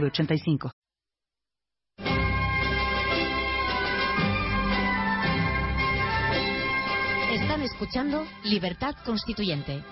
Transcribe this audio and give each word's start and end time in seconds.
906985. 0.00 0.72
Están 7.32 7.62
escuchando 7.62 8.26
Libertad 8.44 8.94
Constituyente. 9.04 9.82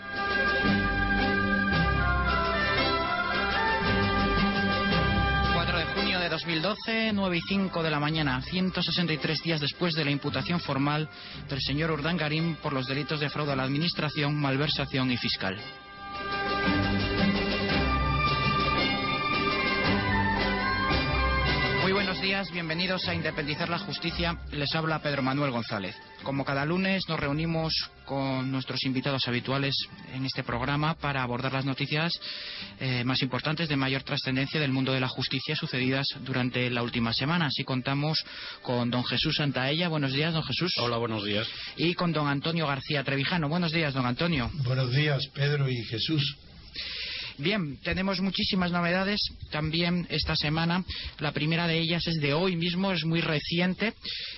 4 5.55 5.78
de 5.78 5.84
junio 5.87 6.20
de 6.20 6.28
2012, 6.28 7.12
9 7.12 7.37
y 7.37 7.41
5 7.41 7.83
de 7.83 7.91
la 7.91 8.00
mañana, 8.00 8.41
163 8.42 9.42
días 9.42 9.61
después 9.61 9.95
de 9.95 10.05
la 10.05 10.11
imputación 10.11 10.61
formal 10.61 11.09
del 11.48 11.61
señor 11.61 11.91
Urdangarín 11.91 12.56
por 12.56 12.73
los 12.73 12.87
delitos 12.87 13.20
de 13.20 13.30
fraude 13.30 13.53
a 13.53 13.56
la 13.56 13.64
administración, 13.64 14.41
malversación 14.41 15.11
y 15.11 15.16
fiscal. 15.16 15.56
Días, 22.23 22.53
bienvenidos 22.53 23.09
a 23.09 23.15
Independizar 23.15 23.69
la 23.69 23.81
Justicia. 23.81 24.39
Les 24.53 24.73
habla 24.77 25.03
Pedro 25.03 25.23
Manuel 25.23 25.51
González. 25.51 25.97
Como 26.23 26.45
cada 26.45 26.64
lunes 26.64 27.03
nos 27.09 27.19
reunimos 27.19 27.75
con 28.05 28.48
nuestros 28.53 28.84
invitados 28.84 29.27
habituales 29.27 29.75
en 30.14 30.25
este 30.25 30.45
programa 30.45 30.95
para 30.95 31.25
abordar 31.25 31.53
las 31.53 31.64
noticias 31.64 32.12
eh, 32.79 33.03
más 33.03 33.23
importantes 33.23 33.69
de 33.69 33.75
mayor 33.75 34.05
trascendencia 34.05 34.61
del 34.61 34.70
mundo 34.70 34.92
de 34.92 35.01
la 35.01 35.09
justicia 35.09 35.56
sucedidas 35.56 36.06
durante 36.20 36.70
la 36.70 36.84
última 36.84 37.12
semana. 37.12 37.47
Así 37.47 37.64
contamos 37.64 38.25
con 38.62 38.89
don 38.89 39.05
Jesús 39.05 39.34
Santaella. 39.34 39.89
Buenos 39.89 40.12
días, 40.12 40.33
don 40.33 40.45
Jesús. 40.45 40.73
Hola, 40.79 40.98
buenos 40.98 41.25
días. 41.25 41.48
Y 41.77 41.95
con 41.95 42.12
don 42.12 42.29
Antonio 42.29 42.69
García 42.69 43.03
Trevijano. 43.03 43.48
Buenos 43.48 43.73
días, 43.73 43.95
don 43.95 44.07
Antonio. 44.07 44.48
Buenos 44.62 44.92
días, 44.92 45.27
Pedro 45.34 45.69
y 45.69 45.83
Jesús. 45.86 46.36
Bien, 47.38 47.78
tenemos 47.83 48.20
muchísimas 48.20 48.72
novedades 48.72 49.20
también 49.50 50.06
esta 50.11 50.36
semana. 50.36 50.84
La 51.19 51.33
primera 51.33 51.66
de 51.66 51.78
ellas 51.78 52.06
es 52.06 52.20
de 52.20 52.34
hoy 52.34 52.56
mismo, 52.56 52.92
es 52.92 53.05
muy 53.05 53.20
reciente 53.20 53.94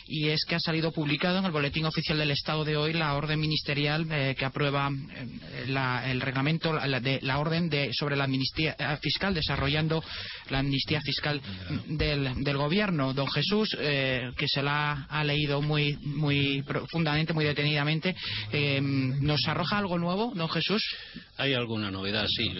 y 0.06 0.28
es 0.28 0.44
que 0.44 0.54
ha 0.54 0.60
salido 0.60 0.92
publicado 0.92 1.38
en 1.38 1.44
el 1.44 1.50
Boletín 1.50 1.86
Oficial 1.86 2.18
del 2.18 2.30
Estado 2.30 2.64
de 2.64 2.76
hoy 2.76 2.92
la 2.92 3.14
orden 3.14 3.40
ministerial 3.40 4.06
eh, 4.10 4.34
que 4.38 4.44
aprueba 4.44 4.90
eh, 4.90 6.10
el 6.10 6.20
reglamento, 6.20 6.72
la, 6.72 7.00
de, 7.00 7.20
la 7.22 7.38
orden 7.38 7.68
de, 7.68 7.90
sobre 7.92 8.16
la 8.16 8.24
amnistía 8.24 8.76
eh, 8.78 8.96
fiscal, 9.02 9.34
desarrollando 9.34 10.02
la 10.50 10.60
amnistía 10.60 11.00
fiscal 11.00 11.40
del, 11.86 12.44
del 12.44 12.56
Gobierno. 12.56 13.12
Don 13.12 13.28
Jesús, 13.30 13.76
eh, 13.78 14.30
que 14.36 14.48
se 14.48 14.62
la 14.62 15.06
ha 15.08 15.24
leído 15.24 15.60
muy, 15.62 15.96
muy 16.02 16.62
profundamente, 16.62 17.32
muy 17.32 17.44
detenidamente, 17.44 18.14
¿nos 18.80 19.46
arroja 19.48 19.78
algo 19.78 19.98
nuevo, 19.98 20.32
don 20.34 20.48
Jesús? 20.48 20.82
Hay 21.36 21.54
alguna 21.54 21.90
novedad, 21.90 22.26
sí. 22.28 22.52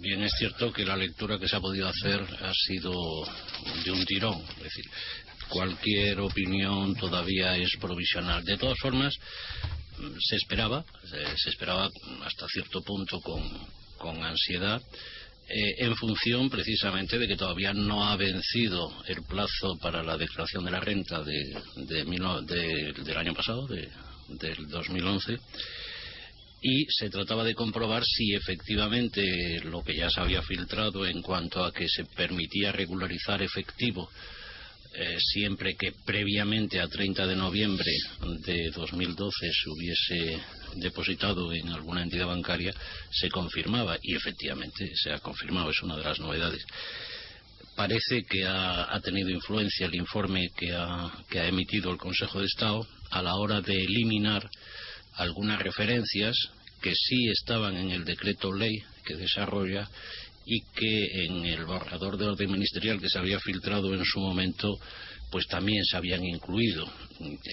Bien 0.00 0.22
es 0.22 0.32
cierto 0.38 0.72
que 0.72 0.84
la 0.84 0.96
lectura 0.96 1.38
que 1.38 1.48
se 1.48 1.56
ha 1.56 1.60
podido 1.60 1.88
hacer 1.88 2.20
ha 2.40 2.52
sido 2.54 2.92
de 3.84 3.90
un 3.92 4.04
tirón. 4.04 4.42
Es 4.56 4.62
decir, 4.64 4.84
cualquier 5.48 6.20
opinión 6.20 6.94
todavía 6.96 7.56
es 7.56 7.76
provisional. 7.80 8.42
De 8.44 8.56
todas 8.56 8.78
formas, 8.78 9.14
se 10.18 10.36
esperaba, 10.36 10.84
se, 11.36 11.48
esperaba 11.50 11.88
hasta 12.24 12.46
cierto 12.48 12.82
punto 12.82 13.20
con, 13.20 13.42
con 13.98 14.22
ansiedad, 14.24 14.82
eh, 15.48 15.74
en 15.78 15.94
función 15.96 16.48
precisamente 16.50 17.18
de 17.18 17.28
que 17.28 17.36
todavía 17.36 17.72
no 17.72 18.08
ha 18.08 18.16
vencido 18.16 18.92
el 19.06 19.22
plazo 19.24 19.76
para 19.80 20.02
la 20.02 20.16
declaración 20.16 20.64
de 20.64 20.70
la 20.70 20.80
renta 20.80 21.22
de, 21.22 21.54
de 21.76 22.04
de- 22.04 22.92
del 23.04 23.16
año 23.16 23.34
pasado, 23.34 23.66
de- 23.66 23.88
del 24.28 24.66
2011 24.68 25.38
y 26.62 26.86
se 26.88 27.10
trataba 27.10 27.44
de 27.44 27.54
comprobar 27.54 28.04
si 28.04 28.34
efectivamente 28.34 29.60
lo 29.64 29.82
que 29.82 29.96
ya 29.96 30.08
se 30.08 30.20
había 30.20 30.42
filtrado 30.42 31.04
en 31.04 31.20
cuanto 31.20 31.64
a 31.64 31.72
que 31.72 31.88
se 31.88 32.04
permitía 32.04 32.70
regularizar 32.70 33.42
efectivo 33.42 34.08
eh, 34.94 35.16
siempre 35.18 35.74
que 35.74 35.92
previamente 36.04 36.78
a 36.78 36.86
30 36.86 37.26
de 37.26 37.34
noviembre 37.34 37.90
de 38.44 38.70
2012 38.70 39.50
se 39.50 39.70
hubiese 39.70 40.42
depositado 40.76 41.50
en 41.54 41.70
alguna 41.70 42.02
entidad 42.02 42.26
bancaria, 42.26 42.74
se 43.10 43.30
confirmaba 43.30 43.96
y 44.02 44.14
efectivamente 44.14 44.92
se 44.94 45.12
ha 45.12 45.18
confirmado, 45.20 45.70
es 45.70 45.82
una 45.82 45.96
de 45.96 46.04
las 46.04 46.20
novedades. 46.20 46.62
Parece 47.74 48.24
que 48.24 48.44
ha, 48.44 48.94
ha 48.94 49.00
tenido 49.00 49.30
influencia 49.30 49.86
el 49.86 49.94
informe 49.94 50.50
que 50.54 50.74
ha, 50.74 51.10
que 51.30 51.40
ha 51.40 51.46
emitido 51.46 51.90
el 51.90 51.96
Consejo 51.96 52.40
de 52.40 52.46
Estado 52.46 52.86
a 53.10 53.22
la 53.22 53.36
hora 53.36 53.62
de 53.62 53.84
eliminar 53.84 54.46
algunas 55.14 55.60
referencias 55.60 56.36
que 56.80 56.94
sí 56.94 57.28
estaban 57.28 57.76
en 57.76 57.90
el 57.90 58.04
decreto 58.04 58.52
ley 58.52 58.82
que 59.04 59.14
desarrolla 59.14 59.88
y 60.44 60.60
que 60.74 61.24
en 61.24 61.44
el 61.44 61.64
borrador 61.64 62.16
de 62.16 62.26
orden 62.26 62.50
ministerial 62.50 63.00
que 63.00 63.08
se 63.08 63.18
había 63.18 63.38
filtrado 63.38 63.94
en 63.94 64.04
su 64.04 64.18
momento 64.20 64.76
pues 65.30 65.46
también 65.46 65.82
se 65.86 65.96
habían 65.96 66.22
incluido. 66.24 66.86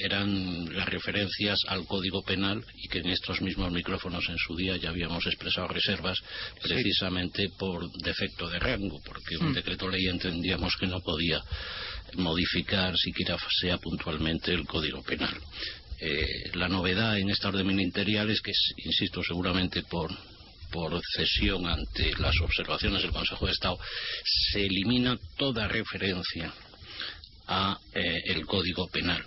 Eran 0.03 0.75
las 0.75 0.89
referencias 0.89 1.59
al 1.67 1.85
Código 1.85 2.21
Penal 2.23 2.61
y 2.75 2.89
que 2.89 2.99
en 2.99 3.07
estos 3.07 3.41
mismos 3.41 3.71
micrófonos 3.71 4.27
en 4.27 4.37
su 4.37 4.53
día 4.57 4.75
ya 4.75 4.89
habíamos 4.89 5.25
expresado 5.25 5.69
reservas 5.69 6.17
precisamente 6.61 7.47
por 7.57 7.89
defecto 8.03 8.49
de 8.49 8.59
rango, 8.59 8.99
porque 9.05 9.37
un 9.37 9.51
Mm. 9.51 9.53
decreto 9.53 9.87
ley 9.87 10.07
entendíamos 10.07 10.75
que 10.77 10.87
no 10.87 10.99
podía 10.99 11.41
modificar 12.15 12.97
siquiera 12.97 13.37
sea 13.61 13.77
puntualmente 13.77 14.51
el 14.53 14.65
Código 14.65 15.01
Penal. 15.03 15.39
Eh, 16.01 16.51
la 16.53 16.69
novedad 16.69 17.17
en 17.17 17.29
esta 17.29 17.49
orden 17.49 17.67
ministerial 17.67 18.29
es 18.29 18.41
que, 18.41 18.51
insisto, 18.77 19.21
seguramente 19.23 19.83
por, 19.83 20.11
por 20.71 21.01
cesión 21.15 21.67
ante 21.67 22.13
las 22.19 22.39
observaciones 22.41 23.01
del 23.01 23.11
Consejo 23.11 23.45
de 23.45 23.51
Estado, 23.51 23.77
se 24.51 24.65
elimina 24.65 25.17
toda 25.37 25.67
referencia 25.67 26.53
a 27.47 27.77
eh, 27.93 28.21
el 28.25 28.45
Código 28.45 28.87
Penal. 28.87 29.25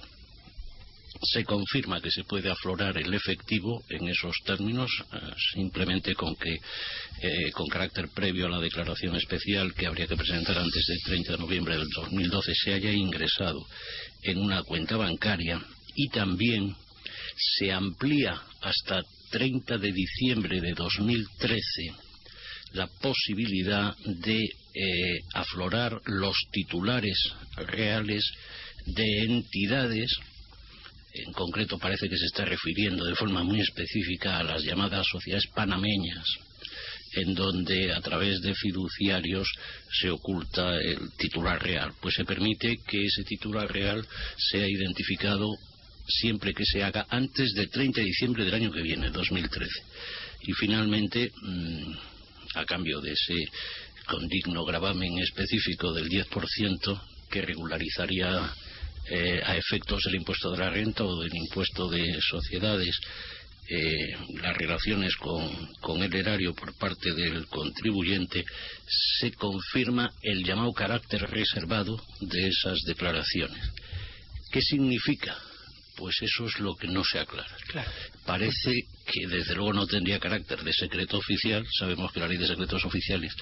Se 1.24 1.44
confirma 1.44 2.00
que 2.00 2.10
se 2.10 2.24
puede 2.24 2.50
aflorar 2.50 2.96
el 2.98 3.12
efectivo 3.14 3.84
en 3.88 4.08
esos 4.08 4.34
términos, 4.44 4.90
eh, 5.12 5.18
simplemente 5.54 6.14
con 6.14 6.34
que, 6.36 6.54
eh, 6.54 7.50
con 7.52 7.68
carácter 7.68 8.08
previo 8.08 8.46
a 8.46 8.50
la 8.50 8.60
declaración 8.60 9.14
especial 9.16 9.74
que 9.74 9.86
habría 9.86 10.06
que 10.06 10.16
presentar 10.16 10.58
antes 10.58 10.84
del 10.86 11.02
30 11.02 11.32
de 11.32 11.38
noviembre 11.38 11.76
del 11.76 11.88
2012, 11.88 12.54
se 12.54 12.74
haya 12.74 12.92
ingresado 12.92 13.64
en 14.22 14.38
una 14.38 14.62
cuenta 14.62 14.96
bancaria 14.96 15.60
y 15.94 16.08
también 16.08 16.75
se 17.58 17.72
amplía 17.72 18.41
hasta 18.60 19.03
30 19.30 19.78
de 19.78 19.92
diciembre 19.92 20.60
de 20.60 20.72
2013 20.72 21.62
la 22.72 22.86
posibilidad 22.86 23.94
de 24.04 24.38
eh, 24.38 25.20
aflorar 25.34 26.00
los 26.06 26.36
titulares 26.50 27.19
reales 27.56 28.25
de 28.86 29.25
entidades 29.25 30.10
en 31.14 31.32
concreto 31.32 31.78
parece 31.78 32.08
que 32.08 32.16
se 32.16 32.26
está 32.26 32.44
refiriendo 32.44 33.04
de 33.04 33.14
forma 33.14 33.42
muy 33.42 33.60
específica 33.60 34.38
a 34.38 34.42
las 34.42 34.62
llamadas 34.62 35.06
sociedades 35.06 35.47
panameñas, 35.54 36.25
en 37.12 37.34
donde 37.34 37.92
a 37.92 38.00
través 38.00 38.41
de 38.41 38.54
fiduciarios 38.54 39.47
se 40.00 40.08
oculta 40.08 40.75
el 40.81 41.12
titular 41.19 41.62
real. 41.62 41.93
Pues 42.00 42.14
se 42.14 42.25
permite 42.25 42.78
que 42.88 43.05
ese 43.05 43.25
titular 43.25 43.70
real 43.70 44.06
sea 44.38 44.66
identificado 44.66 45.46
siempre 46.20 46.53
que 46.53 46.64
se 46.64 46.82
haga 46.82 47.06
antes 47.09 47.53
del 47.55 47.70
30 47.70 48.00
de 48.00 48.06
diciembre 48.06 48.44
del 48.44 48.55
año 48.55 48.73
que 48.73 48.82
viene, 48.82 49.11
2013. 49.11 49.70
Y 50.43 50.53
finalmente, 50.53 51.32
mmm, 51.43 51.93
a 52.55 52.64
cambio 52.64 53.00
de 53.00 53.12
ese 53.12 53.35
condigno 54.06 54.64
gravamen 54.64 55.19
específico 55.19 55.93
del 55.93 56.09
10% 56.09 57.00
que 57.31 57.43
regularizaría 57.43 58.53
eh, 59.09 59.41
a 59.44 59.56
efectos 59.56 60.03
del 60.05 60.17
impuesto 60.17 60.50
de 60.50 60.59
la 60.59 60.70
renta 60.70 61.05
o 61.05 61.20
del 61.20 61.35
impuesto 61.35 61.88
de 61.88 62.20
sociedades 62.20 62.99
eh, 63.69 64.17
las 64.43 64.56
relaciones 64.56 65.14
con 65.17 66.03
el 66.03 66.14
erario 66.14 66.53
por 66.53 66.76
parte 66.76 67.14
del 67.14 67.47
contribuyente, 67.47 68.44
se 69.19 69.32
confirma 69.32 70.12
el 70.20 70.44
llamado 70.44 70.73
carácter 70.73 71.23
reservado 71.31 71.97
de 72.20 72.49
esas 72.49 72.81
declaraciones. 72.82 73.70
¿Qué 74.50 74.61
significa? 74.61 75.38
Pues 75.96 76.16
eso 76.22 76.46
es 76.46 76.58
lo 76.58 76.74
que 76.76 76.88
no 76.88 77.04
se 77.04 77.18
aclara. 77.18 77.56
Claro. 77.68 77.90
Parece 78.24 78.72
que 79.06 79.26
desde 79.26 79.54
luego 79.54 79.72
no 79.72 79.86
tendría 79.86 80.18
carácter 80.18 80.62
de 80.62 80.72
secreto 80.72 81.18
oficial. 81.18 81.64
Sabemos 81.78 82.12
que 82.12 82.20
la 82.20 82.28
ley 82.28 82.38
de 82.38 82.46
secretos 82.46 82.84
oficiales 82.84 83.34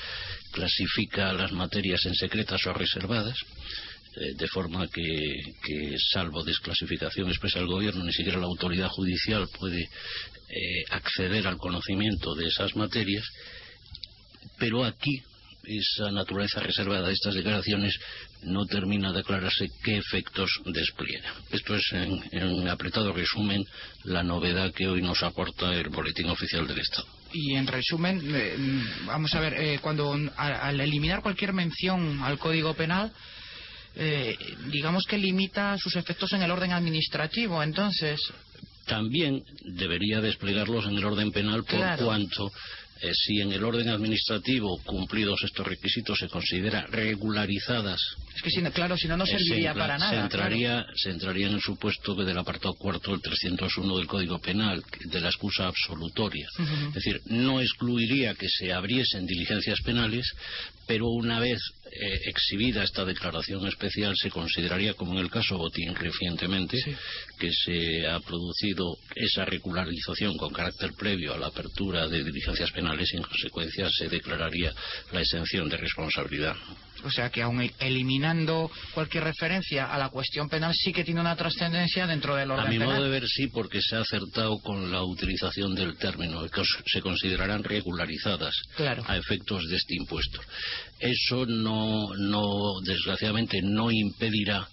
clasifica 0.52 1.32
las 1.32 1.52
materias 1.52 2.05
en 2.06 2.14
secretas 2.14 2.67
o 2.67 2.73
reservadas 2.73 3.37
eh, 4.17 4.35
de 4.35 4.49
forma 4.49 4.88
que, 4.88 5.41
que, 5.62 5.97
salvo 6.12 6.43
desclasificación 6.43 7.29
expresa 7.29 7.61
del 7.61 7.69
gobierno, 7.69 8.02
ni 8.02 8.12
siquiera 8.12 8.41
la 8.41 8.47
autoridad 8.47 8.88
judicial 8.88 9.47
puede 9.56 9.82
eh, 9.82 10.85
acceder 10.91 11.47
al 11.47 11.58
conocimiento 11.58 12.35
de 12.35 12.49
esas 12.49 12.75
materias, 12.75 13.25
pero 14.58 14.85
aquí 14.85 15.23
esa 15.65 16.11
naturaleza 16.11 16.61
reservada 16.61 17.09
de 17.09 17.15
estas 17.15 17.35
declaraciones 17.35 17.95
no 18.43 18.65
termina 18.67 19.12
de 19.12 19.21
aclararse 19.21 19.69
qué 19.85 19.97
efectos 19.99 20.51
despliega. 20.67 21.33
Esto 21.51 21.75
es, 21.77 21.93
en, 21.93 22.23
en 22.33 22.69
apretado 22.69 23.12
resumen, 23.12 23.65
la 24.05 24.23
novedad 24.23 24.73
que 24.73 24.89
hoy 24.89 25.03
nos 25.03 25.23
aporta 25.23 25.75
el 25.75 25.89
Boletín 25.91 26.29
Oficial 26.31 26.67
del 26.67 26.79
Estado. 26.79 27.07
Y 27.33 27.55
en 27.55 27.67
resumen, 27.67 28.21
eh, 28.35 28.57
vamos 29.07 29.35
a 29.35 29.41
ver, 29.41 29.55
eh, 29.55 29.79
cuando 29.81 30.12
al, 30.12 30.31
al 30.37 30.81
eliminar 30.81 31.23
cualquier 31.23 31.53
mención 31.53 32.21
al 32.23 32.39
Código 32.39 32.75
Penal, 32.75 33.12
eh, 33.97 34.37
digamos 34.73 35.05
que 35.05 35.19
limita 35.19 35.77
sus 35.79 35.95
efectos 35.97 36.33
en 36.33 36.43
el 36.43 36.51
orden 36.51 36.73
administrativo, 36.73 37.62
entonces. 37.62 38.21
También 38.87 39.45
debería 39.65 40.21
desplegarlos 40.21 40.87
en 40.87 40.97
el 40.97 41.05
orden 41.05 41.31
penal 41.31 41.62
por 41.65 41.77
Claro. 41.77 42.07
cuanto 42.07 42.51
eh, 43.02 43.12
si 43.14 43.41
en 43.41 43.52
el 43.52 43.64
orden 43.64 43.88
administrativo 43.88 44.79
cumplidos 44.85 45.41
estos 45.44 45.67
requisitos 45.67 46.19
se 46.19 46.29
considera 46.29 46.87
regularizadas 46.87 48.00
Es 48.37 48.43
que, 48.43 48.50
si, 48.50 48.61
no- 48.62 48.70
claro, 48.73 48.97
si 48.97 49.08
no, 49.08 49.17
no 49.17 49.25
eh, 49.25 49.26
se 49.26 49.38
serviría 49.38 49.75
para 49.75 49.99
nada. 49.99 50.11
se 50.11 50.17
claro. 50.17 50.25
entraría, 50.25 50.87
se 50.97 51.11
entraría 51.11 51.47
en 51.49 51.55
el 51.55 51.61
supuesto 51.61 52.17
que 52.17 52.25
del 52.25 52.38
apartado 52.38 52.75
cuarto 52.75 53.11
del 53.12 53.20
301 53.20 53.97
del 53.99 54.06
Código 54.06 54.38
Penal, 54.38 54.82
de 55.05 55.20
la 55.20 55.29
excusa 55.29 55.67
absolutoria. 55.67 56.47
Es 56.88 56.94
decir, 56.94 57.20
no 57.26 57.61
excluiría 57.61 58.35
que 58.35 58.49
se 58.49 58.73
abriesen 58.73 59.26
diligencias 59.26 59.81
penales, 59.82 60.26
pero 60.87 61.06
una 61.08 61.38
vez 61.41 61.61
eh, 61.93 62.21
exhibida 62.27 62.85
esta 62.85 63.05
declaración 63.05 63.67
especial 63.67 64.15
se 64.17 64.31
consideraría, 64.31 64.95
como 64.95 65.13
en 65.13 65.19
el 65.19 65.31
caso 65.31 65.59
Botín 65.59 65.95
recientemente, 65.95 66.79
Sí. 66.79 66.95
que 67.39 67.51
se 67.53 68.07
ha 68.07 68.21
producido 68.21 68.97
esa 69.15 69.45
regularización 69.45 70.37
con 70.37 70.53
carácter 70.53 70.93
previo 70.95 71.35
a 71.35 71.39
la 71.39 71.49
apertura 71.49 72.09
de 72.09 72.23
diligencias 72.25 72.71
penales 72.73 73.13
y 73.13 73.17
en 73.17 73.23
consecuencia 73.23 73.89
se 73.91 74.09
declararía 74.09 74.73
la 75.13 75.21
exención 75.21 75.69
de 75.69 75.77
responsabilidad. 75.77 76.57
O 77.05 77.11
sea 77.11 77.31
que 77.31 77.43
aun 77.43 77.61
eliminando 77.79 78.70
cualquier 78.94 79.25
referencia 79.25 79.87
a 79.87 79.99
la 79.99 80.08
cuestión 80.11 80.49
penal 80.49 80.75
sí 80.75 80.93
que 80.93 81.05
tiene 81.05 81.20
una 81.20 81.37
trascendencia 81.37 82.06
dentro 82.06 82.37
del 82.37 82.50
orden 82.50 82.67
A 82.67 82.69
mi 82.70 82.79
penal. 82.79 82.94
modo 82.94 83.05
de 83.05 83.11
ver 83.11 83.26
sí, 83.29 83.47
porque 83.49 83.81
se 83.81 83.97
ha 83.97 84.00
acertado 84.00 84.58
con 84.61 84.91
la 84.91 85.02
utilización 85.02 85.75
del 85.75 85.97
término, 85.97 86.43
que 86.49 86.62
se 86.87 87.00
considerarán 87.00 87.64
regularizadas 87.64 88.55
Claro. 88.76 89.02
a 89.06 89.17
efectos 89.17 89.69
de 89.69 89.76
este 89.76 89.94
impuesto. 89.97 90.41
Eso 90.99 91.47
no, 91.47 92.08
no, 92.17 92.81
desgraciadamente, 92.85 93.61
no 93.62 93.91
impedirá 93.91 94.69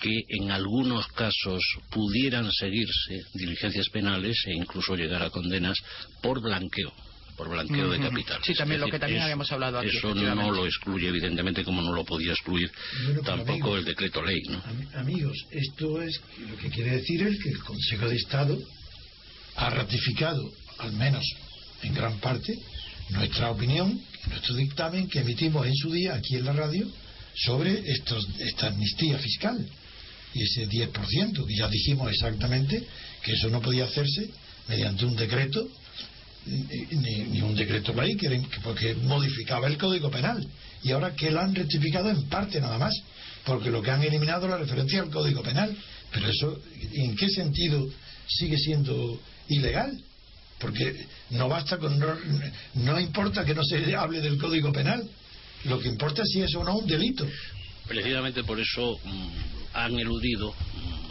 que 0.00 0.12
en 0.28 0.50
algunos 0.50 1.06
casos 1.08 1.62
pudieran 1.90 2.50
seguirse 2.52 3.22
diligencias 3.34 3.88
penales 3.88 4.36
e 4.46 4.52
incluso 4.54 4.94
llegar 4.94 5.22
a 5.22 5.30
condenas 5.30 5.78
por 6.22 6.42
blanqueo 6.42 6.92
por 7.36 7.48
blanqueo 7.50 7.90
de 7.90 7.98
Ujú. 7.98 8.08
capital. 8.08 8.40
Sí, 8.44 8.54
también 8.54 8.80
lo 8.80 8.86
que 8.88 8.98
también 8.98 9.18
eso- 9.18 9.24
habíamos 9.24 9.52
hablado 9.52 9.78
aquí, 9.78 9.96
Eso 9.96 10.14
no 10.14 10.50
lo 10.52 10.66
excluye, 10.66 11.08
evidentemente, 11.08 11.64
como 11.64 11.82
no 11.82 11.92
lo 11.92 12.04
podía 12.04 12.32
excluir 12.32 12.70
Bueno, 13.04 13.20
tampoco 13.22 13.52
amigos, 13.52 13.78
el 13.80 13.84
decreto 13.84 14.22
ley, 14.22 14.40
¿no? 14.48 14.62
Am- 14.64 14.88
Amigos, 15.00 15.36
esto 15.50 16.00
es 16.02 16.20
lo 16.48 16.56
que 16.56 16.70
quiere 16.70 16.92
decir 16.96 17.22
es 17.22 17.38
que 17.42 17.50
el 17.50 17.58
Consejo 17.58 18.08
de 18.08 18.16
Estado 18.16 18.58
ha 19.56 19.70
ratificado, 19.70 20.50
al 20.78 20.92
menos 20.92 21.24
en 21.82 21.94
gran 21.94 22.18
parte, 22.20 22.58
nuestra 23.10 23.50
opinión, 23.50 24.00
nuestro 24.28 24.54
dictamen 24.56 25.08
que 25.08 25.20
emitimos 25.20 25.66
en 25.66 25.74
su 25.76 25.92
día 25.92 26.14
aquí 26.14 26.36
en 26.36 26.44
la 26.44 26.52
radio 26.52 26.86
sobre 27.34 27.78
estos, 27.92 28.26
esta 28.40 28.68
amnistía 28.68 29.18
fiscal 29.18 29.64
y 30.34 30.42
ese 30.42 30.66
10%, 30.66 31.46
que 31.46 31.54
ya 31.54 31.68
dijimos 31.68 32.10
exactamente 32.10 32.82
que 33.22 33.32
eso 33.32 33.48
no 33.50 33.60
podía 33.60 33.84
hacerse 33.84 34.30
mediante 34.68 35.04
un 35.04 35.14
decreto 35.16 35.68
ni, 36.46 37.24
ni- 37.24 37.40
un 37.42 37.54
decreto 37.54 37.92
ley 37.94 38.16
que, 38.16 38.42
porque 38.62 38.94
modificaba 38.94 39.66
el 39.66 39.76
código 39.78 40.10
penal. 40.10 40.46
Y 40.82 40.92
ahora 40.92 41.14
que 41.14 41.30
lo 41.30 41.40
han 41.40 41.54
rectificado 41.54 42.10
en 42.10 42.24
parte 42.28 42.60
nada 42.60 42.78
más 42.78 42.94
porque 43.44 43.70
lo 43.70 43.80
que 43.82 43.90
han 43.90 44.02
eliminado 44.02 44.46
la 44.48 44.56
referencia 44.58 45.00
al 45.02 45.10
código 45.10 45.42
penal. 45.42 45.76
Pero 46.12 46.28
eso 46.28 46.60
en 46.92 47.16
qué 47.16 47.28
sentido 47.28 47.88
sigue 48.28 48.56
siendo 48.58 49.20
ilegal 49.48 50.00
porque 50.58 51.06
no 51.30 51.48
basta 51.48 51.76
con 51.78 51.98
no, 51.98 52.06
no 52.74 53.00
importa 53.00 53.44
que 53.44 53.54
no 53.54 53.62
se 53.64 53.94
hable 53.94 54.20
del 54.20 54.38
código 54.38 54.72
penal. 54.72 55.08
Lo 55.64 55.78
que 55.80 55.88
importa 55.88 56.22
es 56.22 56.28
si 56.32 56.42
es 56.42 56.54
o 56.54 56.62
no 56.64 56.76
un 56.78 56.86
delito. 56.86 57.26
Precisamente 57.88 58.42
por 58.44 58.58
eso 58.60 58.98
mm, 59.04 59.28
han 59.74 59.98
eludido 59.98 60.52
mm, 60.52 61.05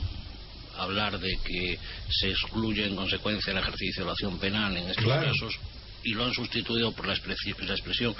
hablar 0.85 1.19
de 1.19 1.37
que 1.43 1.77
se 2.09 2.29
excluye 2.31 2.85
en 2.85 2.95
consecuencia 2.95 3.51
el 3.51 3.59
ejercicio 3.59 4.01
de 4.03 4.05
la 4.07 4.11
acción 4.13 4.39
penal 4.39 4.75
en 4.77 4.87
estos 4.89 5.03
Claro. 5.05 5.27
casos 5.31 5.55
y 6.03 6.13
lo 6.13 6.25
han 6.25 6.33
sustituido 6.33 6.91
por 6.93 7.07
la, 7.07 7.15
expresi- 7.15 7.57
la 7.65 7.73
expresión 7.73 8.15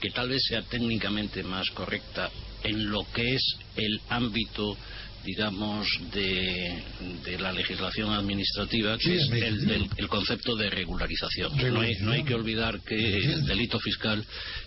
que 0.00 0.10
tal 0.10 0.28
vez 0.28 0.42
sea 0.48 0.62
técnicamente 0.62 1.42
más 1.42 1.70
correcta 1.70 2.30
en 2.64 2.90
lo 2.90 3.04
que 3.12 3.34
es 3.34 3.56
el 3.76 4.00
ámbito 4.08 4.76
digamos 5.24 5.86
de, 6.12 6.82
de 7.24 7.38
la 7.38 7.52
legislación 7.52 8.10
administrativa 8.12 8.98
que 8.98 9.04
Sí, 9.04 9.12
es 9.14 9.30
el, 9.30 9.66
del- 9.66 9.88
el 9.96 10.08
concepto 10.08 10.56
de 10.56 10.68
regularización. 10.68 11.56
No 11.72 11.80
hay, 11.80 11.94
no 12.00 12.10
hay 12.10 12.24
que 12.24 12.34
olvidar 12.34 12.80
que 12.80 13.18
el 13.18 13.46
delito 13.46 13.78
fiscal 13.78 14.24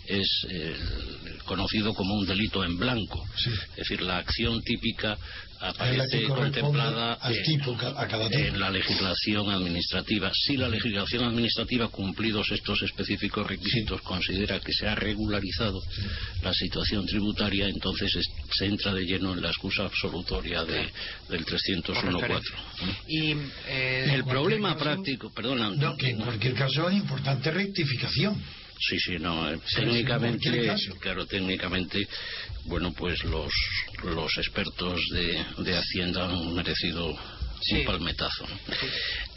es 0.08 0.48
eh, 0.50 0.74
conocido 1.44 1.94
como 1.94 2.14
un 2.16 2.26
delito 2.26 2.64
en 2.64 2.78
blanco. 2.78 3.22
Sí. 3.36 3.50
Es 3.72 3.76
decir, 3.76 4.02
la 4.02 4.20
acción 4.20 4.62
típica 4.64 5.18
aparece 5.60 6.24
contemplada 6.24 7.13
al 7.13 7.36
en- 7.36 7.44
tipo, 7.44 7.75
ca- 7.78 7.94
a 7.98 8.07
cada 8.07 8.30
tipo. 8.30 8.40
en 8.44 8.60
la 8.60 8.69
legislación 8.69 9.50
administrativa. 9.50 10.31
Si 10.34 10.57
la 10.57 10.69
legislación 10.69 11.24
administrativa, 11.24 11.88
cumplidos 11.90 12.52
estos 12.52 12.81
específicos 12.84 13.48
requisitos, 13.48 14.02
considera 14.02 14.60
que 14.60 14.74
se 14.74 14.88
ha 14.88 14.96
regularizado 14.96 15.81
la 16.44 16.54
situación 16.54 17.06
tributaria, 17.06 17.68
entonces 17.68 18.16
es- 18.16 18.30
se 18.52 18.66
entra 18.66 18.94
de 18.94 19.06
lleno 19.06 19.34
en 19.34 19.42
la 19.42 19.50
excusa 19.50 19.84
absolutoria 19.84 20.63
de, 20.63 20.90
del 21.30 21.44
Por 21.46 21.46
301.4. 21.46 22.19
referencia. 22.22 22.56
Y 23.07 23.31
eh, 23.68 24.12
El 24.13 24.24
problema 24.25 24.74
caso- 24.74 24.84
práctico, 24.84 25.31
perdona, 25.34 25.72
no, 25.72 25.96
que 25.98 26.10
en 26.10 26.18
cualquier 26.18 26.54
caso 26.54 26.90
es 26.90 26.96
importante 26.98 27.52
rectificación 27.52 28.42
Sí, 28.78 29.00
sí, 29.00 29.13
no. 29.19 29.50
eh, 29.50 29.57
Sí, 29.66 29.75
técnicamente, 29.78 30.75
claro, 31.00 31.25
técnicamente, 31.25 32.06
bueno, 32.66 32.94
pues 32.94 33.24
los, 33.24 33.52
los 34.04 34.38
expertos 34.38 35.00
de, 35.12 35.45
de 35.64 35.78
Hacienda 35.78 36.26
han 36.26 36.54
merecido 36.54 37.18
Sí. 37.62 37.76
un 37.76 37.86
palmetazo. 37.86 38.45
¿no? 38.48 38.60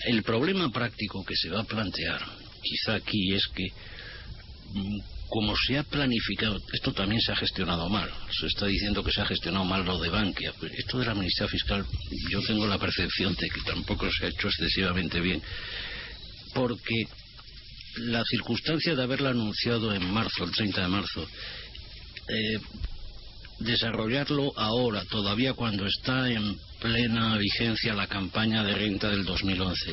El 0.07 0.23
problema 0.23 0.71
práctico 0.71 1.25
que 1.25 1.37
se 1.37 1.49
va 1.51 1.61
a 1.61 1.65
plantear, 1.65 2.21
quizá 2.63 2.97
aquí, 2.97 3.33
es 3.33 3.47
que 3.55 3.65
mm, 4.75 4.99
como 5.29 5.55
se 5.57 5.79
ha 5.79 5.83
planificado, 5.85 6.59
esto 6.73 6.93
también 6.93 7.21
se 7.21 7.33
ha 7.33 7.37
gestionado 7.37 7.89
mal. 7.89 8.11
Se 8.39 8.47
está 8.47 8.67
diciendo 8.67 9.05
que 9.05 9.13
se 9.13 9.21
ha 9.21 9.27
gestionado 9.27 9.65
mal 9.65 9.85
lo 9.85 9.99
de 10.01 10.09
Bankia. 10.09 10.53
Pues 10.59 10.73
Esto 10.77 10.99
de 10.99 11.07
la 11.07 11.13
amnistía 11.13 11.47
fiscal, 11.49 11.87
yo 12.29 12.43
tengo 12.43 12.67
la 12.67 12.79
percepción 12.79 13.35
de 13.35 13.49
que 13.49 13.61
tampoco 13.63 14.11
se 14.11 14.27
ha 14.27 14.29
hecho 14.29 14.49
excesivamente 14.49 15.21
bien, 15.21 15.41
porque 16.55 17.07
la 17.99 18.25
circunstancia 18.25 18.95
de 18.95 19.03
haberla 19.03 19.31
anunciado 19.31 19.95
en 19.95 20.11
marzo, 20.13 20.45
el 20.45 20.51
30 20.51 20.83
de 20.83 20.89
marzo, 20.89 21.29
eh, 22.29 22.59
desarrollarlo 23.61 24.53
ahora, 24.57 25.05
todavía 25.05 25.55
cuando 25.55 25.87
está 25.87 26.31
en 26.31 26.57
plena 26.81 27.37
vigencia 27.39 27.95
la 27.95 28.07
campaña 28.07 28.65
de 28.65 28.75
renta 28.75 29.09
del 29.11 29.25
2011, 29.25 29.93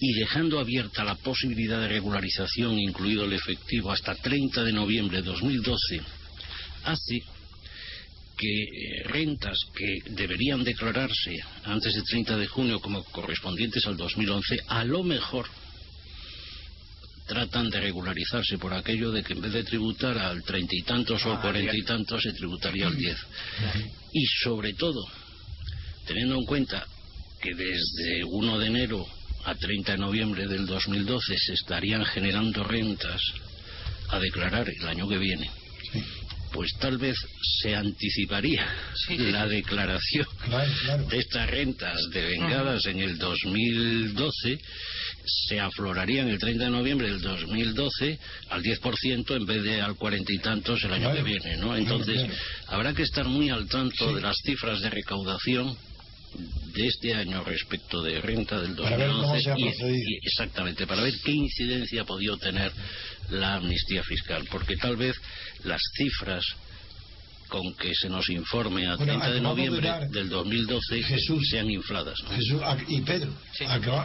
y 0.00 0.12
dejando 0.12 0.58
abierta 0.58 1.04
la 1.04 1.14
posibilidad 1.14 1.80
de 1.80 1.88
regularización, 1.88 2.78
incluido 2.78 3.24
el 3.24 3.32
efectivo, 3.32 3.90
hasta 3.90 4.14
30 4.14 4.64
de 4.64 4.72
noviembre 4.72 5.18
de 5.18 5.24
2012, 5.24 6.00
hace 6.84 7.22
que 8.36 8.62
eh, 8.62 9.02
rentas 9.04 9.58
que 9.74 10.10
deberían 10.10 10.62
declararse 10.62 11.38
antes 11.64 11.94
del 11.94 12.04
30 12.04 12.36
de 12.36 12.46
junio 12.46 12.80
como 12.80 13.02
correspondientes 13.04 13.86
al 13.86 13.96
2011, 13.96 14.58
a 14.68 14.84
lo 14.84 15.02
mejor 15.02 15.46
tratan 17.26 17.68
de 17.70 17.80
regularizarse 17.80 18.56
por 18.58 18.72
aquello 18.72 19.10
de 19.10 19.22
que 19.22 19.32
en 19.32 19.40
vez 19.40 19.52
de 19.52 19.64
tributar 19.64 20.16
al 20.18 20.42
treinta 20.42 20.74
y 20.74 20.82
tantos 20.82 21.24
o 21.26 21.32
al 21.32 21.38
Ah, 21.38 21.42
cuarenta 21.42 21.76
y 21.76 21.82
tantos 21.82 22.22
se 22.22 22.32
tributaría 22.32 22.86
al 22.86 22.96
diez. 22.96 23.18
Y 24.12 24.24
sobre 24.42 24.74
todo, 24.74 25.04
teniendo 26.06 26.36
en 26.36 26.44
cuenta 26.44 26.86
que 27.40 27.54
desde 27.54 28.24
1 28.24 28.58
de 28.58 28.66
enero 28.66 29.06
a 29.44 29.54
30 29.54 29.92
de 29.92 29.98
noviembre 29.98 30.46
del 30.46 30.66
2012 30.66 31.36
se 31.38 31.52
estarían 31.52 32.04
generando 32.04 32.64
rentas 32.64 33.20
a 34.08 34.18
declarar 34.18 34.68
el 34.68 34.86
año 34.88 35.08
que 35.08 35.18
viene, 35.18 35.50
pues 36.52 36.72
tal 36.80 36.96
vez 36.96 37.16
se 37.60 37.74
anticiparía 37.74 38.66
la 39.18 39.46
declaración 39.46 40.26
de 41.10 41.18
estas 41.18 41.50
rentas 41.50 41.98
devengadas 42.12 42.86
en 42.86 43.00
el 43.00 43.18
2012, 43.18 44.58
se 45.26 45.60
aflorarían 45.60 46.28
el 46.28 46.38
30 46.38 46.64
de 46.64 46.70
noviembre 46.70 47.08
del 47.08 47.20
2012 47.20 48.18
al 48.50 48.62
10% 48.62 49.36
en 49.36 49.46
vez 49.46 49.62
de 49.62 49.80
al 49.80 49.96
cuarenta 49.96 50.32
y 50.32 50.38
tantos 50.38 50.82
el 50.84 50.92
año 50.92 51.12
que 51.12 51.22
viene, 51.22 51.56
¿no? 51.56 51.76
Entonces, 51.76 52.24
habrá 52.68 52.94
que 52.94 53.02
estar 53.02 53.26
muy 53.26 53.50
al 53.50 53.68
tanto 53.68 54.14
de 54.14 54.20
las 54.20 54.36
cifras 54.44 54.80
de 54.80 54.90
recaudación 54.90 55.76
de 56.74 56.86
este 56.86 57.14
año 57.14 57.42
respecto 57.44 58.02
de 58.02 58.20
renta 58.20 58.60
del 58.60 58.76
2011 58.76 59.54
exactamente 60.22 60.86
para 60.86 61.02
ver 61.02 61.14
qué 61.24 61.32
incidencia 61.32 62.02
ha 62.02 62.04
podido 62.04 62.36
tener 62.36 62.70
la 63.30 63.54
amnistía 63.54 64.02
fiscal 64.02 64.46
porque 64.50 64.76
tal 64.76 64.96
vez 64.96 65.16
las 65.64 65.80
cifras 65.96 66.44
con 67.48 67.74
que 67.74 67.94
se 67.94 68.08
nos 68.08 68.28
informe 68.28 68.86
a 68.86 68.96
30 68.96 69.30
de 69.30 69.40
noviembre 69.40 70.08
del 70.10 70.28
2012 70.28 71.02
sean 71.50 71.70
infladas. 71.70 72.18
Jesús, 72.30 72.60
y 72.88 73.00
Pedro, 73.02 73.32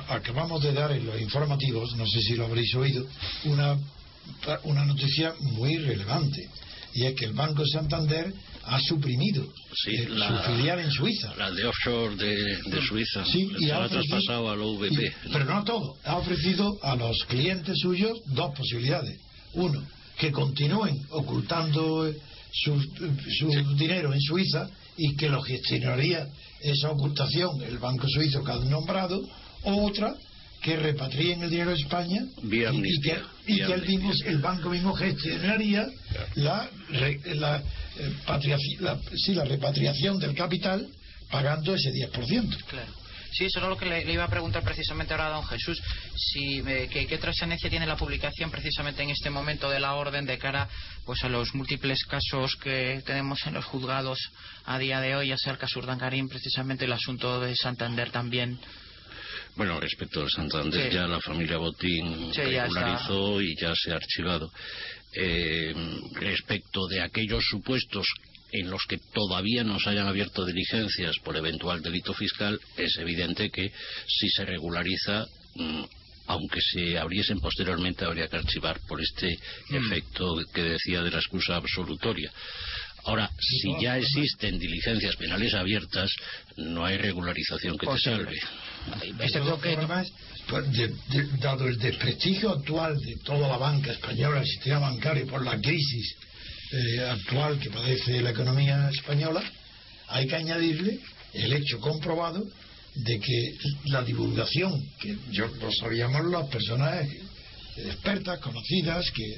acabamos 0.08 0.62
de 0.64 0.74
dar 0.74 0.92
en 0.92 1.06
los 1.06 1.20
informativos, 1.20 1.96
no 1.96 2.06
sé 2.06 2.22
si 2.22 2.36
lo 2.36 2.46
habréis 2.46 2.74
oído, 2.76 3.06
una, 3.46 3.78
una 4.64 4.86
noticia 4.86 5.34
muy 5.40 5.78
relevante, 5.78 6.50
y 6.94 7.06
es 7.06 7.16
que 7.16 7.26
el 7.26 7.34
Banco 7.34 7.66
Santander 7.66 8.34
ha 8.64 8.80
suprimido 8.82 9.44
eh, 9.88 10.08
su 10.08 10.52
filial 10.52 10.80
en 10.80 10.92
Suiza. 10.92 11.34
La 11.36 11.52
de 11.52 11.66
offshore 11.66 12.16
de, 12.16 12.82
Suiza. 12.88 13.26
Sí, 13.26 13.50
y 13.60 13.70
ha, 13.70 13.88
traspasado 13.88 14.50
al 14.52 14.62
OVP. 14.62 15.14
pero 15.32 15.46
no 15.46 15.64
todo. 15.64 15.98
Ha 16.04 16.18
ofrecido 16.18 16.78
a 16.84 16.96
los 16.96 17.24
clientes 17.26 17.80
suyos 17.80 18.20
dos 18.28 18.56
posibilidades. 18.56 19.20
Uno, 19.54 19.84
que 20.18 20.32
continúen 20.32 21.02
ocultando 21.10 22.08
eh, 22.08 22.16
su, 22.52 22.80
su 23.40 23.76
dinero 23.76 24.14
en 24.14 24.22
Suiza 24.22 24.70
y 24.98 25.16
que 25.16 25.30
lo 25.30 25.42
gestionaría 25.42 26.28
esa 26.62 26.92
ocultación 26.92 27.62
el 27.64 27.78
banco 27.78 28.08
suizo 28.08 28.44
que 28.44 28.52
han 28.52 28.70
nombrado. 28.70 29.22
O 29.64 29.86
otra, 29.86 30.16
que 30.62 30.76
repatrien 30.76 31.42
el 31.42 31.50
dinero 31.50 31.72
a 31.72 31.76
España 31.76 32.24
y, 32.44 32.50
que, 32.50 32.64
el, 33.74 33.82
mismo, 33.86 34.12
el, 34.26 34.38
banco 34.40 34.70
mismo 34.70 34.94
gestionaría 34.94 35.88
la, 36.36 36.70
la, 36.90 37.10
eh, 37.10 37.36
la, 37.36 37.64
sí, 39.16 39.34
la 39.34 39.46
repatriación 39.46 40.20
del 40.20 40.36
capital 40.36 40.88
pagando 41.32 41.74
ese 41.74 41.92
10%. 41.92 42.58
Claro. 42.66 43.01
Sí, 43.32 43.46
eso 43.46 43.60
es 43.60 43.66
lo 43.66 43.78
que 43.78 43.86
le, 43.86 44.12
iba 44.12 44.26
a 44.26 44.30
preguntar 44.30 44.62
precisamente 44.64 45.14
ahora 45.14 45.28
a 45.28 45.36
don 45.36 45.46
Jesús. 45.46 45.82
Si, 46.16 46.60
eh, 46.68 46.90
¿qué, 46.92 47.18
trascendencia 47.18 47.70
tiene 47.70 47.86
la 47.86 47.96
publicación 47.96 48.52
precisamente 48.52 49.04
en 49.04 49.10
este 49.10 49.30
momento 49.30 49.70
de 49.70 49.80
la 49.80 49.94
orden 49.94 50.26
de 50.26 50.38
cara 50.38 50.68
pues, 51.06 51.24
a 51.24 51.30
los 51.30 51.56
múltiples 51.56 52.04
casos 52.06 52.58
que 52.58 53.02
tenemos 53.06 53.46
en 53.48 53.54
los 53.54 53.66
juzgados 53.66 54.20
a 54.66 54.78
día 54.78 55.00
de 55.00 55.16
hoy, 55.16 55.30
ya 55.30 55.38
sea 55.38 55.54
el 55.54 55.60
caso 55.60 55.80
Urdangarín, 55.80 56.28
precisamente 56.28 56.86
el 56.86 56.94
asunto 56.94 57.40
de 57.40 57.56
Santander 57.56 58.12
también? 58.12 58.60
Bueno, 59.56 59.80
respecto 59.80 60.22
al 60.22 60.30
Santander, 60.30 60.92
ya 60.92 61.08
la 61.08 61.20
familia 61.20 61.58
Botín 61.58 62.34
regularizó 62.34 63.42
y 63.42 63.56
ya 63.56 63.74
se 63.76 63.92
ha 63.92 63.96
archivado. 63.96 64.52
Eh, 65.14 65.74
respecto 66.14 66.88
de 66.88 67.02
aquellos 67.02 67.44
supuestos 67.46 68.08
en 68.52 68.70
los 68.70 68.84
que 68.88 68.98
todavía 69.14 69.64
no 69.64 69.80
se 69.80 69.90
hayan 69.90 70.08
abierto 70.08 70.46
diligencias 70.46 71.16
por 71.24 71.38
eventual 71.38 71.82
delito 71.82 72.14
fiscal, 72.14 72.60
es 72.78 72.98
evidente 72.98 73.50
que 73.50 73.72
si 74.08 74.30
se 74.30 74.46
regulariza, 74.46 75.26
mm, 75.56 75.84
aunque 76.28 76.60
se 76.62 76.98
abriesen 76.98 77.40
posteriormente, 77.40 78.06
habría 78.06 78.28
que 78.28 78.38
archivar 78.38 78.80
por 78.88 79.02
este 79.02 79.38
mm. 79.70 79.76
efecto 79.76 80.36
que 80.54 80.64
decía 80.64 81.02
de 81.02 81.12
la 81.12 81.20
excusa 81.20 81.56
absolutoria. 81.56 82.32
Ahora, 83.04 83.32
si 83.40 83.82
ya 83.82 83.98
existen 83.98 84.60
diligencias 84.60 85.16
penales 85.16 85.56
abiertas, 85.56 86.12
no 86.58 86.86
hay 86.86 86.98
regularización 86.98 87.76
que 87.78 87.88
te 87.88 87.98
salve. 87.98 88.40
Pues, 90.48 90.66
dado 91.40 91.68
el 91.68 91.80
desprestigio 91.80 92.52
actual 92.52 93.00
de 93.00 93.16
toda 93.24 93.48
la 93.48 93.58
banca 93.58 93.92
española, 93.92 94.42
el 94.42 94.46
sistema 94.46 94.80
bancario, 94.80 95.26
por 95.26 95.44
la 95.44 95.60
crisis 95.60 96.16
eh, 96.72 97.00
actual 97.02 97.60
que 97.60 97.70
padece 97.70 98.22
la 98.22 98.32
economía 98.32 98.90
española, 98.90 99.44
hay 100.08 100.28
que 100.28 100.36
añadirle 100.36 101.00
el 101.34 101.54
hecho 101.54 101.80
comprobado 101.80 102.44
de 102.96 103.20
que 103.20 103.58
la 103.86 104.04
divulgación, 104.04 104.86
que 105.00 105.18
yo 105.32 105.48
lo 105.48 105.72
sabíamos 105.72 106.26
las 106.26 106.48
personas 106.48 107.08
expertas, 107.78 108.40
conocidas, 108.40 109.10
que, 109.12 109.38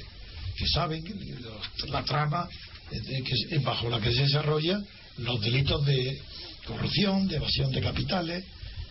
que 0.56 0.66
saben 0.68 1.04
la 1.88 2.04
trama 2.04 2.48
que, 2.90 3.58
bajo 3.58 3.88
la 3.88 4.00
que 4.00 4.12
se 4.12 4.22
desarrolla 4.22 4.80
los 5.18 5.40
delitos 5.40 5.84
de 5.86 6.20
corrupción, 6.66 7.28
de 7.28 7.36
evasión 7.36 7.70
de 7.70 7.80
capitales, 7.80 8.44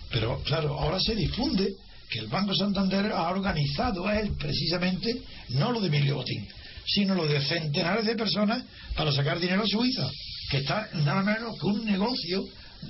pero 0.09 0.41
claro, 0.43 0.79
ahora 0.79 0.99
se 0.99 1.15
difunde 1.15 1.73
que 2.09 2.19
el 2.19 2.27
Banco 2.27 2.53
Santander 2.55 3.11
ha 3.11 3.29
organizado 3.29 4.05
a 4.05 4.19
él 4.19 4.33
precisamente 4.37 5.21
no 5.49 5.71
lo 5.71 5.81
de 5.81 5.87
Emilio 5.87 6.15
Botín, 6.15 6.47
sino 6.85 7.15
lo 7.15 7.27
de 7.27 7.41
centenares 7.41 8.05
de 8.05 8.15
personas 8.15 8.63
para 8.95 9.11
sacar 9.11 9.39
dinero 9.39 9.63
a 9.63 9.67
Suiza, 9.67 10.09
que 10.49 10.57
está 10.57 10.89
nada 10.93 11.23
menos 11.23 11.59
que 11.59 11.65
un 11.65 11.85
negocio, 11.85 12.45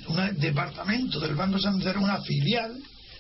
un 0.07 0.39
departamento 0.39 1.19
del 1.19 1.35
Banco 1.35 1.59
Santander, 1.59 1.97
una 1.97 2.21
filial 2.21 2.77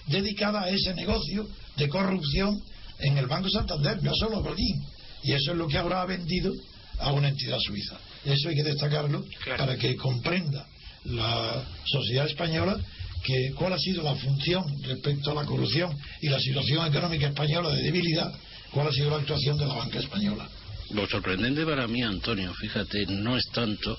dedicada 0.07 0.63
a 0.63 0.69
ese 0.69 0.93
negocio 0.93 1.47
de 1.77 1.89
corrupción 1.89 2.61
en 2.99 3.17
el 3.17 3.27
Banco 3.27 3.49
Santander, 3.49 4.01
no 4.03 4.13
solo 4.15 4.41
Botín. 4.41 4.83
Y 5.23 5.31
eso 5.31 5.51
es 5.51 5.57
lo 5.57 5.67
que 5.67 5.77
ahora 5.77 6.01
ha 6.01 6.05
vendido 6.05 6.51
a 6.99 7.11
una 7.11 7.29
entidad 7.29 7.57
suiza. 7.59 7.97
Eso 8.25 8.49
hay 8.49 8.55
que 8.55 8.63
destacarlo 8.63 9.23
para 9.57 9.77
que 9.77 9.95
comprenda 9.95 10.65
la 11.05 11.63
sociedad 11.85 12.27
española 12.27 12.77
que 13.23 13.53
cuál 13.55 13.73
ha 13.73 13.79
sido 13.79 14.03
la 14.03 14.15
función 14.15 14.65
respecto 14.83 15.31
a 15.31 15.35
la 15.35 15.45
corrupción 15.45 15.97
y 16.21 16.27
la 16.27 16.39
situación 16.39 16.85
económica 16.85 17.27
española 17.27 17.69
de 17.69 17.81
debilidad, 17.81 18.33
cuál 18.71 18.87
ha 18.87 18.91
sido 18.91 19.11
la 19.11 19.17
actuación 19.17 19.57
de 19.57 19.65
la 19.65 19.75
banca 19.75 19.99
española. 19.99 20.47
Lo 20.91 21.07
sorprendente 21.07 21.65
para 21.65 21.87
mí, 21.87 22.03
Antonio, 22.03 22.53
fíjate, 22.53 23.05
no 23.07 23.37
es 23.37 23.45
tanto 23.51 23.97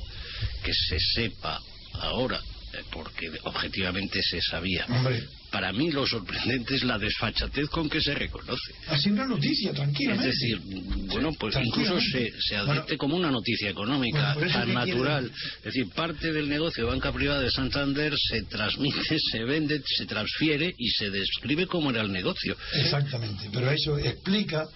que 0.62 0.72
se 0.72 0.98
sepa 0.98 1.60
ahora, 2.00 2.40
eh, 2.72 2.82
porque 2.90 3.30
objetivamente 3.44 4.20
se 4.22 4.40
sabía. 4.40 4.86
Para 5.50 5.72
mí 5.72 5.92
lo 5.92 6.04
sorprendente 6.04 6.74
es 6.74 6.82
la 6.82 6.98
desfachatez 6.98 7.68
con 7.68 7.88
que 7.88 8.00
se 8.00 8.12
reconoce. 8.12 8.74
Así 8.88 9.10
una 9.10 9.24
noticia, 9.24 9.72
tranquilamente. 9.72 10.28
Es 10.28 10.34
decir, 10.34 10.60
bueno, 11.06 11.30
pues 11.38 11.56
incluso 11.62 12.00
se, 12.00 12.32
se 12.40 12.56
advierte 12.56 12.96
como 12.96 13.16
una 13.16 13.30
noticia 13.30 13.70
económica 13.70 14.36
tan 14.52 14.74
natural. 14.74 15.30
Es 15.58 15.64
decir, 15.64 15.88
parte 15.94 16.32
del 16.32 16.48
negocio 16.48 16.84
de 16.84 16.90
banca 16.90 17.12
privada 17.12 17.40
de 17.40 17.52
Santander 17.52 18.12
se 18.18 18.42
transmite, 18.42 19.16
se 19.30 19.44
vende, 19.44 19.80
se 19.86 20.06
transfiere 20.06 20.74
y 20.76 20.88
se 20.90 21.10
describe 21.10 21.68
como 21.68 21.90
era 21.90 22.02
el 22.02 22.10
negocio. 22.10 22.56
Exactamente, 22.72 23.48
pero 23.52 23.70
eso 23.70 23.96
explica 23.96 24.66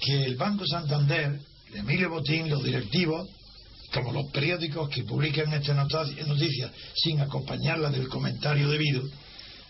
que 0.00 0.24
el 0.24 0.36
Banco 0.36 0.66
Santander, 0.66 1.38
Emilio 1.74 2.10
Botín, 2.10 2.48
los 2.48 2.62
directivos, 2.64 3.28
como 3.92 4.12
los 4.12 4.30
periódicos 4.30 4.88
que 4.90 5.04
publican 5.04 5.52
esta 5.52 5.74
noticia 5.74 6.70
sin 6.94 7.20
acompañarla 7.20 7.90
del 7.90 8.08
comentario 8.08 8.68
debido, 8.68 9.02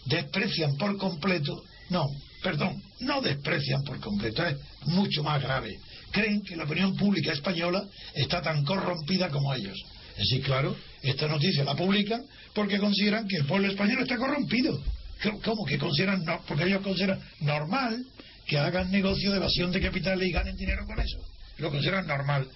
desprecian 0.07 0.77
por 0.77 0.97
completo, 0.97 1.63
no, 1.91 2.07
perdón, 2.43 2.83
no 3.01 3.21
desprecian 3.21 3.83
por 3.85 4.01
completo, 4.01 4.45
es 4.45 4.57
mucho 4.87 5.23
más 5.23 5.43
grave. 5.43 5.79
Creen 6.11 6.43
que 6.43 6.57
la 6.57 6.65
opinión 6.65 6.97
pública 6.97 7.33
española 7.33 7.85
está 8.15 8.41
tan 8.41 8.65
corrompida 8.65 9.29
como 9.29 9.53
ellos. 9.55 9.79
Es 10.13 10.29
decir, 10.31 10.43
claro, 10.43 10.75
esta 11.03 11.29
noticia 11.29 11.65
la 11.65 11.77
publican 11.77 12.25
porque 12.55 12.79
consideran 12.79 13.29
que 13.29 13.37
el 13.37 13.47
pueblo 13.47 13.69
español 13.69 14.03
está 14.03 14.17
corrompido. 14.17 14.81
¿Cómo 15.45 15.65
que 15.65 15.79
consideran? 15.79 16.25
No, 16.25 16.41
porque 16.47 16.65
ellos 16.65 16.83
consideran 16.83 17.21
normal 17.41 18.05
que 18.47 18.59
hagan 18.59 18.91
negocio 18.91 19.31
de 19.31 19.39
evasión 19.39 19.73
de 19.73 19.81
capitales 19.81 20.29
y 20.29 20.33
ganen 20.33 20.57
dinero 20.57 20.87
con 20.87 20.99
eso. 21.01 21.19
Lo 21.59 21.71
consideran 21.71 22.07
normal. 22.07 22.47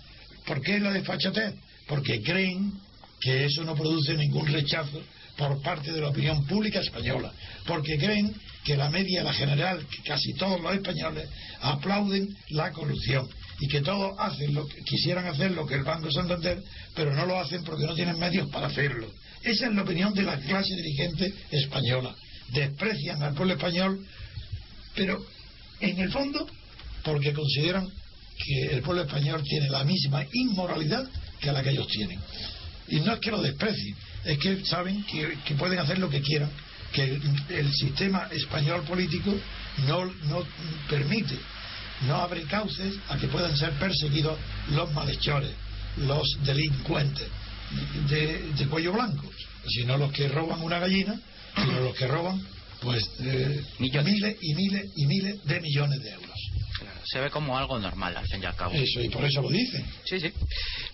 ¿Por 0.47 0.61
qué 0.63 0.79
la 0.79 0.93
desfachatez? 0.93 1.55
Porque 1.87 2.23
creen 2.23 2.73
que 3.21 3.45
eso 3.45 3.65
no 3.65 3.75
produce 3.75 4.15
ningún 4.15 4.47
rechazo 4.47 5.03
por 5.37 5.61
parte 5.63 5.93
de 5.93 6.01
la 6.01 6.09
opinión 6.09 6.47
pública 6.47 6.81
española, 6.81 7.33
porque 7.67 7.97
creen 7.99 8.35
que 8.65 8.77
la 8.77 8.91
media, 8.91 9.23
la 9.23 9.33
general, 9.33 9.87
que 9.87 10.03
casi 10.03 10.35
todos 10.35 10.61
los 10.61 10.75
españoles 10.75 11.29
aplauden 11.61 12.29
la 12.51 12.71
corrupción 12.73 13.29
y 13.59 13.69
que 13.69 13.81
todos 13.81 14.15
hacen 14.19 14.55
lo 14.55 14.67
que 14.67 14.83
quisieran 14.83 15.27
hacer 15.27 15.53
lo 15.53 15.67
que 15.67 15.75
el 15.75 15.83
Banco 15.83 16.11
Santander, 16.11 16.63
pero 16.95 17.15
no 17.15 17.27
lo 17.27 17.39
hacen 17.39 17.63
porque 17.65 17.87
no 17.87 17.95
tienen 17.95 18.19
medios 18.19 18.49
para 18.51 18.67
hacerlo. 18.67 19.11
Esa 19.43 19.67
es 19.67 19.75
la 19.75 19.83
opinión 19.83 20.13
de 20.15 20.23
la 20.23 20.39
clase 20.39 20.75
dirigente 20.75 21.33
española. 21.51 22.15
Desprecian 22.53 23.23
al 23.23 23.35
pueblo 23.35 23.55
español, 23.55 24.07
pero 24.95 25.25
en 25.81 25.99
el 25.99 26.11
fondo 26.11 26.47
porque 27.03 27.33
consideran 27.33 27.89
que 28.37 28.75
el 28.75 28.83
pueblo 28.83 29.03
español 29.03 29.43
tiene 29.43 29.69
la 29.69 29.85
misma 29.85 30.25
inmoralidad 30.33 31.09
que 31.41 31.53
la 31.53 31.63
que 31.63 31.71
ellos 31.71 31.89
tienen. 31.89 32.19
Y 32.89 33.01
no 33.01 33.15
es 33.15 33.21
que 33.21 33.31
lo 33.31 33.41
desprecien, 33.41 33.97
es 34.25 34.39
que 34.39 34.65
saben 34.65 35.05
que, 35.05 35.55
pueden 35.55 35.79
hacer 35.79 35.99
lo 35.99 36.11
que 36.11 36.21
quieran, 36.21 36.51
que 36.93 37.21
el, 37.51 37.73
sistema 37.73 38.29
español 38.33 38.83
político 38.83 39.33
no, 39.87 40.07
no 40.07 40.45
permite, 40.89 41.37
no 42.07 42.17
abre 42.17 42.43
cauces 42.45 42.95
a 43.09 43.17
que 43.17 43.29
puedan 43.29 43.57
ser 43.57 43.73
perseguidos 43.73 44.39
los 44.71 44.93
malhechores. 44.93 45.53
los 45.99 46.27
delincuentes 46.45 47.29
de, 48.09 48.67
cuello 48.69 48.93
blanco, 48.93 49.31
sino 49.69 49.97
los 49.97 50.13
que 50.13 50.29
roban 50.29 50.61
una 50.63 50.79
gallina, 50.79 51.21
sino 51.55 51.81
los 51.81 51.95
que 51.95 52.07
roban 52.07 52.41
pues 52.81 53.11
eh, 53.21 53.63
miles 53.79 54.37
y 54.41 54.55
miles 54.55 54.91
y 54.97 55.07
miles 55.07 55.45
de 55.45 55.61
millones 55.61 56.03
de 56.03 56.11
euros. 56.11 56.37
se 57.05 57.21
ve 57.21 57.31
como 57.31 57.57
algo 57.57 57.79
normal 57.79 58.17
al 58.17 58.27
fin 58.27 58.43
y 58.43 58.47
al 58.47 58.57
cabo. 58.57 58.75
Eso, 58.75 59.01
y 59.01 59.09
por 59.09 59.25
eso 59.25 59.43
lo 59.43 59.51
dicen. 59.51 59.85
Sí, 60.05 60.21
sí. 60.21 60.33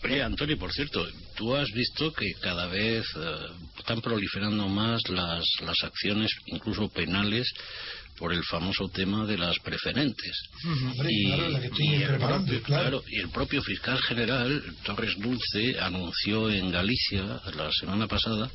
Oye, 0.04 0.22
Antonio, 0.22 0.58
por 0.58 0.72
cierto, 0.72 1.06
tú 1.36 1.54
has 1.54 1.70
visto 1.72 2.12
que 2.12 2.32
cada 2.40 2.66
vez 2.66 3.04
eh, 3.16 3.36
están 3.78 4.00
proliferando 4.00 4.68
más 4.68 5.08
las, 5.08 5.44
las 5.62 5.82
acciones, 5.84 6.30
incluso 6.46 6.88
penales, 6.88 7.52
por 8.18 8.32
el 8.32 8.42
famoso 8.44 8.88
tema 8.88 9.26
de 9.26 9.38
las 9.38 9.58
preferentes. 9.58 10.42
y, 11.08 11.30
el 12.02 12.18
propio, 12.18 12.62
claro. 12.62 13.04
y 13.06 13.20
el 13.20 13.28
propio 13.28 13.62
fiscal 13.62 14.00
general, 14.02 14.62
Torres 14.84 15.14
Dulce, 15.18 15.78
anunció 15.78 16.50
en 16.50 16.70
Galicia 16.70 17.40
la 17.54 17.70
semana 17.72 18.06
pasada 18.06 18.50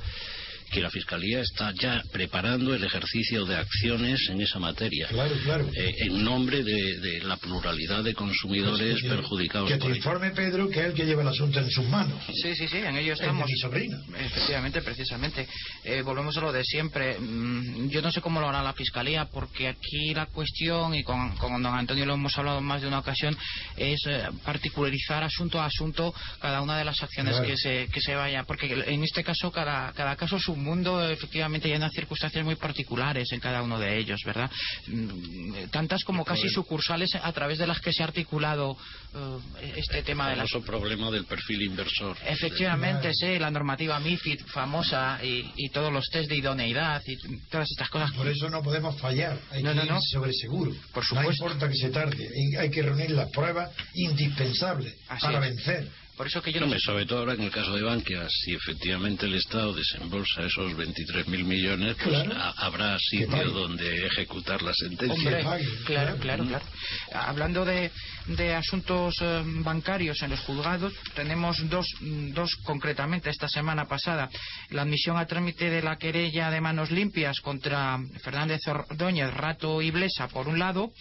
que 0.71 0.81
la 0.81 0.89
Fiscalía 0.89 1.41
está 1.41 1.73
ya 1.73 2.01
preparando 2.11 2.73
el 2.73 2.83
ejercicio 2.83 3.45
de 3.45 3.57
acciones 3.57 4.27
en 4.29 4.41
esa 4.41 4.57
materia. 4.57 5.07
Claro, 5.07 5.35
claro. 5.43 5.69
Eh, 5.75 5.95
en 5.99 6.23
nombre 6.23 6.63
de, 6.63 7.19
la 7.23 7.35
pluralidad 7.37 8.03
de 8.03 8.13
consumidores 8.13 8.99
pues 9.01 9.13
perjudicados. 9.13 9.69
Que 9.69 9.77
te 9.77 9.87
informe 9.87 10.31
Pedro 10.31 10.69
que 10.69 10.79
es 10.79 10.85
el 10.87 10.93
que 10.93 11.05
lleva 11.05 11.23
el 11.23 11.27
asunto 11.27 11.59
en 11.59 11.69
sus 11.69 11.85
manos. 11.87 12.23
Sí, 12.41 12.55
sí, 12.55 12.67
sí, 12.67 12.77
en 12.77 12.97
ello 12.97 13.13
estamos. 13.13 13.47
mi 13.47 13.57
sobrino. 13.57 13.97
Efectivamente, 14.17 14.81
precisamente. 14.81 15.47
Eh, 15.83 16.01
volvemos 16.01 16.37
a 16.37 16.41
lo 16.41 16.51
de 16.51 16.63
siempre. 16.63 17.19
Mm, 17.19 17.89
yo 17.89 18.01
no 18.01 18.11
sé 18.11 18.21
cómo 18.21 18.39
lo 18.39 18.47
hará 18.47 18.63
la 18.63 18.73
Fiscalía, 18.73 19.25
porque 19.25 19.67
aquí 19.67 20.13
la 20.13 20.27
cuestión, 20.27 20.95
y 20.95 21.03
con, 21.03 21.35
don 21.37 21.65
Antonio 21.65 22.05
lo 22.05 22.13
hemos 22.13 22.37
hablado 22.37 22.61
más 22.61 22.81
de 22.81 22.87
una 22.87 22.99
ocasión, 22.99 23.37
es 23.75 23.99
eh, 24.07 24.23
particularizar 24.45 25.23
asunto 25.23 25.59
a 25.59 25.65
asunto 25.65 26.13
cada 26.39 26.61
una 26.61 26.77
de 26.77 26.85
las 26.85 27.01
acciones 27.03 27.39
que, 27.41 27.57
se, 27.57 27.89
que 27.91 27.99
se 27.99 28.15
vaya. 28.15 28.43
Porque 28.45 28.71
en 28.87 29.03
este 29.03 29.23
caso, 29.23 29.51
cada, 29.51 29.91
cada 29.91 30.15
caso 30.15 30.37
es 30.37 30.47
un 30.47 30.60
mundo 30.61 31.07
efectivamente 31.09 31.67
hay 31.69 31.75
unas 31.75 31.93
circunstancias 31.93 32.43
muy 32.43 32.55
particulares 32.55 33.31
en 33.31 33.39
cada 33.39 33.61
uno 33.61 33.79
de 33.79 33.97
ellos, 33.97 34.19
¿verdad? 34.25 34.49
Mm, 34.87 35.69
tantas 35.71 36.03
como 36.03 36.23
casi 36.23 36.49
sucursales 36.49 37.15
a 37.15 37.31
través 37.31 37.57
de 37.57 37.67
las 37.67 37.79
que 37.79 37.93
se 37.93 38.03
ha 38.03 38.05
articulado 38.05 38.77
eh, 39.13 39.73
este 39.77 40.03
tema 40.03 40.29
de 40.29 40.35
la... 40.37 40.45
problema 40.65 41.11
del 41.11 41.25
perfil 41.25 41.61
inversor. 41.63 42.17
Efectivamente, 42.25 43.13
sí, 43.13 43.39
la 43.39 43.51
normativa 43.51 43.99
MIFID 43.99 44.45
famosa 44.45 45.19
y, 45.23 45.69
todos 45.71 45.93
los 45.93 46.09
test 46.09 46.29
de 46.29 46.35
idoneidad 46.35 47.01
y 47.05 47.15
todas 47.49 47.69
estas 47.71 47.89
cosas. 47.89 48.11
Por 48.11 48.27
eso 48.27 48.49
no 48.49 48.61
podemos 48.61 48.99
fallar, 48.99 49.39
hay 49.51 49.63
que 49.63 49.71
ir 49.71 49.93
sobre 50.11 50.33
seguro. 50.33 50.71
Por 50.93 51.05
supuesto. 51.05 51.45
No 51.45 51.51
importa 51.51 51.69
que 51.69 51.75
se 51.75 51.89
tarde, 51.89 52.27
hay 52.59 52.69
que 52.69 52.81
reunir 52.81 53.11
las 53.11 53.29
pruebas 53.31 53.71
indispensables 53.93 54.95
para 55.21 55.39
vencer 55.39 55.89
por 56.21 56.27
eso 56.27 56.39
que 56.39 56.53
yo 56.53 56.59
no, 56.59 56.77
sobre 56.77 57.07
todo 57.07 57.17
ahora 57.17 57.33
en 57.33 57.41
el 57.41 57.49
caso 57.49 57.73
de 57.73 57.81
Bankia, 57.81 58.27
si 58.29 58.53
efectivamente 58.53 59.25
el 59.25 59.33
Estado 59.33 59.73
desembolsa 59.73 60.43
esos 60.43 60.71
23.000 60.73 61.25
millones, 61.43 61.95
pues 61.95 62.15
habrá 62.57 62.95
sitio 62.99 63.49
donde 63.49 64.05
ejecutar 64.05 64.61
la 64.61 64.71
sentencia. 64.71 65.39
claro, 65.83 66.15
claro, 66.19 66.45
claro. 66.45 66.65
Hablando 67.11 67.65
de, 67.65 67.89
de 68.27 68.53
asuntos 68.53 69.15
eh, 69.19 69.41
bancarios 69.63 70.21
en 70.21 70.29
los 70.29 70.41
juzgados, 70.41 70.93
tenemos 71.15 71.57
dos, 71.71 71.87
dos 71.99 72.55
concretamente 72.65 73.31
esta 73.31 73.47
semana 73.47 73.87
pasada. 73.87 74.29
La 74.69 74.83
admisión 74.83 75.17
a 75.17 75.25
trámite 75.25 75.71
de 75.71 75.81
la 75.81 75.97
querella 75.97 76.51
de 76.51 76.61
manos 76.61 76.91
limpias 76.91 77.39
contra 77.41 77.97
Fernández 78.23 78.61
Ordóñez, 78.67 79.33
Rato 79.33 79.81
y 79.81 79.89
Blesa, 79.89 80.27
por 80.27 80.47
un 80.47 80.59
lado, 80.59 80.93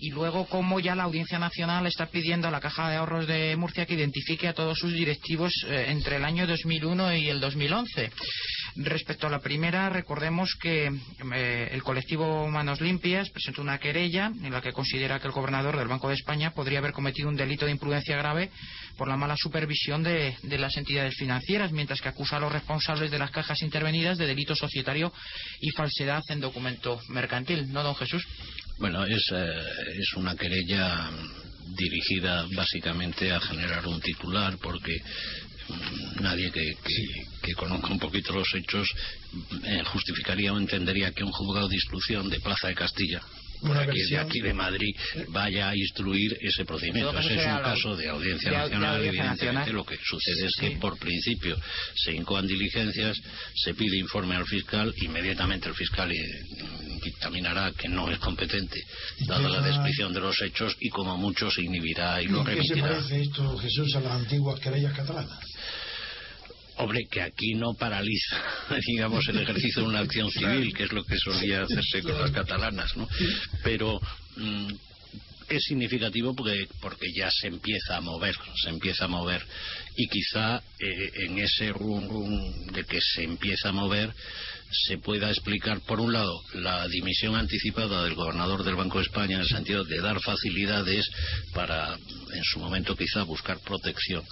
y 0.00 0.10
luego 0.10 0.46
cómo 0.46 0.80
ya 0.80 0.94
la 0.94 1.04
Audiencia 1.04 1.38
Nacional 1.38 1.86
está 1.86 2.06
pidiendo 2.06 2.48
a 2.48 2.50
la 2.50 2.60
Caja 2.60 2.88
de 2.88 2.96
Ahorros 2.96 3.26
de 3.26 3.54
Murcia 3.56 3.84
que 3.84 3.94
identifique 3.94 4.48
a 4.48 4.54
todos 4.54 4.78
sus 4.78 4.92
directivos 4.92 5.52
eh, 5.68 5.86
entre 5.88 6.16
el 6.16 6.24
año 6.24 6.46
2001 6.46 7.16
y 7.16 7.28
el 7.28 7.40
2011. 7.40 8.10
Respecto 8.76 9.26
a 9.26 9.30
la 9.30 9.40
primera, 9.40 9.90
recordemos 9.90 10.56
que 10.60 10.90
eh, 11.34 11.68
el 11.72 11.82
colectivo 11.82 12.48
Manos 12.48 12.80
Limpias 12.80 13.28
presentó 13.30 13.60
una 13.60 13.78
querella 13.78 14.26
en 14.42 14.52
la 14.52 14.62
que 14.62 14.72
considera 14.72 15.20
que 15.20 15.26
el 15.26 15.34
gobernador 15.34 15.76
del 15.76 15.88
Banco 15.88 16.08
de 16.08 16.14
España 16.14 16.52
podría 16.52 16.78
haber 16.78 16.92
cometido 16.92 17.28
un 17.28 17.36
delito 17.36 17.66
de 17.66 17.72
imprudencia 17.72 18.16
grave 18.16 18.50
por 18.96 19.08
la 19.08 19.16
mala 19.16 19.36
supervisión 19.36 20.02
de, 20.02 20.36
de 20.42 20.58
las 20.58 20.76
entidades 20.76 21.14
financieras, 21.16 21.72
mientras 21.72 22.00
que 22.00 22.08
acusa 22.08 22.36
a 22.36 22.40
los 22.40 22.52
responsables 22.52 23.10
de 23.10 23.18
las 23.18 23.30
cajas 23.30 23.60
intervenidas 23.62 24.16
de 24.16 24.26
delito 24.26 24.54
societario 24.54 25.12
y 25.60 25.70
falsedad 25.70 26.22
en 26.28 26.40
documento 26.40 27.00
mercantil. 27.08 27.70
¿No, 27.70 27.82
don 27.82 27.94
Jesús? 27.96 28.26
Bueno, 28.80 29.04
es, 29.04 29.30
eh, 29.30 29.62
es 29.98 30.14
una 30.16 30.34
querella 30.34 31.10
dirigida 31.76 32.46
básicamente 32.56 33.30
a 33.30 33.38
generar 33.38 33.86
un 33.86 34.00
titular 34.00 34.56
porque 34.56 34.96
mm, 35.68 36.22
nadie 36.22 36.50
que, 36.50 36.64
que, 37.42 37.52
conozca 37.52 37.88
un 37.88 37.98
poquito 37.98 38.32
los 38.32 38.48
hechos 38.54 38.88
eh, 39.64 39.82
justificaría 39.84 40.54
o 40.54 40.58
entendería 40.58 41.12
que 41.12 41.22
un 41.22 41.30
juzgado 41.30 41.68
de 41.68 41.74
instrucción 41.74 42.30
de 42.30 42.40
Plaza 42.40 42.68
de 42.68 42.74
Castilla 42.74 43.20
aquí, 43.76 44.02
de 44.10 44.18
aquí 44.18 44.40
de 44.40 44.54
Madrid 44.54 44.94
vaya 45.28 45.70
a 45.70 45.76
instruir 45.76 46.36
ese 46.40 46.64
procedimiento. 46.64 47.18
Ese 47.18 47.34
es 47.34 47.46
un 47.46 47.62
caso 47.62 47.96
de 47.96 48.08
audiencia 48.08 48.50
nacional. 48.50 49.04
Evidentemente, 49.04 49.72
lo 49.72 49.84
que 49.84 49.98
sucede 50.02 50.46
es 50.46 50.54
que, 50.58 50.70
por 50.72 50.98
principio, 50.98 51.56
se 51.94 52.12
incoan 52.12 52.46
diligencias, 52.46 53.18
se 53.54 53.74
pide 53.74 53.96
informe 53.96 54.36
al 54.36 54.46
fiscal, 54.46 54.92
inmediatamente 54.98 55.68
el 55.68 55.74
fiscal 55.74 56.10
eh, 56.12 56.18
dictaminará 57.02 57.72
que 57.72 57.88
no 57.88 58.10
es 58.10 58.18
competente, 58.18 58.82
dada 59.26 59.48
la 59.48 59.60
descripción 59.60 60.12
de 60.12 60.20
los 60.20 60.40
hechos, 60.42 60.76
y 60.80 60.88
como 60.88 61.16
mucho 61.16 61.50
se 61.50 61.62
inhibirá 61.62 62.22
y 62.22 62.26
lo 62.26 62.44
remitirá. 62.44 62.74
¿Qué 62.74 62.80
se 62.80 62.94
parece 62.94 63.22
esto, 63.22 63.56
Jesús, 63.58 63.94
a 63.96 64.00
las 64.00 64.12
antiguas 64.12 64.60
querellas 64.60 64.94
catalanas? 64.94 65.38
Hombre, 66.80 67.06
que 67.10 67.20
aquí 67.20 67.54
no 67.54 67.74
paraliza, 67.74 68.42
digamos, 68.86 69.28
el 69.28 69.38
ejercicio 69.38 69.82
de 69.82 69.88
una 69.88 70.00
acción 70.00 70.30
civil, 70.30 70.72
que 70.74 70.84
es 70.84 70.92
lo 70.92 71.04
que 71.04 71.18
solía 71.18 71.62
hacerse 71.62 72.02
con 72.02 72.18
las 72.18 72.30
catalanas, 72.30 72.96
¿no? 72.96 73.06
Pero 73.62 74.00
mm, 74.36 74.72
es 75.50 75.62
significativo 75.64 76.34
porque, 76.34 76.66
porque 76.80 77.12
ya 77.12 77.30
se 77.30 77.48
empieza 77.48 77.96
a 77.96 78.00
mover, 78.00 78.34
se 78.62 78.70
empieza 78.70 79.04
a 79.04 79.08
mover. 79.08 79.44
Y 79.96 80.08
quizá 80.08 80.62
eh, 80.78 81.10
en 81.26 81.38
ese 81.38 81.70
rum 81.70 82.08
rum 82.08 82.66
de 82.72 82.84
que 82.84 83.00
se 83.00 83.24
empieza 83.24 83.68
a 83.68 83.72
mover 83.72 84.14
se 84.86 84.98
pueda 84.98 85.28
explicar, 85.28 85.80
por 85.80 86.00
un 86.00 86.12
lado, 86.12 86.40
la 86.54 86.86
dimisión 86.86 87.34
anticipada 87.34 88.04
del 88.04 88.14
gobernador 88.14 88.62
del 88.62 88.76
Banco 88.76 88.98
de 88.98 89.04
España 89.04 89.34
en 89.34 89.42
el 89.42 89.48
sentido 89.48 89.84
de 89.84 90.00
dar 90.00 90.20
facilidades 90.20 91.10
para, 91.52 91.94
en 91.94 92.44
su 92.44 92.60
momento, 92.60 92.96
quizá 92.96 93.24
buscar 93.24 93.58
protección 93.58 94.22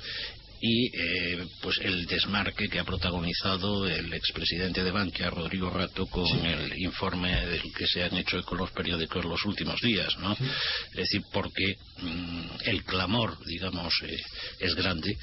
y 0.61 0.87
eh, 0.97 1.47
pues 1.63 1.79
el 1.83 2.07
desmarque 2.07 2.69
que 2.69 2.79
ha 2.79 2.85
protagonizado 2.85 3.87
el 3.87 4.13
expresidente 4.13 4.83
de 4.83 4.91
Bankia, 4.91 5.31
Rodrigo 5.31 5.71
Rato, 5.71 6.07
con 6.07 6.27
el 6.45 6.77
informe 6.79 7.47
del 7.47 7.63
que 7.73 7.87
se 7.87 8.05
han 8.05 8.17
hecho 8.17 8.43
con 8.43 8.59
los 8.59 8.71
periódicos 8.73 9.25
los 9.25 9.45
últimos 9.45 9.81
días, 9.81 10.17
¿no? 10.19 10.33
Es 10.33 10.97
decir, 10.97 11.23
porque 11.33 11.77
mm, 11.99 12.41
el 12.67 12.85
clamor, 12.85 13.39
digamos, 13.47 13.93
eh, 14.03 14.17
es 14.59 14.75
grande, 14.75 15.17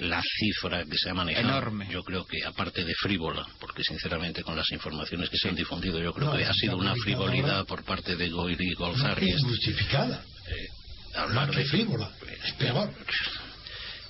la 0.00 0.22
cifra 0.22 0.84
que 0.84 0.98
se 0.98 1.10
ha 1.10 1.14
manejado, 1.14 1.48
Enorme. 1.48 1.88
yo 1.90 2.02
creo 2.02 2.24
que 2.24 2.44
aparte 2.44 2.84
de 2.84 2.94
frívola, 2.94 3.46
porque 3.60 3.82
sinceramente 3.82 4.42
con 4.42 4.56
las 4.56 4.70
informaciones 4.72 5.30
que 5.30 5.38
se 5.38 5.48
han 5.48 5.56
difundido, 5.56 6.00
yo 6.00 6.12
creo 6.12 6.32
que 6.32 6.44
ha 6.44 6.52
sido 6.54 6.76
una 6.76 6.94
frivolidad 6.96 7.64
por 7.66 7.84
parte 7.84 8.16
de 8.16 8.28
Goiri 8.28 8.74
Golzarri. 8.74 9.30
Injustificada. 9.30 10.24
Eh, 10.46 10.68
hablar 11.14 11.54
de 11.54 11.64
frívola, 11.64 12.10
es 12.44 12.52
peor. 12.54 12.92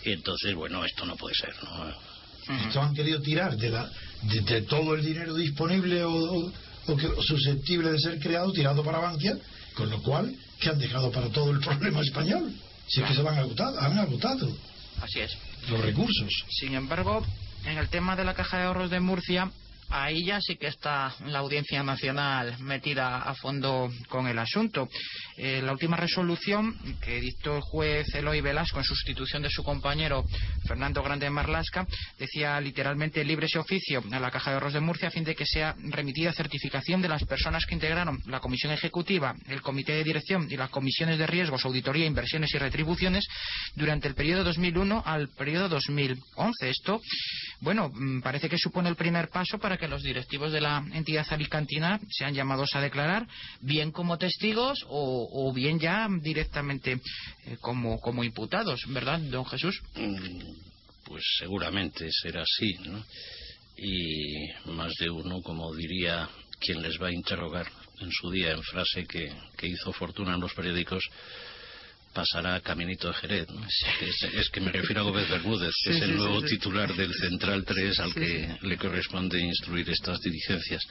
Y 0.05 0.13
entonces, 0.13 0.55
bueno, 0.55 0.85
esto 0.85 1.05
no 1.07 1.17
puede 1.17 1.35
ser, 1.35 1.55
¿no? 1.63 2.13
Esto 2.67 2.83
han 2.83 2.95
querido 2.95 3.21
tirar 3.21 3.57
de, 3.57 3.71
la, 3.71 3.89
de, 4.23 4.63
todo 4.63 4.95
el 4.95 5.05
dinero 5.05 5.35
disponible 5.35 6.03
o, 6.05 6.53
susceptible 7.21 7.93
de 7.93 7.99
ser 8.01 8.19
creado, 8.19 8.53
tirado 8.53 8.83
para 8.83 8.99
Bankia, 8.99 9.37
con 9.75 9.89
lo 9.89 10.03
cual, 10.03 10.35
que 10.61 10.69
han 10.69 10.79
dejado 10.79 11.11
para 11.13 11.29
todo 11.29 11.53
el 11.53 11.61
problema 11.65 12.01
español? 12.01 12.53
Si 12.89 13.01
es 13.01 13.09
que 13.09 13.15
se 13.15 13.23
van 13.23 13.39
agotado, 13.39 13.81
han 13.81 13.99
agotado. 13.99 14.57
Así 15.01 15.21
es. 15.21 15.37
Los 15.69 15.81
recursos. 15.81 16.29
Sin 16.49 16.75
embargo, 16.75 17.25
en 17.65 17.79
el 17.79 17.89
tema 17.89 18.17
de 18.17 18.25
la 18.25 18.35
caja 18.35 18.59
de 18.59 18.65
ahorros 18.65 18.91
de 18.91 19.01
Murcia, 19.01 19.51
ahí 19.89 20.25
ya 20.25 20.41
sí 20.41 20.57
que 20.57 20.67
está 20.67 21.15
la 21.27 21.41
Audiencia 21.41 21.83
Nacional 21.83 22.59
metida 22.59 23.19
a 23.19 23.35
fondo 23.35 23.91
con 24.09 24.27
el 24.27 24.39
asunto. 24.39 24.89
Eh, 25.37 25.63
la 25.63 25.73
última 25.73 25.97
resolución 25.97 26.77
que 27.01 27.21
dictó 27.21 27.57
el 27.57 27.63
juez 27.63 28.15
Eloy 28.15 28.41
Velasco 28.41 28.79
en 28.79 28.85
sustitución 28.85 29.43
de 29.43 29.51
su 29.51 29.63
compañero 29.63 30.25
Fernando 30.67 31.03
Grande 31.03 31.31
Marlasca 31.31 31.87
decía 32.19 32.61
literalmente 32.61 33.25
libre 33.25 33.47
ese 33.47 33.59
oficio 33.59 34.03
a 34.13 34.21
la 34.21 34.31
Caja 34.31 34.51
de 34.51 34.55
Ahorros 34.55 34.75
de 34.75 34.81
Murcia 34.81 35.09
a 35.09 35.11
fin 35.11 35.25
de 35.25 35.35
que 35.35 35.47
sea 35.47 35.75
remitida 35.79 36.33
certificación 36.33 37.01
de 37.01 37.09
las 37.09 37.25
personas 37.25 37.65
que 37.65 37.75
integraron 37.75 38.21
la 38.27 38.41
Comisión 38.41 38.73
Ejecutiva, 38.73 39.35
el 39.49 39.63
Comité 39.63 39.93
de 39.93 40.05
Dirección 40.05 40.49
y 40.51 40.57
las 40.57 40.71
Comisiones 40.71 41.19
de 41.19 41.27
Riesgos, 41.27 41.65
Auditoría, 41.65 42.07
Inversiones 42.07 42.53
y 42.55 42.59
Retribuciones 42.59 43.27
durante 43.75 44.09
el 44.09 44.15
periodo 44.15 44.45
2001 44.45 45.03
al 45.07 45.29
periodo 45.29 45.69
2011. 45.71 46.69
Esto 46.69 47.01
bueno, 47.63 47.93
mm, 47.95 48.23
parece 48.23 48.49
que 48.49 48.59
supone 48.59 48.89
el 48.89 48.97
primer 48.97 49.29
paso 49.29 49.57
para 49.59 49.77
que 49.77 49.87
los 49.87 50.03
directivos 50.03 50.51
de 50.51 50.61
la 50.61 50.85
entidad 50.95 51.25
alicantina 51.31 52.01
sean 52.11 52.35
llamados 52.35 52.75
a 52.75 52.81
declarar, 52.81 53.29
bien 53.61 53.93
como 53.93 54.19
testigos 54.19 54.85
o, 54.89 55.22
bien 55.53 55.79
ya 55.79 56.09
directamente 56.21 57.01
eh, 57.47 57.57
como, 57.61 58.01
como 58.01 58.25
imputados, 58.25 58.81
¿verdad, 58.89 59.19
don 59.21 59.45
Jesús? 59.47 59.81
Mm, 59.95 60.41
pues 61.05 61.23
seguramente 61.39 62.09
será 62.11 62.43
así, 62.43 62.75
¿no? 62.85 63.05
Y 63.77 64.49
más 64.71 64.93
de 64.99 65.11
uno, 65.11 65.41
como 65.43 65.75
diría 65.75 66.29
quien 66.61 66.83
les 66.83 67.01
va 67.01 67.09
a 67.09 67.13
interrogar 67.13 67.67
en 68.01 68.11
su 68.11 68.31
día 68.31 68.53
en 68.53 68.63
frase 68.63 69.05
que, 69.05 69.33
que 69.57 69.67
hizo 69.67 69.93
fortuna 69.93 70.35
en 70.35 70.41
los 70.41 70.55
periódicos, 70.55 71.05
pasará 72.13 72.61
Caminito 72.61 73.09
de 73.09 73.15
Jerez. 73.15 73.47
Es, 74.35 74.51
que 74.51 74.61
me 74.61 74.71
refiero 74.73 75.03
a 75.03 75.05
Gómez 75.05 75.29
Bermúdez, 75.29 75.75
que 75.85 75.91
es 75.91 76.03
el 76.03 76.17
nuevo 76.17 76.43
titular 76.43 76.93
del 76.95 77.13
Central 77.15 77.65
3 77.65 78.01
al 78.01 78.15
que 78.15 78.57
le 78.63 78.77
corresponde 78.77 79.41
instruir 79.41 79.89
estas 79.91 80.21
diligencias. 80.21 80.83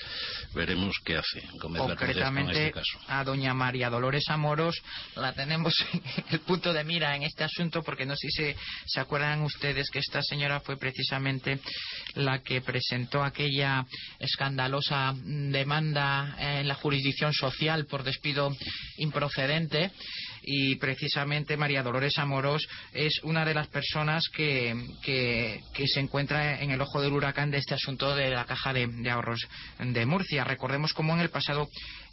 Veremos 0.54 0.96
qué 1.04 1.18
hace 1.18 1.42
Gómez 1.54 1.84
Bermúdez 1.88 2.24
con 2.24 2.50
este 2.50 2.72
caso. 2.72 3.00
A 3.08 3.24
doña 3.24 3.54
María 3.54 3.90
Dolores 3.90 4.26
Amoros 4.30 4.82
la 5.16 5.34
tenemos 5.34 5.74
en 5.94 6.24
el 6.32 6.40
punto 6.40 6.74
de 6.74 6.84
mira 6.84 7.16
en 7.16 7.24
este 7.24 7.44
asunto 7.44 7.84
porque 7.84 8.06
no 8.06 8.16
sé 8.16 8.30
si 8.30 8.56
se, 8.86 9.00
acuerdan 9.00 9.42
ustedes 9.42 9.90
que 9.90 10.00
esta 10.00 10.22
señora 10.22 10.60
fue 10.60 10.78
precisamente 10.78 11.60
la 12.16 12.42
que 12.42 12.62
presentó 12.62 13.24
aquella 13.24 13.86
escandalosa 14.20 15.14
demanda 15.24 16.36
en 16.40 16.68
la 16.68 16.76
jurisdicción 16.76 17.34
social 17.34 17.86
por 17.86 18.04
despido 18.04 18.56
improcedente 18.98 19.92
y 20.44 20.76
precisamente 20.76 21.58
María 21.58 21.84
Dolores 21.84 22.18
Amorós 22.18 22.68
es 22.94 23.22
una 23.24 23.46
de 23.46 23.54
las 23.54 23.68
personas 23.68 24.30
que, 24.30 24.76
que, 25.04 25.88
se 25.88 26.00
encuentra 26.00 26.62
en 26.62 26.72
el 26.72 26.82
ojo 26.82 27.02
del 27.02 27.14
huracán 27.14 27.52
de 27.52 27.58
este 27.58 27.74
asunto 27.74 28.16
de 28.16 28.30
la 28.30 28.46
caja 28.46 28.74
de, 28.74 29.10
ahorros 29.10 29.48
de 29.80 30.06
Murcia. 30.06 30.44
Recordemos 30.44 30.94
cómo 30.94 31.14
en 31.14 31.20
el 31.20 31.30
pasado 31.30 31.68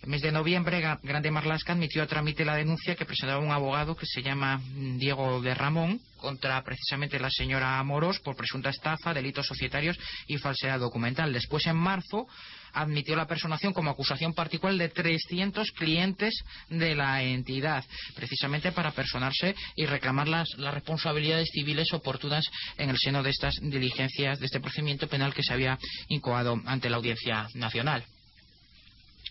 mes 0.06 0.22
de 0.22 0.32
noviembre 0.32 0.80
Grande 1.02 1.30
Marlasca 1.30 1.72
admitió 1.72 2.02
a 2.02 2.06
trámite 2.06 2.44
la 2.44 2.56
denuncia 2.56 2.94
que 2.94 3.04
presentaba 3.04 3.42
un 3.42 3.50
abogado 3.50 3.96
que 3.96 4.06
se 4.06 4.22
llama 4.22 4.60
Diego 4.96 5.40
de 5.40 5.54
Ramón 5.54 6.00
contra 6.16 6.62
precisamente 6.62 7.18
la 7.18 7.30
señora 7.30 7.78
Amorós 7.78 8.20
por 8.20 8.36
presunta 8.36 8.70
estafa, 8.70 9.14
delitos 9.14 9.46
societarios 9.46 9.98
y 10.26 10.38
falsedad 10.38 10.80
documental. 10.80 11.32
Después, 11.32 11.66
en 11.66 11.76
marzo, 11.76 12.26
admitió 12.72 13.16
la 13.16 13.26
personación 13.26 13.72
como 13.72 13.90
acusación 13.90 14.34
particular 14.34 14.76
de 14.76 14.88
300 14.88 15.70
clientes 15.72 16.34
de 16.68 16.94
la 16.94 17.22
entidad, 17.22 17.84
precisamente 18.14 18.72
para 18.72 18.92
personarse 18.92 19.54
y 19.76 19.86
reclamar 19.86 20.28
las, 20.28 20.48
responsabilidades 20.58 21.48
civiles 21.52 21.92
oportunas 21.92 22.44
en 22.76 22.90
el 22.90 22.98
seno 22.98 23.22
de 23.22 23.30
estas 23.30 23.54
diligencias, 23.60 24.38
de 24.38 24.46
este 24.46 24.60
procedimiento 24.60 25.08
penal 25.08 25.34
que 25.34 25.42
se 25.42 25.52
había 25.52 25.78
incoado 26.08 26.60
ante 26.66 26.90
la 26.90 26.96
Audiencia 26.96 27.46
Nacional. 27.54 28.04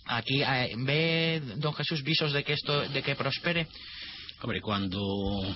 Aquí 0.05 0.41
eh, 0.41 0.73
ve 0.77 1.41
don 1.57 1.73
Jesús 1.73 2.03
visos 2.03 2.31
de 2.31 2.43
que 2.43 2.53
esto 2.53 2.87
de 2.87 3.03
que 3.03 3.15
prospere. 3.15 3.67
Hombre, 4.41 4.61
cuando 4.61 5.55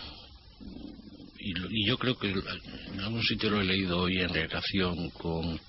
y, 1.39 1.87
yo 1.87 1.97
creo 1.97 2.17
que 2.17 2.29
en 2.29 2.99
algún 2.99 3.23
sitio 3.23 3.49
lo 3.49 3.61
he 3.61 3.65
leído 3.65 4.01
hoy 4.01 4.19
en 4.19 4.29
relación 4.29 5.09
con 5.11 5.59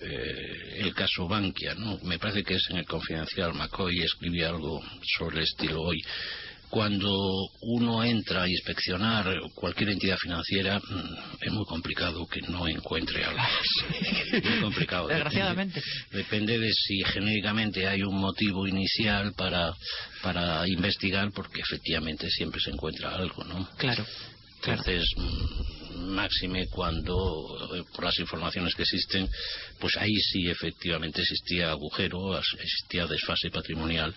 eh, 0.00 0.78
el 0.78 0.94
caso 0.94 1.26
Bankia, 1.26 1.74
¿no? 1.74 1.98
Me 2.02 2.18
parece 2.18 2.44
que 2.44 2.54
es 2.54 2.70
en 2.70 2.78
el 2.78 2.86
Confidencial. 2.86 3.54
McCoy 3.54 4.00
escribía 4.00 4.48
algo 4.48 4.80
sobre 5.16 5.38
el 5.38 5.44
estilo 5.44 5.82
hoy. 5.82 6.00
Cuando 6.70 7.48
uno 7.62 8.04
entra 8.04 8.42
a 8.42 8.48
inspeccionar 8.48 9.26
cualquier 9.54 9.88
entidad 9.88 10.18
financiera, 10.18 10.78
mm, 10.78 11.14
es 11.40 11.52
muy 11.52 11.64
complicado 11.64 12.26
que 12.26 12.42
no 12.42 12.68
encuentre 12.68 13.24
algo. 13.24 13.40
muy 14.32 14.60
complicado. 14.60 15.08
Desgraciadamente. 15.08 15.80
Depende, 16.12 16.58
de 16.58 16.70
si 16.70 17.02
genéricamente 17.04 17.86
hay 17.88 18.02
un 18.02 18.20
motivo 18.20 18.66
inicial 18.66 19.32
para, 19.32 19.72
para 20.22 20.68
investigar, 20.68 21.30
porque 21.32 21.62
efectivamente 21.62 22.28
siempre 22.28 22.60
se 22.60 22.70
encuentra 22.70 23.14
algo, 23.14 23.44
¿no? 23.44 23.66
Claro. 23.78 24.04
Entonces, 24.62 25.04
máxime 26.08 26.66
cuando, 26.68 27.74
eh, 27.74 27.82
por 27.94 28.04
las 28.04 28.18
informaciones 28.18 28.74
que 28.74 28.82
existen, 28.82 29.28
pues 29.78 29.96
ahí 29.96 30.14
sí 30.16 30.48
efectivamente 30.48 31.22
existía 31.22 31.70
agujero, 31.70 32.38
existía 32.38 33.06
desfase 33.06 33.50
patrimonial, 33.50 34.14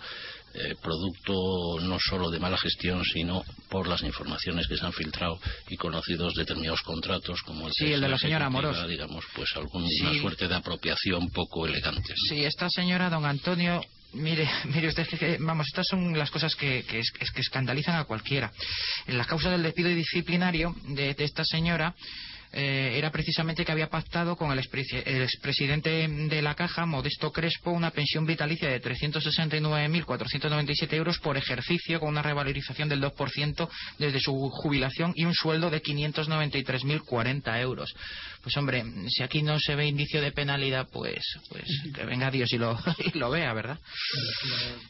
eh, 0.54 0.76
producto 0.82 1.80
no 1.82 1.98
solo 2.00 2.30
de 2.30 2.40
mala 2.40 2.58
gestión, 2.58 3.04
sino 3.06 3.44
por 3.70 3.88
las 3.88 4.04
informaciones 4.04 4.68
que 4.68 4.76
se 4.76 4.86
han 4.86 4.92
filtrado 4.92 5.40
y 5.70 5.78
conocidos 5.78 6.34
determinados 6.34 6.82
contratos, 6.82 7.42
como 7.44 7.68
el, 7.68 7.74
sí, 7.74 7.94
el 7.94 8.02
de 8.02 8.10
la 8.10 8.18
señora 8.18 8.50
Moros. 8.50 8.88
digamos, 8.88 9.24
pues 9.34 9.50
alguna 9.56 9.88
suerte 10.20 10.48
de 10.48 10.56
apropiación 10.56 11.30
poco 11.30 11.66
elegante. 11.66 12.14
Sí, 12.28 12.44
esta 12.44 12.70
señora, 12.70 13.10
don 13.10 13.26
Antonio, 13.26 13.82
Mire, 14.14 14.50
mire 14.66 14.88
usted, 14.88 15.08
que, 15.08 15.38
vamos, 15.40 15.68
estas 15.68 15.88
son 15.88 16.18
las 16.18 16.32
cosas 16.32 16.56
que, 16.56 16.84
que, 16.84 17.02
que, 17.02 17.42
escandalizan 17.42 17.96
a 17.96 18.06
cualquiera. 18.06 18.52
La 19.08 19.26
causa 19.26 19.50
del 19.50 19.64
despido 19.64 19.90
disciplinario 19.90 20.76
de, 20.88 21.14
de 21.14 21.24
esta 21.24 21.46
señora, 21.46 21.96
eh, 22.54 22.96
era 22.98 23.12
precisamente 23.12 23.64
que 23.64 23.72
había 23.72 23.90
pactado 23.90 24.36
con 24.36 24.52
el, 24.52 24.60
expresidente 24.60 26.10
de 26.10 26.42
la 26.42 26.54
Caja, 26.54 26.86
Modesto 26.86 27.32
Crespo, 27.32 27.72
una 27.72 27.92
pensión 27.92 28.26
vitalicia 28.26 28.70
de 28.70 28.82
369.497 28.82 30.94
euros 30.94 31.20
por 31.20 31.38
ejercicio, 31.38 32.02
con 32.02 32.10
una 32.10 32.22
revalorización 32.22 32.90
del 32.90 33.02
2% 33.02 33.70
desde 34.00 34.20
su 34.20 34.34
jubilación 34.50 35.14
y 35.16 35.24
un 35.24 35.34
sueldo 35.34 35.70
de 35.70 35.82
593.040 35.82 37.62
euros. 37.62 37.94
Pues 38.42 38.58
hombre, 38.58 38.84
si 39.10 39.24
aquí 39.24 39.44
no 39.44 39.60
se 39.60 39.76
ve 39.76 39.88
indicio 39.88 40.22
de 40.22 40.32
penalidad, 40.32 40.88
pues, 40.92 41.24
pues 41.50 41.66
que 41.94 42.04
venga 42.06 42.32
Dios 42.32 42.52
y 42.54 42.58
lo, 42.58 42.78
y 43.14 43.18
lo 43.18 43.30
vea, 43.30 43.54
¿verdad? 43.54 43.80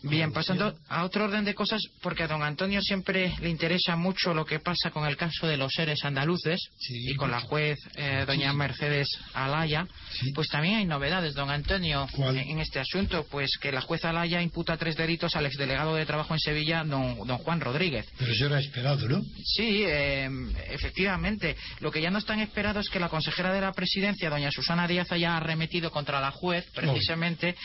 Bien, 0.03 0.31
pasando 0.31 0.73
a 0.87 1.03
otro 1.03 1.25
orden 1.25 1.43
de 1.43 1.53
cosas, 1.53 1.81
porque 2.01 2.23
a 2.23 2.27
don 2.27 2.43
Antonio 2.43 2.81
siempre 2.81 3.33
le 3.41 3.49
interesa 3.49 3.95
mucho 3.95 4.33
lo 4.33 4.45
que 4.45 4.59
pasa 4.59 4.91
con 4.91 5.05
el 5.05 5.17
caso 5.17 5.47
de 5.47 5.57
los 5.57 5.73
seres 5.73 6.03
andaluces 6.05 6.59
y 6.89 7.15
con 7.15 7.31
la 7.31 7.41
juez 7.41 7.79
eh, 7.95 8.23
doña 8.25 8.53
Mercedes 8.53 9.07
Alaya, 9.33 9.87
pues 10.33 10.47
también 10.47 10.75
hay 10.75 10.85
novedades, 10.85 11.33
don 11.33 11.49
Antonio, 11.49 12.07
en, 12.17 12.59
este 12.59 12.79
asunto, 12.79 13.25
pues 13.29 13.57
que 13.59 13.71
la 13.71 13.81
jueza 13.81 14.09
Alaya 14.09 14.41
imputa 14.41 14.77
tres 14.77 14.95
delitos 14.95 15.35
al 15.35 15.45
exdelegado 15.45 15.95
de 15.95 16.05
trabajo 16.05 16.33
en 16.33 16.39
Sevilla, 16.39 16.83
don, 16.83 17.27
don 17.27 17.37
Juan 17.39 17.59
Rodríguez. 17.59 18.05
Pero 18.17 18.31
eso 18.31 18.45
era 18.45 18.59
esperado, 18.59 19.07
¿no? 19.07 19.21
Sí, 19.43 19.83
eh, 19.85 20.29
efectivamente. 20.69 21.55
Lo 21.79 21.91
que 21.91 22.01
ya 22.01 22.11
no 22.11 22.19
es 22.19 22.25
tan 22.25 22.39
esperado 22.39 22.79
es 22.79 22.89
que 22.89 22.99
la 22.99 23.09
consejera 23.09 23.40
de 23.49 23.61
la 23.61 23.71
presidencia, 23.71 24.29
doña 24.29 24.51
Susana 24.51 24.87
Díaz, 24.87 25.11
haya 25.11 25.35
arremetido 25.37 25.89
contra 25.89 26.19
la 26.21 26.31
juez, 26.31 26.65
precisamente, 26.75 27.55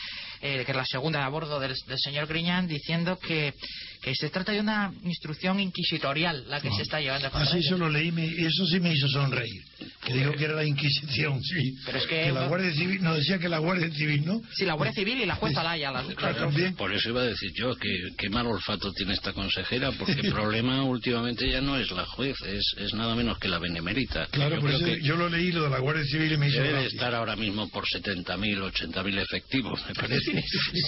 eh, 0.41 0.63
que 0.65 0.71
es 0.71 0.77
la 0.77 0.85
segunda 0.85 1.25
a 1.25 1.29
bordo 1.29 1.59
del, 1.59 1.75
señor 1.97 2.27
Griñán, 2.27 2.67
diciendo 2.67 3.17
que, 3.19 3.53
que, 4.01 4.15
se 4.15 4.29
trata 4.29 4.51
de 4.51 4.59
una 4.59 4.91
instrucción 5.03 5.59
inquisitorial 5.59 6.45
la 6.47 6.61
que 6.61 6.71
se 6.71 6.83
está 6.83 6.99
llevando 6.99 7.27
a 7.27 7.31
cabo. 7.31 7.43
Así 7.43 7.59
eso 7.59 7.77
lo 7.77 7.89
leí 7.89 8.13
y 8.17 8.45
eso 8.45 8.65
sí 8.65 8.79
me 8.79 8.93
hizo 8.93 9.07
sonreír. 9.07 9.61
Que 10.05 10.13
dijo 10.13 10.31
que 10.33 10.45
era 10.45 10.55
la 10.55 10.65
Inquisición, 10.65 11.41
sí. 11.43 11.75
Pero 11.85 11.97
es 11.97 12.05
que, 12.07 12.31
la 12.31 12.47
Guardia 12.47 12.73
Civil, 12.73 13.03
no 13.03 13.15
decía 13.15 13.37
que 13.39 13.49
la 13.49 13.57
Guardia 13.57 13.89
Civil, 13.91 14.25
¿no? 14.25 14.41
Sí, 14.53 14.65
la 14.65 14.73
Guardia 14.73 14.93
Civil 14.93 15.21
y 15.21 15.25
la 15.25 15.35
jueza 15.35 15.63
Laya. 15.63 15.91
Las, 15.91 16.07
también. 16.15 16.75
Por 16.75 16.93
eso 16.93 17.09
iba 17.09 17.21
a 17.21 17.25
decir 17.25 17.51
yo 17.53 17.75
que 17.75 17.89
qué 18.17 18.29
mal 18.29 18.47
olfato 18.47 18.91
tiene 18.93 19.13
esta 19.13 19.33
consejera, 19.33 19.91
porque 19.91 20.13
el 20.13 20.31
problema 20.33 20.83
últimamente 20.83 21.49
ya 21.49 21.61
no 21.61 21.77
es 21.77 21.91
la 21.91 22.05
juez, 22.05 22.35
es, 22.45 22.65
es 22.77 22.93
nada 22.93 23.15
menos 23.15 23.37
que 23.39 23.47
la 23.47 23.59
benemérita. 23.59 24.27
Claro, 24.27 24.55
yo, 24.55 24.61
por 24.61 24.71
eso 24.71 24.87
yo 25.01 25.15
lo 25.15 25.29
leí 25.29 25.51
lo 25.51 25.63
de 25.63 25.69
la 25.69 25.79
Guardia 25.79 26.05
Civil 26.05 26.31
y 26.33 26.37
me 26.37 26.47
hizo 26.47 26.61
Debe 26.61 26.85
estar 26.85 27.13
ahora 27.13 27.35
mismo 27.35 27.69
por 27.69 27.85
70.000, 27.85 28.71
80.000 28.71 29.21
efectivos, 29.21 29.81
me 29.87 29.93
parece. 29.93 30.26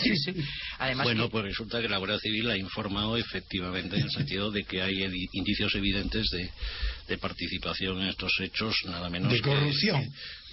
Sí, 0.03 0.17
sí. 0.25 0.33
Además 0.77 1.05
bueno, 1.05 1.29
pues 1.29 1.45
resulta 1.45 1.81
que 1.81 1.89
la 1.89 1.97
Guardia 1.97 2.19
Civil 2.19 2.49
ha 2.49 2.57
informado 2.57 3.17
efectivamente 3.17 3.97
en 3.97 4.03
el 4.03 4.11
sentido 4.11 4.51
de 4.51 4.63
que 4.63 4.81
hay 4.81 5.03
indicios 5.33 5.73
evidentes 5.75 6.27
de, 6.31 6.49
de 7.07 7.17
participación 7.17 8.01
en 8.01 8.09
estos 8.09 8.31
hechos, 8.41 8.75
nada 8.85 9.09
menos 9.09 9.31
de 9.31 9.41
corrupción. 9.41 10.11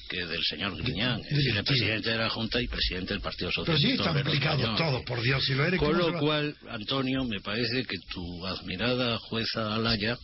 Que, 0.09 0.25
del 0.25 0.44
señor 0.44 0.77
Griñán, 0.77 1.20
el 1.29 1.64
presidente 1.64 2.11
de 2.11 2.16
la 2.16 2.31
Junta 2.31 2.62
y 2.62 2.68
presidente 2.68 3.12
del 3.12 3.20
Partido 3.20 3.51
Socialista. 3.51 4.12
Pero 4.12 4.31
sí, 4.31 4.37
está 4.37 4.46
implicado 4.46 4.77
todo, 4.77 5.05
por 5.05 5.20
Dios, 5.20 5.44
si 5.44 5.55
lo 5.55 5.64
eres. 5.64 5.81
Con 5.81 5.99
lo 5.99 6.16
cual, 6.20 6.55
Antonio, 6.70 7.25
me 7.25 7.40
parece 7.40 7.83
que 7.83 7.96
tu 8.14 8.46
admirada 8.46 9.18
jueza 9.18 9.75
Alaya 9.75 10.16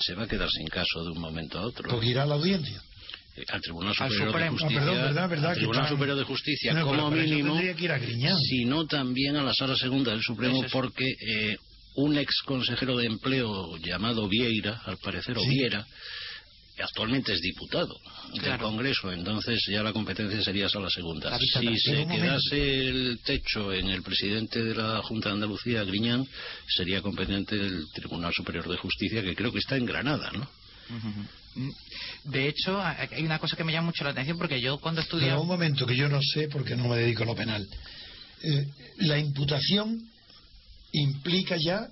se 0.00 0.14
va 0.14 0.24
a 0.24 0.28
quedar 0.28 0.50
sin 0.50 0.66
caso 0.66 1.02
de 1.04 1.12
un 1.12 1.18
momento 1.18 1.58
a 1.58 1.62
otro. 1.62 1.88
Porque 1.88 2.08
irá 2.08 2.24
a 2.24 2.26
la 2.26 2.34
audiencia 2.34 2.82
al 3.48 3.60
Tribunal 3.60 3.94
Superior 3.94 4.38
de 4.38 4.48
Justicia, 4.48 4.80
al 5.48 5.54
Tribunal 5.54 5.88
Superior 5.88 6.18
de 6.18 6.24
Justicia 6.24 6.80
como 6.82 7.10
mínimo, 7.10 7.60
sino 8.48 8.86
también 8.86 9.36
a 9.36 9.42
la 9.42 9.54
Sala 9.54 9.76
Segunda 9.76 10.12
del 10.12 10.22
Supremo, 10.22 10.64
porque 10.70 11.04
eh, 11.06 11.56
un 11.96 12.16
ex 12.16 12.42
consejero 12.44 12.96
de 12.96 13.06
empleo 13.06 13.76
llamado 13.78 14.28
Vieira, 14.28 14.82
al 14.84 14.98
parecer, 14.98 15.36
o 15.38 15.42
Viera, 15.46 15.86
actualmente 16.82 17.32
es 17.32 17.40
diputado 17.40 17.96
del 18.34 18.58
Congreso, 18.58 19.12
entonces 19.12 19.62
ya 19.68 19.82
la 19.82 19.92
competencia 19.92 20.42
sería 20.42 20.68
solo 20.68 20.86
la 20.86 20.90
segunda. 20.90 21.38
Si 21.38 21.78
se 21.78 22.06
quedase 22.06 22.88
el 22.88 23.20
techo 23.24 23.72
en 23.72 23.88
el 23.88 24.02
presidente 24.02 24.62
de 24.62 24.74
la 24.74 25.02
Junta 25.02 25.28
de 25.28 25.34
Andalucía, 25.34 25.84
Griñán, 25.84 26.26
sería 26.66 27.02
competente 27.02 27.56
del 27.56 27.84
Tribunal 27.92 28.32
Superior 28.32 28.68
de 28.68 28.76
Justicia, 28.76 29.22
que 29.22 29.34
creo 29.34 29.52
que 29.52 29.58
está 29.58 29.76
en 29.76 29.86
Granada, 29.86 30.30
¿no? 30.32 30.48
De 32.24 32.48
hecho, 32.48 32.80
hay 32.80 33.24
una 33.24 33.38
cosa 33.38 33.56
que 33.56 33.64
me 33.64 33.72
llama 33.72 33.86
mucho 33.86 34.04
la 34.04 34.10
atención 34.10 34.38
porque 34.38 34.60
yo 34.60 34.78
cuando 34.78 35.00
estudiaba... 35.00 35.40
un 35.40 35.48
momento 35.48 35.86
que 35.86 35.96
yo 35.96 36.08
no 36.08 36.20
sé 36.22 36.48
porque 36.48 36.76
no 36.76 36.88
me 36.88 36.96
dedico 36.96 37.24
a 37.24 37.26
lo 37.26 37.34
penal. 37.34 37.66
Eh, 38.42 38.66
la 38.98 39.18
imputación 39.18 40.08
implica 40.92 41.56
ya 41.56 41.88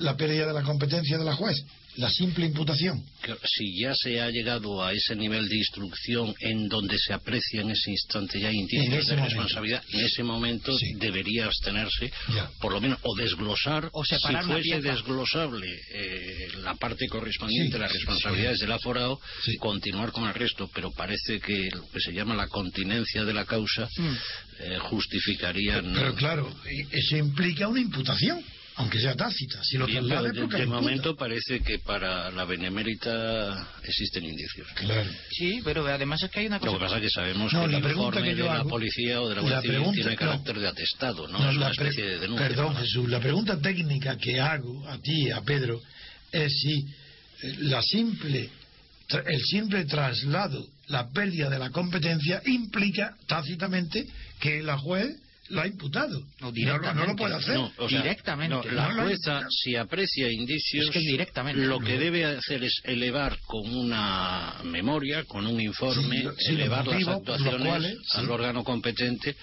la 0.00 0.16
pérdida 0.16 0.46
de 0.46 0.52
la 0.52 0.62
competencia 0.62 1.18
de 1.18 1.24
la 1.24 1.34
juez 1.34 1.56
la 1.98 2.10
simple 2.10 2.46
imputación. 2.46 3.04
Si 3.44 3.80
ya 3.80 3.92
se 3.92 4.20
ha 4.20 4.30
llegado 4.30 4.84
a 4.84 4.92
ese 4.92 5.16
nivel 5.16 5.48
de 5.48 5.56
instrucción 5.56 6.32
en 6.38 6.68
donde 6.68 6.96
se 6.96 7.12
aprecia 7.12 7.60
en 7.62 7.70
ese 7.70 7.90
instante 7.90 8.40
ya 8.40 8.52
indicios 8.52 9.08
de 9.08 9.16
responsabilidad, 9.16 9.82
en 9.92 10.04
ese 10.04 10.22
momento 10.22 10.76
debería 10.94 11.46
abstenerse, 11.46 12.12
por 12.60 12.72
lo 12.72 12.80
menos, 12.80 13.00
o 13.02 13.16
desglosar, 13.16 13.90
o 13.92 14.04
separar 14.04 14.44
si 14.44 14.50
fuese 14.50 14.80
desglosable 14.80 15.66
eh, 15.92 16.48
la 16.62 16.76
parte 16.76 17.08
correspondiente 17.08 17.76
a 17.76 17.80
las 17.80 17.92
responsabilidades 17.92 18.60
del 18.60 18.72
aforado, 18.72 19.20
continuar 19.58 20.12
con 20.12 20.28
el 20.28 20.34
resto, 20.34 20.70
pero 20.72 20.92
parece 20.92 21.40
que 21.40 21.68
lo 21.72 21.88
que 21.88 22.00
se 22.00 22.12
llama 22.12 22.36
la 22.36 22.46
continencia 22.46 23.24
de 23.24 23.34
la 23.34 23.44
causa 23.44 23.88
mm. 23.96 24.16
eh, 24.60 24.78
justificaría. 24.82 25.82
pero 25.82 26.14
claro, 26.14 26.56
eso 26.92 27.16
implica 27.16 27.66
una 27.66 27.80
imputación 27.80 28.40
aunque 28.78 29.00
sea 29.00 29.14
tácita. 29.14 29.62
Si 29.64 29.76
lo 29.76 29.86
de, 29.86 30.66
momento 30.66 31.16
parece 31.16 31.60
que 31.60 31.80
para 31.80 32.30
la 32.30 32.44
benemérita 32.44 33.68
existen 33.82 34.24
indicios. 34.24 34.68
Claro. 34.74 35.10
Sí, 35.30 35.60
pero 35.64 35.84
además 35.86 36.22
es 36.22 36.30
que 36.30 36.40
hay 36.40 36.46
una 36.46 36.60
cosa. 36.60 36.72
Lo 36.72 36.78
que 36.78 36.84
pasa 36.84 36.96
es 36.96 37.02
que 37.02 37.10
sabemos 37.10 37.50
que 37.50 37.64
el 37.64 37.74
informe 37.74 38.34
de 38.36 38.44
la 38.44 38.64
policía 38.64 39.20
o 39.20 39.28
de 39.28 39.34
la 39.34 39.40
Guardia 39.40 39.62
Civil 39.62 39.92
tiene 39.92 40.16
carácter 40.16 40.60
de 40.60 40.68
atestado, 40.68 41.26
¿no? 41.26 41.50
es 41.50 41.56
una 41.56 41.70
especie 41.70 42.04
de 42.04 42.18
denuncia. 42.20 42.48
Perdón, 42.48 42.76
Jesús, 42.76 43.08
la 43.08 43.18
pregunta 43.18 43.60
técnica 43.60 44.16
que 44.16 44.40
hago 44.40 44.88
a 44.88 44.98
ti, 44.98 45.28
a 45.30 45.40
Pedro, 45.42 45.80
es 46.30 46.52
si 46.60 46.86
eh, 47.42 47.56
la 47.62 47.82
simple, 47.82 48.48
el 49.26 49.40
simple 49.42 49.86
traslado, 49.86 50.64
la 50.86 51.10
pérdida 51.10 51.50
de 51.50 51.58
la 51.58 51.70
competencia 51.70 52.42
implica 52.46 53.16
tácitamente 53.26 54.06
que 54.38 54.62
la 54.62 54.78
juez 54.78 55.16
lo 55.50 55.60
ha 55.60 55.66
imputado. 55.66 56.22
No, 56.40 56.52
no, 56.52 57.06
lo 57.06 57.16
puede 57.16 57.34
hacer. 57.34 57.58
directamente. 57.88 58.70
la 58.72 58.92
jueza, 58.94 59.46
si 59.50 59.76
aprecia 59.76 60.30
indicios, 60.30 60.90
directamente. 60.92 61.64
lo 61.64 61.80
que 61.80 61.98
debe 61.98 62.24
hacer 62.24 62.64
es 62.64 62.80
elevar 62.84 63.38
con 63.46 63.74
una 63.74 64.56
memoria, 64.64 65.24
con 65.24 65.46
un 65.46 65.60
informe, 65.60 66.24
elevar 66.48 66.86
las 66.86 67.06
actuaciones 67.08 67.96
al 68.14 68.30
órgano 68.30 68.64
competente 68.64 69.36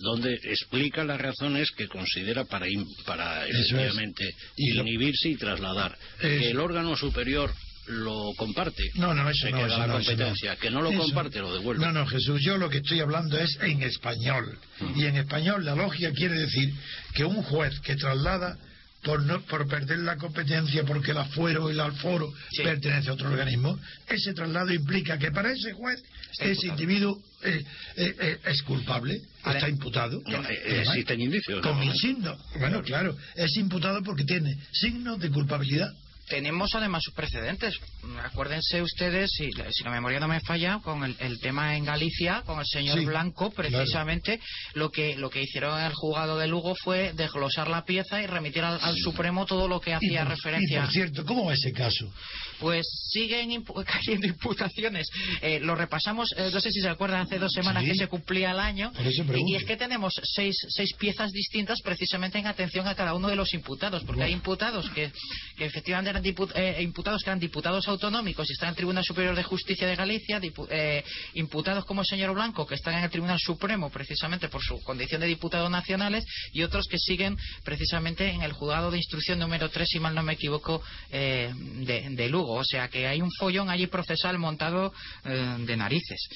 donde 0.00 0.32
explica 0.32 1.04
las 1.04 1.20
razones 1.20 1.70
que 1.72 1.86
considera 1.86 2.46
para, 2.46 2.66
para 3.04 3.46
efectivamente 3.46 4.34
inhibirse 4.56 5.28
y 5.28 5.36
trasladar. 5.36 5.96
Que 6.18 6.50
el 6.50 6.58
órgano 6.58 6.96
superior 6.96 7.52
lo 7.86 8.32
comparte. 8.36 8.82
No, 8.94 9.14
no, 9.14 9.28
eso 9.28 9.50
no, 9.50 9.66
la 9.66 9.88
competencia. 9.88 10.56
Que 10.56 10.70
no 10.70 10.82
lo 10.82 10.92
comparte, 10.92 11.40
lo 11.40 11.52
devuelve. 11.52 11.84
No, 11.84 11.92
no, 11.92 12.06
Jesús, 12.06 12.40
yo 12.42 12.56
lo 12.56 12.68
que 12.68 12.78
estoy 12.78 13.00
hablando 13.00 13.38
es 13.38 13.58
en 13.60 13.82
español. 13.82 14.58
Y 14.96 15.04
en 15.06 15.16
español 15.16 15.64
la 15.64 15.74
logia 15.74 16.12
quiere 16.12 16.34
decir 16.34 16.72
que 17.14 17.24
un 17.24 17.42
juez 17.42 17.80
que 17.80 17.96
traslada 17.96 18.56
por, 19.02 19.22
no, 19.22 19.40
por 19.42 19.66
perder 19.66 20.00
la 20.00 20.16
competencia 20.16 20.84
porque 20.84 21.12
el 21.12 21.18
afuero 21.18 21.68
y 21.70 21.72
el 21.72 21.80
alforo 21.80 22.32
pertenece 22.62 23.08
a 23.08 23.14
otro 23.14 23.30
organismo, 23.30 23.78
ese 24.06 24.34
traslado 24.34 24.72
implica 24.72 25.18
que 25.18 25.30
para 25.30 25.50
ese 25.52 25.72
juez 25.72 26.02
ese 26.38 26.66
individuo 26.68 27.18
eh, 27.42 27.64
eh, 27.96 28.14
eh, 28.20 28.38
es 28.44 28.62
culpable, 28.62 29.20
está 29.44 29.68
imputado. 29.68 30.22
existen 30.64 31.20
indicios. 31.20 31.62
Con 31.62 31.94
signo. 31.94 32.36
Bueno, 32.58 32.82
claro, 32.82 33.16
es 33.34 33.56
imputado 33.56 34.02
porque 34.02 34.24
tiene 34.24 34.56
signos 34.72 35.18
de 35.18 35.30
culpabilidad 35.30 35.90
tenemos 36.30 36.74
además 36.74 37.02
sus 37.02 37.12
precedentes. 37.12 37.74
Acuérdense 38.22 38.80
ustedes, 38.80 39.30
si, 39.32 39.50
si 39.50 39.84
la 39.84 39.90
memoria 39.90 40.20
no 40.20 40.28
me 40.28 40.40
falla, 40.40 40.78
con 40.82 41.02
el, 41.04 41.40
tema 41.40 41.76
en 41.76 41.84
Galicia, 41.84 42.42
con 42.46 42.60
el 42.60 42.66
señor 42.66 43.04
Blanco, 43.04 43.50
precisamente 43.50 44.40
lo 44.74 44.90
que 44.90 45.16
lo 45.16 45.28
que 45.28 45.42
hicieron 45.42 45.78
en 45.78 45.86
el 45.86 45.92
juzgado 45.92 46.38
de 46.38 46.46
Lugo 46.46 46.74
fue 46.76 47.12
desglosar 47.14 47.68
la 47.68 47.84
pieza 47.84 48.22
y 48.22 48.26
remitir 48.26 48.62
al, 48.62 48.80
Supremo 48.96 49.44
todo 49.46 49.66
lo 49.66 49.80
que 49.80 49.92
hacía 49.92 50.24
referencia. 50.24 50.78
Y 50.78 50.80
por 50.82 50.92
cierto, 50.92 51.24
¿cómo 51.24 51.46
va 51.46 51.54
ese 51.54 51.72
caso? 51.72 52.12
Pues 52.60 52.86
siguen 53.08 53.64
cayendo 53.86 54.26
imputaciones. 54.26 55.08
Eh, 55.42 55.58
lo 55.60 55.74
repasamos, 55.74 56.32
eh, 56.36 56.50
no 56.52 56.60
sé 56.60 56.70
si 56.70 56.80
se 56.80 56.88
acuerdan, 56.88 57.22
hace 57.22 57.38
dos 57.38 57.52
semanas 57.52 57.84
que 57.84 57.94
se 57.94 58.06
cumplía 58.06 58.52
el 58.52 58.60
año. 58.60 58.92
Y, 59.00 59.56
es 59.56 59.64
que 59.64 59.76
tenemos 59.76 60.14
seis, 60.22 60.54
seis 60.68 60.92
piezas 60.94 61.32
distintas 61.32 61.80
precisamente 61.82 62.38
en 62.38 62.46
atención 62.46 62.86
a 62.86 62.94
cada 62.94 63.14
uno 63.14 63.28
de 63.28 63.36
los 63.36 63.52
imputados, 63.54 64.04
porque 64.04 64.22
hay 64.22 64.32
imputados 64.32 64.88
que, 64.90 65.10
que 65.56 65.64
efectivamente 65.64 66.19
eh, 66.24 66.82
imputados 66.82 67.22
que 67.22 67.30
eran 67.30 67.38
diputados 67.38 67.86
autonómicos 67.88 68.48
y 68.48 68.52
están 68.52 68.68
en 68.68 68.70
el 68.70 68.76
Tribunal 68.76 69.04
Superior 69.04 69.34
de 69.34 69.42
Justicia 69.42 69.86
de 69.86 69.96
Galicia, 69.96 70.40
eh, 70.70 71.04
imputados 71.34 71.84
como 71.84 72.02
el 72.02 72.06
señor 72.06 72.34
Blanco, 72.34 72.66
que 72.66 72.74
están 72.74 72.94
en 72.94 73.04
el 73.04 73.10
Tribunal 73.10 73.38
Supremo 73.38 73.90
precisamente 73.90 74.48
por 74.48 74.62
su 74.62 74.80
condición 74.82 75.20
de 75.20 75.26
diputados 75.26 75.70
nacionales, 75.70 76.24
y 76.52 76.62
otros 76.62 76.86
que 76.86 76.98
siguen 76.98 77.36
precisamente 77.64 78.28
en 78.28 78.42
el 78.42 78.52
juzgado 78.52 78.90
de 78.90 78.98
instrucción 78.98 79.38
número 79.38 79.68
3, 79.68 79.88
si 79.88 80.00
mal 80.00 80.14
no 80.14 80.22
me 80.22 80.34
equivoco, 80.34 80.82
eh, 81.10 81.52
de, 81.54 82.28
Lugo. 82.28 82.54
O 82.54 82.64
sea 82.64 82.88
que 82.88 83.06
hay 83.06 83.20
un 83.20 83.30
follón 83.32 83.70
allí 83.70 83.86
procesal 83.86 84.38
montado 84.38 84.92
de 85.24 85.76
narices. 85.76 86.28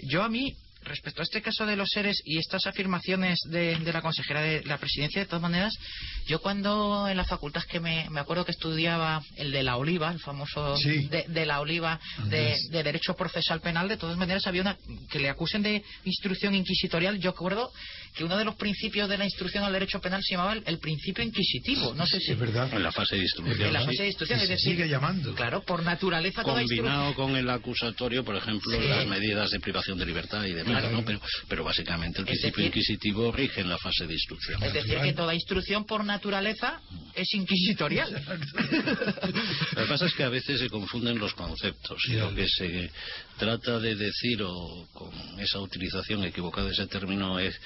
Yo 0.00 0.22
a 0.22 0.28
mí 0.28 0.56
respecto 0.84 1.22
a 1.22 1.24
este 1.24 1.42
caso 1.42 1.66
de 1.66 1.76
los 1.76 1.88
seres 1.90 2.20
y 2.24 2.38
estas 2.38 2.66
afirmaciones 2.66 3.38
de, 3.46 3.78
la 3.78 4.02
consejera 4.02 4.40
de 4.40 4.62
la 4.64 4.78
presidencia, 4.78 5.22
de 5.22 5.26
todas 5.26 5.42
maneras, 5.42 5.74
yo 6.26 6.40
cuando 6.40 7.08
en 7.08 7.16
la 7.16 7.24
facultad 7.24 7.62
que 7.62 7.80
me, 7.80 8.06
acuerdo 8.16 8.44
que 8.44 8.52
estudiaba 8.52 9.22
el 9.36 9.52
de 9.52 9.62
la 9.62 9.76
oliva, 9.76 10.10
el 10.10 10.20
famoso 10.20 10.76
de, 10.76 11.46
la 11.46 11.60
oliva 11.60 12.00
de, 12.24 12.56
derecho 12.70 13.14
procesal 13.14 13.60
penal, 13.60 13.88
de 13.88 13.96
todas 13.96 14.16
maneras 14.16 14.46
había 14.46 14.62
una 14.62 14.76
que 15.10 15.18
le 15.18 15.28
acusen 15.28 15.62
de 15.62 15.82
instrucción 16.04 16.54
inquisitorial. 16.54 17.18
Yo 17.18 17.30
acuerdo 17.30 17.72
que 18.14 18.24
uno 18.24 18.36
de 18.36 18.44
los 18.44 18.54
principios 18.56 19.08
de 19.08 19.18
la 19.18 19.24
instrucción 19.24 19.64
al 19.64 19.72
derecho 19.72 20.00
penal 20.00 20.20
se 20.22 20.34
llamaba 20.34 20.54
el, 20.54 20.78
principio 20.78 21.24
inquisitivo. 21.24 21.94
No 21.94 22.06
sé 22.06 22.20
si 22.20 22.32
es 22.32 22.38
verdad. 22.38 22.72
En 22.72 22.82
la 22.82 22.92
fase 22.92 23.16
de 23.16 23.22
instrucción. 23.22 23.68
En 23.68 23.72
la 23.72 23.84
fase 23.84 24.02
de 24.02 24.08
instrucción, 24.08 24.40
es 24.40 24.48
decir, 24.48 24.72
sigue 24.72 24.88
llamando. 24.88 25.34
Claro, 25.34 25.62
por 25.62 25.82
naturaleza 25.82 26.42
combinado 26.42 27.14
con 27.14 27.36
el 27.36 27.48
acusatorio, 27.48 28.24
por 28.24 28.36
ejemplo, 28.36 28.78
las 28.80 29.06
medidas 29.06 29.50
de 29.50 29.60
privación 29.60 29.98
de 29.98 30.06
libertad 30.06 30.44
y 30.44 30.52
demás 30.52 30.82
pero, 31.48 31.64
básicamente 31.64 32.20
el 32.20 32.26
principio 32.26 32.66
inquisitivo 32.66 33.32
rige 33.32 33.60
en 33.60 33.68
la 33.68 33.78
fase 33.78 34.06
de 34.06 34.14
instrucción. 34.14 34.62
Es 34.62 34.72
decir, 34.72 34.98
que 34.98 35.12
toda 35.12 35.34
instrucción 35.34 35.84
por 35.84 36.04
naturaleza 36.04 36.80
es 37.14 37.34
inquisitorial. 37.34 38.12
Lo 39.72 39.82
que 39.82 39.88
pasa 39.88 40.06
es 40.06 40.14
que 40.14 40.22
a 40.24 40.28
veces 40.28 40.60
se 40.60 40.68
confunden 40.68 41.18
los 41.18 41.34
conceptos 41.34 42.02
y 42.08 42.12
lo 42.14 42.34
que 42.34 42.48
se 42.48 42.90
trata 43.38 43.78
de 43.78 43.94
decir 43.94 44.42
o 44.42 44.86
con 44.92 45.12
esa 45.40 45.60
utilización 45.60 46.24
equivocada 46.24 46.66
de 46.66 46.72
ese 46.72 46.86
término 46.86 47.38
es 47.38 47.58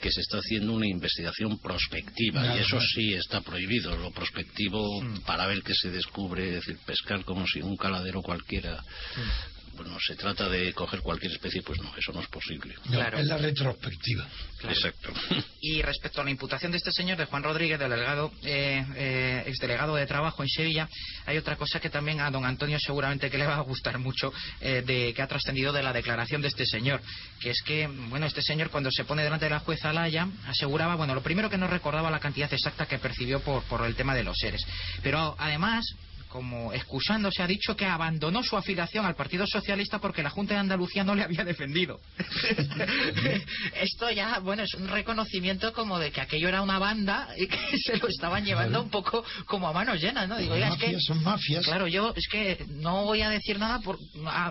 que 0.00 0.10
se 0.10 0.20
está 0.20 0.38
haciendo 0.38 0.72
una 0.72 0.86
investigación 0.86 1.58
prospectiva 1.58 2.56
y 2.56 2.60
eso 2.60 2.80
sí 2.80 3.14
está 3.14 3.40
prohibido 3.40 3.96
lo 3.96 4.10
prospectivo 4.10 5.00
mm. 5.00 5.20
para 5.20 5.46
ver 5.46 5.62
qué 5.62 5.74
se 5.74 5.90
descubre 5.90 6.48
es 6.48 6.54
decir 6.56 6.78
pescar 6.84 7.24
como 7.24 7.46
si 7.46 7.60
un 7.60 7.76
caladero 7.76 8.20
cualquiera 8.20 8.82
mm 8.82 9.53
bueno, 9.76 9.96
se 10.00 10.14
trata 10.16 10.48
de 10.48 10.72
coger 10.72 11.00
cualquier 11.00 11.32
especie, 11.32 11.62
pues 11.62 11.80
no, 11.80 11.92
eso 11.96 12.12
no 12.12 12.20
es 12.20 12.28
posible. 12.28 12.74
claro. 12.90 13.18
Es 13.18 13.26
la 13.26 13.38
retrospectiva. 13.38 14.26
Exacto. 14.68 15.12
Y 15.60 15.82
respecto 15.82 16.20
a 16.20 16.24
la 16.24 16.30
imputación 16.30 16.72
de 16.72 16.78
este 16.78 16.92
señor, 16.92 17.18
de 17.18 17.26
Juan 17.26 17.42
Rodríguez, 17.42 17.78
delegado, 17.78 18.32
eh, 18.44 18.84
eh, 18.96 19.42
exdelegado 19.46 19.94
de 19.96 20.06
trabajo 20.06 20.42
en 20.42 20.48
Sevilla, 20.48 20.88
hay 21.26 21.36
otra 21.36 21.56
cosa 21.56 21.80
que 21.80 21.90
también 21.90 22.20
a 22.20 22.30
don 22.30 22.44
Antonio 22.44 22.78
seguramente 22.78 23.30
que 23.30 23.38
le 23.38 23.46
va 23.46 23.56
a 23.56 23.60
gustar 23.60 23.98
mucho, 23.98 24.32
eh, 24.60 24.82
de 24.86 25.12
que 25.14 25.22
ha 25.22 25.26
trascendido 25.26 25.72
de 25.72 25.82
la 25.82 25.92
declaración 25.92 26.42
de 26.42 26.48
este 26.48 26.66
señor, 26.66 27.02
que 27.40 27.50
es 27.50 27.62
que, 27.62 27.86
bueno, 27.86 28.26
este 28.26 28.42
señor 28.42 28.70
cuando 28.70 28.90
se 28.90 29.04
pone 29.04 29.22
delante 29.22 29.46
de 29.46 29.50
la 29.50 29.60
jueza 29.60 29.90
Alaya, 29.90 30.28
aseguraba, 30.46 30.94
bueno, 30.96 31.14
lo 31.14 31.22
primero 31.22 31.50
que 31.50 31.58
no 31.58 31.66
recordaba 31.66 32.10
la 32.10 32.20
cantidad 32.20 32.52
exacta 32.52 32.86
que 32.86 32.98
percibió 32.98 33.40
por, 33.40 33.62
por 33.64 33.84
el 33.84 33.94
tema 33.94 34.14
de 34.14 34.24
los 34.24 34.36
seres, 34.38 34.64
pero 35.02 35.34
además 35.38 35.84
como 36.34 36.72
excusándose, 36.72 37.44
ha 37.44 37.46
dicho 37.46 37.76
que 37.76 37.86
abandonó 37.86 38.42
su 38.42 38.56
afiliación 38.56 39.06
al 39.06 39.14
Partido 39.14 39.46
Socialista 39.46 40.00
porque 40.00 40.20
la 40.20 40.30
Junta 40.30 40.54
de 40.54 40.60
Andalucía 40.60 41.04
no 41.04 41.14
le 41.14 41.22
había 41.22 41.44
defendido. 41.44 42.00
Esto 43.80 44.10
ya, 44.10 44.40
bueno, 44.40 44.64
es 44.64 44.74
un 44.74 44.88
reconocimiento 44.88 45.72
como 45.72 45.96
de 45.96 46.10
que 46.10 46.20
aquello 46.20 46.48
era 46.48 46.60
una 46.60 46.80
banda 46.80 47.28
y 47.36 47.46
que 47.46 47.78
se 47.78 47.98
lo 47.98 48.08
estaban 48.08 48.44
llevando 48.44 48.82
un 48.82 48.90
poco 48.90 49.24
como 49.46 49.68
a 49.68 49.72
manos 49.72 50.00
llenas, 50.00 50.28
¿no? 50.28 50.36
Digo, 50.36 50.56
es 50.56 50.76
que, 50.76 50.98
son 50.98 51.22
mafias. 51.22 51.66
Claro, 51.66 51.86
yo 51.86 52.12
es 52.16 52.26
que 52.26 52.66
no 52.68 53.04
voy 53.04 53.22
a 53.22 53.30
decir 53.30 53.60
nada, 53.60 53.78
por, 53.78 54.00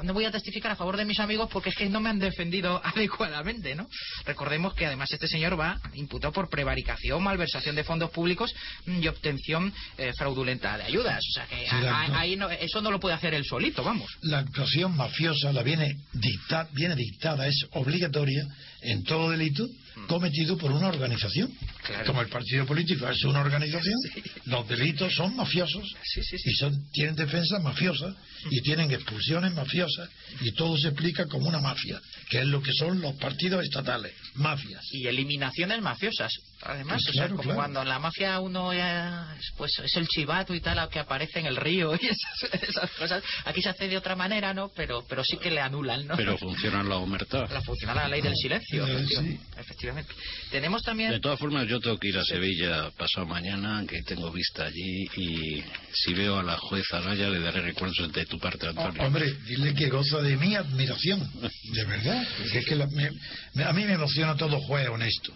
no 0.04 0.13
voy 0.13 0.24
a 0.24 0.32
testificar 0.32 0.72
a 0.72 0.78
favor 0.78 0.96
de 0.96 1.04
mis 1.04 1.19
amigos 1.19 1.50
porque 1.52 1.67
es 1.67 1.76
que 1.76 1.89
no 1.89 2.00
me 2.00 2.10
han 2.10 2.19
defendido 2.19 2.80
adecuadamente, 2.86 3.76
¿no? 3.76 3.89
Recordemos 4.26 4.74
que 4.74 4.86
además 4.86 5.12
este 5.12 5.28
señor 5.28 5.60
va 5.60 5.82
imputado 5.96 6.32
por 6.32 6.48
prevaricación, 6.48 7.22
malversación 7.22 7.76
de 7.76 7.84
fondos 7.84 8.10
públicos 8.10 8.56
y 8.88 9.06
obtención 9.10 9.74
eh, 9.98 10.13
fraudulenta 10.17 10.78
de 10.78 10.84
ayudas. 10.84 11.19
O 11.19 11.34
sea 11.34 11.46
que 11.46 11.73
ahí 12.14 12.38
eso 12.60 12.82
no 12.82 12.92
lo 12.92 13.00
puede 13.00 13.16
hacer 13.16 13.34
él 13.34 13.46
solito, 13.46 13.84
vamos. 13.84 14.10
La 14.22 14.40
actuación 14.40 14.96
mafiosa 14.96 15.52
la 15.54 15.64
viene, 15.64 15.98
dicta, 16.14 16.68
viene 16.74 16.96
dictada, 16.96 17.48
es 17.48 17.66
obligatoria 17.72 18.46
en 18.82 19.04
todo 19.04 19.30
delito 19.30 19.68
Mm. 19.96 20.08
cometido 20.08 20.58
por 20.58 20.72
una 20.72 20.88
organización. 20.88 21.52
Claro. 21.86 22.06
Como 22.06 22.22
el 22.22 22.30
partido 22.30 22.65
político 22.65 23.08
es 23.10 23.24
una 23.26 23.41
organización, 23.41 23.96
los 24.46 24.67
delitos 24.67 25.13
son 25.15 25.36
mafiosos 25.36 25.84
Sí, 26.04 26.22
sí, 26.24 26.38
sí. 26.38 26.50
y 26.50 26.54
son, 26.56 26.89
tienen 26.91 27.15
defensas 27.15 27.62
mafiosas 27.62 28.15
y 28.50 28.62
tienen 28.62 28.91
expulsiones 28.91 29.54
mafiosas 29.54 30.10
y 30.41 30.52
todo 30.54 30.78
se 30.78 30.89
explica 30.89 31.26
como 31.28 31.48
una 31.48 31.60
mafia, 31.60 32.00
que 32.30 32.39
es 32.39 32.46
lo 32.46 32.62
que 32.62 32.72
son 32.74 33.02
los 33.02 33.13
partidos 33.15 33.63
estatales, 33.63 34.13
mafias. 34.36 34.82
y 34.91 35.08
eliminaciones 35.08 35.82
mafiosas 35.82 36.32
además 36.62 37.02
Pues 37.04 37.10
o 37.10 37.12
sea, 37.13 37.22
claro, 37.24 37.36
como 37.36 37.43
claro. 37.43 37.58
cuando 37.60 37.82
en 37.82 37.89
la 37.89 38.00
mafia 38.00 38.39
uno 38.39 38.74
ya, 38.74 39.36
pues 39.58 39.72
es 39.84 39.96
el 39.98 40.08
chivato 40.08 40.54
y 40.54 40.62
tal 40.62 40.88
que 40.89 41.00
aparece 41.00 41.39
en 41.39 41.46
el 41.48 41.58
río 41.58 41.93
y 42.02 42.08
esas, 42.08 42.63
esas 42.63 42.89
cosas 42.91 43.24
aquí 43.46 43.62
se 43.62 43.69
hace 43.69 43.88
de 43.89 43.98
otra 43.98 44.15
manera 44.15 44.54
no 44.54 44.69
pero 44.76 45.04
pero 45.08 45.24
sí 45.24 45.38
que 45.38 45.52
le 45.52 45.60
anulan 45.60 46.08
no 46.08 46.15
Pero 46.15 46.38
funciona 46.38 46.82
la 46.84 46.96
omertad. 46.98 47.50
la 47.52 47.62
funciona 47.62 47.93
la 47.93 48.08
ley 48.08 48.22
del 48.22 48.36
silencio 48.36 48.88
Eh, 48.88 48.91
efectivamente, 48.93 49.39
efectivamente. 49.60 50.13
tenemos 50.52 50.82
también 50.84 51.12
De 51.12 51.19
todas 51.19 51.39
formas, 51.39 51.67
yo 51.67 51.73
tengo 51.80 51.98
que 51.98 52.10
ir 52.10 52.18
a 52.18 52.24
Sevilla 52.26 52.92
pasado 52.98 53.26
mañana, 53.26 53.84
que 53.88 54.02
tengo 54.04 54.32
vista 54.32 54.66
allí, 54.66 55.06
y 55.18 55.64
si 55.94 56.14
veo 56.14 56.40
a 56.40 56.44
la 56.44 56.58
jueza 56.58 56.98
Araya 56.98 57.30
le 57.30 57.40
daré 57.40 57.62
recuerdos 57.62 58.12
de 58.12 58.26
tu 58.26 58.40
parte, 58.40 58.68
Oh, 58.68 58.70
Antonio. 58.70 59.04
hombre, 59.04 59.34
dile 59.46 59.74
que 59.74 59.90
goza 59.90 60.22
de 60.22 60.36
mi 60.38 60.56
admiración, 60.56 61.30
de 61.74 61.84
verdad. 61.86 62.24
es 62.54 62.66
que 62.66 62.76
la- 62.76 62.88
me- 62.88 63.12
me- 63.54 63.64
a 63.64 63.74
mí 63.74 63.86
me 63.86 63.94
emociona 63.94 64.36
todo 64.36 64.60
juez 64.62 64.88
honesto. 64.90 65.34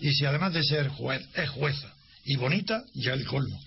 Y 0.00 0.12
si 0.12 0.24
además 0.24 0.52
de 0.54 0.62
ser 0.64 0.88
juez, 0.88 1.22
es 1.34 1.48
jueza 1.50 1.92
y 2.24 2.36
bonita, 2.36 2.82
ya 2.94 3.12
el 3.14 3.24
colmo. 3.26 3.58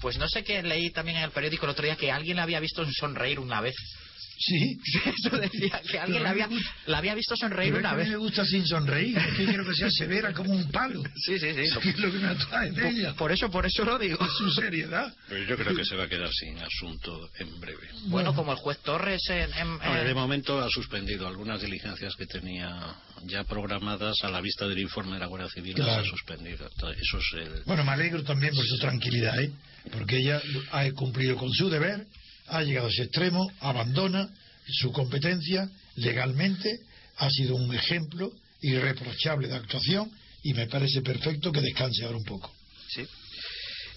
pues 0.00 0.16
no 0.18 0.28
sé 0.28 0.44
qué 0.44 0.62
leí 0.62 0.90
también 0.90 1.16
en 1.18 1.24
el 1.24 1.30
periódico 1.30 1.66
el 1.66 1.70
otro 1.70 1.84
día 1.84 1.96
que 1.96 2.12
alguien 2.12 2.36
la 2.36 2.44
había 2.44 2.60
visto 2.60 2.86
sonreír 2.92 3.40
una 3.40 3.60
vez 3.60 3.74
Sí. 4.48 4.78
eso 5.04 5.36
decía 5.36 5.82
que 5.90 5.98
alguien 5.98 6.22
la 6.22 6.30
había, 6.30 6.48
la 6.86 6.98
había 6.98 7.14
visto 7.14 7.34
sonreír 7.36 7.72
una 7.74 7.80
que 7.90 7.94
a 7.94 7.96
vez 7.96 8.06
mí 8.06 8.12
me 8.12 8.18
gusta 8.18 8.44
sin 8.44 8.64
sonreír. 8.66 9.18
Es 9.18 9.34
que 9.36 9.44
quiero 9.46 9.64
que 9.66 9.74
sea 9.74 9.90
severa 9.98 10.32
como 10.32 10.52
un 10.54 10.70
palo. 10.70 11.02
sí 11.16 11.38
sí 11.38 11.52
sí 11.54 11.60
Es 11.62 11.76
que 11.82 11.90
es 11.90 11.98
lo 11.98 12.12
que 12.12 12.18
me 12.18 12.28
atrae 12.28 12.70
de 12.70 12.88
ella. 12.88 13.14
por 13.14 13.32
eso 13.32 13.50
por 13.50 13.66
eso 13.66 13.84
lo 13.84 13.98
digo 13.98 14.18
Su 14.38 14.50
seriedad. 14.52 15.12
Pero 15.28 15.44
yo 15.44 15.56
creo 15.56 15.74
que 15.76 15.84
se 15.84 15.96
va 15.96 16.04
a 16.04 16.08
quedar 16.08 16.30
sin 16.32 16.56
asunto 16.58 17.28
en 17.40 17.58
breve. 17.60 17.88
bueno 18.06 18.32
como 18.34 18.52
el 18.52 18.58
juez 18.58 18.78
Torres 18.78 19.22
en, 19.28 19.52
en- 19.54 19.68
Hombre, 19.72 20.04
de 20.04 20.10
en- 20.10 20.16
momento 20.16 20.60
ha 20.60 20.68
suspendido 20.70 21.26
algunas 21.26 21.60
diligencias 21.60 22.14
que 22.16 22.26
tenía 22.26 22.94
ya 23.24 23.42
programadas 23.44 24.16
a 24.22 24.28
la 24.30 24.40
vista 24.40 24.68
del 24.68 24.78
informe 24.78 25.14
de 25.14 25.18
la 25.20 25.26
Guardia 25.26 25.50
Civil. 25.50 25.74
Las 25.76 25.86
Claro. 25.86 26.02
ha 26.02 26.08
suspendido. 26.08 26.66
Eso 26.68 27.18
es 27.18 27.32
el... 27.34 27.62
Bueno, 27.66 27.82
me 27.84 27.90
alegro 27.92 28.22
también 28.22 28.54
por 28.54 28.64
su 28.64 28.78
tranquilidad, 28.78 29.40
¿eh? 29.42 29.50
Porque 29.90 30.18
ella 30.18 30.40
ha 30.70 30.88
cumplido 30.92 31.36
con 31.36 31.50
su 31.52 31.68
deber, 31.68 32.06
ha 32.48 32.62
llegado 32.62 32.86
a 32.86 32.90
ese 32.90 33.04
extremo, 33.04 33.50
abandona 33.60 34.28
su 34.66 34.92
competencia 34.92 35.68
legalmente, 35.96 36.80
ha 37.16 37.30
sido 37.30 37.56
un 37.56 37.74
ejemplo 37.74 38.30
irreprochable 38.60 39.48
de 39.48 39.56
actuación 39.56 40.10
y 40.42 40.54
me 40.54 40.66
parece 40.66 41.02
perfecto 41.02 41.52
que 41.52 41.60
descanse 41.60 42.04
ahora 42.04 42.18
un 42.18 42.24
poco. 42.24 42.52
Sí. 42.88 43.06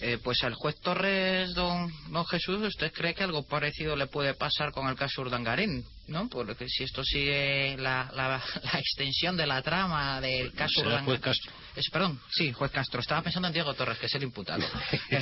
Eh, 0.00 0.18
pues 0.22 0.42
al 0.42 0.54
juez 0.54 0.80
Torres, 0.80 1.54
don, 1.54 1.92
don 2.10 2.26
Jesús, 2.26 2.60
¿usted 2.60 2.92
cree 2.92 3.14
que 3.14 3.22
algo 3.22 3.46
parecido 3.46 3.94
le 3.94 4.08
puede 4.08 4.34
pasar 4.34 4.72
con 4.72 4.88
el 4.88 4.96
caso 4.96 5.22
Urdangarín? 5.22 5.84
¿No? 6.08 6.28
Porque 6.28 6.68
si 6.68 6.84
esto 6.84 7.04
sigue 7.04 7.76
la, 7.78 8.10
la, 8.14 8.42
la 8.72 8.78
extensión 8.78 9.36
de 9.36 9.46
la 9.46 9.62
trama 9.62 10.20
del 10.20 10.52
caso 10.52 10.82
juez 11.04 11.20
Castro. 11.20 11.52
Es, 11.74 11.88
perdón, 11.90 12.20
sí, 12.30 12.52
juez 12.52 12.70
Castro. 12.70 13.00
Estaba 13.00 13.22
pensando 13.22 13.48
en 13.48 13.54
Diego 13.54 13.72
Torres, 13.74 13.98
que 13.98 14.06
es 14.06 14.14
el 14.14 14.24
imputado. 14.24 14.62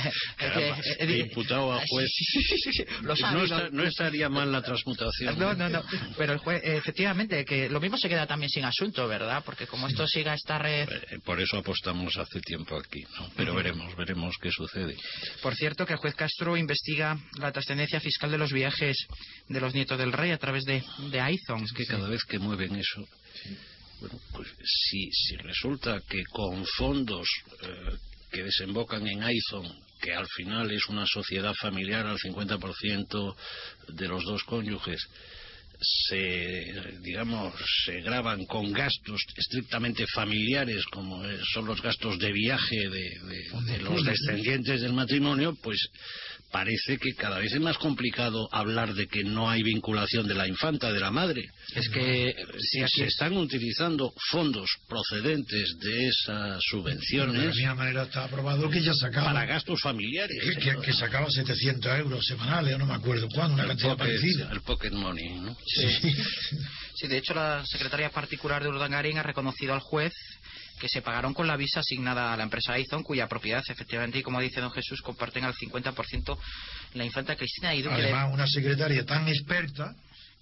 Caramba, 0.37 0.77
de 0.99 1.17
imputado 1.19 1.71
a 1.73 1.81
juez. 1.87 2.09
Sí, 2.13 2.25
sí, 2.25 2.57
sí, 2.57 2.71
sí, 2.73 2.85
lo 3.03 3.15
No, 3.15 3.43
está- 3.43 3.69
estaría 3.87 4.27
mal 4.29 4.51
la 4.51 4.61
transmutación. 4.61 5.37
no, 5.37 5.53
no, 5.53 5.69
no. 5.69 5.83
Pero 6.17 6.33
el 6.33 6.39
juez, 6.39 6.61
eh, 6.63 6.77
efectivamente, 6.77 7.45
que 7.45 7.69
lo 7.69 7.79
mismo 7.79 7.97
se 7.97 8.09
queda 8.09 8.25
también 8.27 8.49
sin 8.49 8.65
asunto, 8.65 9.07
¿verdad? 9.07 9.43
Porque 9.45 9.67
como 9.67 9.87
esto 9.87 10.07
siga 10.07 10.33
esta 10.33 10.57
red... 10.57 10.89
Eh, 10.89 11.19
Por 11.23 11.39
eso 11.39 11.57
apostamos 11.57 12.17
hace 12.17 12.39
tiempo 12.41 12.75
aquí, 12.77 13.03
¿no? 13.17 13.29
Pero 13.35 13.53
veremos, 13.55 13.95
veremos 13.95 14.35
qué 14.41 14.51
sucede. 14.51 14.95
Por 15.41 15.55
cierto, 15.55 15.85
que 15.85 15.93
el 15.93 15.99
juez 15.99 16.15
Castro 16.15 16.57
investiga 16.57 17.17
la 17.39 17.51
trascendencia 17.51 17.99
fiscal 17.99 18.31
de 18.31 18.37
los 18.37 18.51
viajes 18.51 18.97
de 19.47 19.61
los 19.61 19.73
nietos 19.73 19.97
del 19.97 20.11
rey 20.11 20.31
a 20.31 20.37
través 20.37 20.63
de, 20.65 20.70
de 21.11 21.19
Aizon. 21.19 21.63
Es 21.63 21.71
que 21.73 21.85
cada 21.85 22.07
vez 22.07 22.23
que 22.23 22.39
mueven 22.39 22.75
eso, 22.75 23.07
bueno, 23.99 24.19
pues 24.33 24.47
si, 24.63 25.09
si 25.11 25.35
resulta 25.37 25.99
que 26.09 26.23
con 26.31 26.65
fondos 26.77 27.27
eh, 27.63 27.97
que 28.31 28.43
desembocan 28.43 29.05
en 29.07 29.23
Aizon, 29.23 29.67
que 30.01 30.13
al 30.13 30.27
final 30.35 30.71
es 30.71 30.87
una 30.87 31.05
sociedad 31.05 31.53
familiar 31.61 32.05
al 32.07 32.17
50% 32.17 33.35
de 33.89 34.07
los 34.07 34.23
dos 34.23 34.43
cónyuges, 34.43 34.99
se, 35.83 36.73
digamos, 37.01 37.53
se 37.85 38.01
graban 38.01 38.45
con 38.45 38.71
gastos 38.71 39.21
estrictamente 39.35 40.05
familiares, 40.13 40.83
como 40.91 41.25
eh, 41.25 41.39
son 41.53 41.65
los 41.65 41.81
gastos 41.81 42.19
de 42.19 42.31
viaje 42.31 42.77
de, 42.77 43.19
de- 43.19 43.71
de 43.71 43.77
los 43.79 44.03
descendientes 44.03 44.81
del 44.81 44.93
matrimonio, 44.93 45.55
pues 45.61 45.79
parece 46.51 46.97
que 46.97 47.13
cada 47.13 47.39
vez 47.39 47.53
es 47.53 47.61
más 47.61 47.77
complicado 47.77 48.47
hablar 48.51 48.93
de 48.93 49.07
que 49.07 49.23
no 49.23 49.49
hay 49.49 49.63
vinculación 49.63 50.27
de 50.27 50.33
la 50.35 50.47
infanta, 50.47 50.91
de 50.91 50.99
la 50.99 51.11
madre. 51.11 51.49
Es 51.75 51.89
que 51.89 52.35
Si 52.59 52.77
sí, 52.77 52.83
así 52.83 52.95
se 52.99 53.03
es. 53.03 53.07
están 53.13 53.37
utilizando 53.37 54.13
fondos 54.29 54.69
procedentes 54.87 55.77
de 55.79 56.07
esas 56.07 56.55
de 56.55 56.61
subvenciones 56.61 57.43
la 57.45 57.51
misma 57.53 57.75
manera 57.75 58.03
está 58.03 58.25
aprobado 58.25 58.69
que 58.69 58.79
ella 58.79 58.93
sacaba, 58.93 59.27
para 59.33 59.45
gastos 59.45 59.81
familiares. 59.81 60.37
que, 60.43 60.55
que- 60.59 60.81
que 60.81 60.93
sacaba 60.93 61.29
700 61.29 61.99
euros 61.99 62.25
semanales, 62.25 62.77
no 62.77 62.85
me 62.85 62.93
acuerdo 62.95 63.27
cuándo, 63.29 63.53
una 63.55 63.63
el, 63.63 63.69
cantidad 63.69 63.89
pocket, 63.97 64.03
parecida. 64.05 64.49
el 64.51 64.61
pocket 64.61 64.91
money, 64.91 65.29
¿no? 65.39 65.55
Sí. 65.65 66.15
Sí, 66.95 67.07
de 67.07 67.17
hecho, 67.17 67.33
la 67.33 67.65
secretaria 67.65 68.09
particular 68.09 68.61
de 68.61 68.69
Urdangarín 68.69 69.17
ha 69.17 69.23
reconocido 69.23 69.73
al 69.73 69.79
juez 69.79 70.13
que 70.81 70.89
se 70.89 71.03
pagaron 71.03 71.33
con 71.35 71.45
la 71.47 71.55
visa 71.55 71.79
asignada 71.81 72.33
a 72.33 72.37
la 72.37 72.43
empresa 72.43 72.73
Aizon, 72.73 73.03
cuya 73.03 73.27
propiedad, 73.27 73.63
efectivamente, 73.69 74.17
y 74.17 74.23
como 74.23 74.41
dice 74.41 74.59
don 74.59 74.71
Jesús, 74.71 74.99
comparten 75.01 75.43
al 75.45 75.53
50% 75.53 76.37
la 76.95 77.05
infanta 77.05 77.35
Cristina 77.35 77.75
y 77.75 77.83
Duque 77.83 77.97
de- 77.97 78.03
Además, 78.05 78.33
una 78.33 78.47
secretaria 78.47 79.05
tan 79.05 79.27
experta 79.27 79.93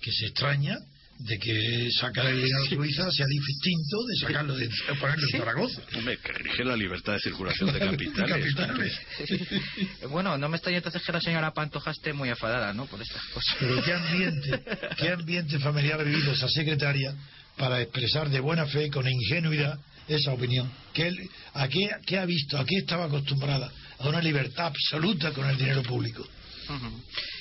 que 0.02 0.12
se 0.13 0.28
extraña 0.28 0.78
de 1.17 1.38
que 1.38 1.89
sacar 1.99 2.28
el 2.28 2.38
dinero 2.41 2.63
a 2.63 2.69
Suiza 2.69 3.12
sea 3.12 3.25
distinto 3.28 3.97
de 4.06 4.15
sacarlo 4.15 4.56
de 4.56 4.69
ponerlo 5.02 5.28
en 5.34 5.39
Zaragoza. 5.39 5.82
Hombre, 5.97 6.17
que 6.19 6.32
rige 6.32 6.63
la 6.63 6.78
libertad 6.78 7.12
de 7.13 7.19
circulación 7.19 7.73
de 7.73 7.80
capitales. 7.91 8.56
Capitales. 8.56 8.99
Bueno, 10.10 10.38
no 10.38 10.47
me 10.47 10.56
extraña 10.56 10.78
entonces 10.78 11.04
que 11.04 11.12
la 11.12 11.19
señora 11.19 11.52
Pantoja 11.54 11.91
esté 11.91 12.13
muy 12.13 12.30
enfadada, 12.30 12.73
¿no? 12.73 12.86
Por 12.86 13.02
estas 13.02 13.21
cosas. 13.34 13.56
Pero 13.60 13.84
qué 13.84 13.91
ambiente, 13.93 14.63
qué 14.97 15.10
ambiente 15.10 15.60
familiar 15.60 15.99
ha 15.99 16.04
vivido 16.04 16.32
esa 16.32 16.47
secretaria 16.47 17.13
para 17.58 17.82
expresar 17.82 18.30
de 18.30 18.39
buena 18.39 18.65
fe, 18.67 18.89
con 18.89 19.06
ingenuidad, 19.06 19.78
esa 20.09 20.33
opinión. 20.33 20.69
¿Qué, 20.93 21.07
él- 21.07 21.29
a 21.53 21.67
qué, 21.67 22.17
ha 22.17 22.25
visto? 22.25 22.57
¿A 22.57 22.65
qué 22.65 22.77
estaba 22.77 23.05
acostumbrada? 23.05 23.71
A 23.99 24.09
una 24.09 24.21
libertad 24.21 24.67
absoluta 24.67 25.31
con 25.31 25.47
el 25.47 25.57
dinero 25.57 25.83
público. 25.83 26.25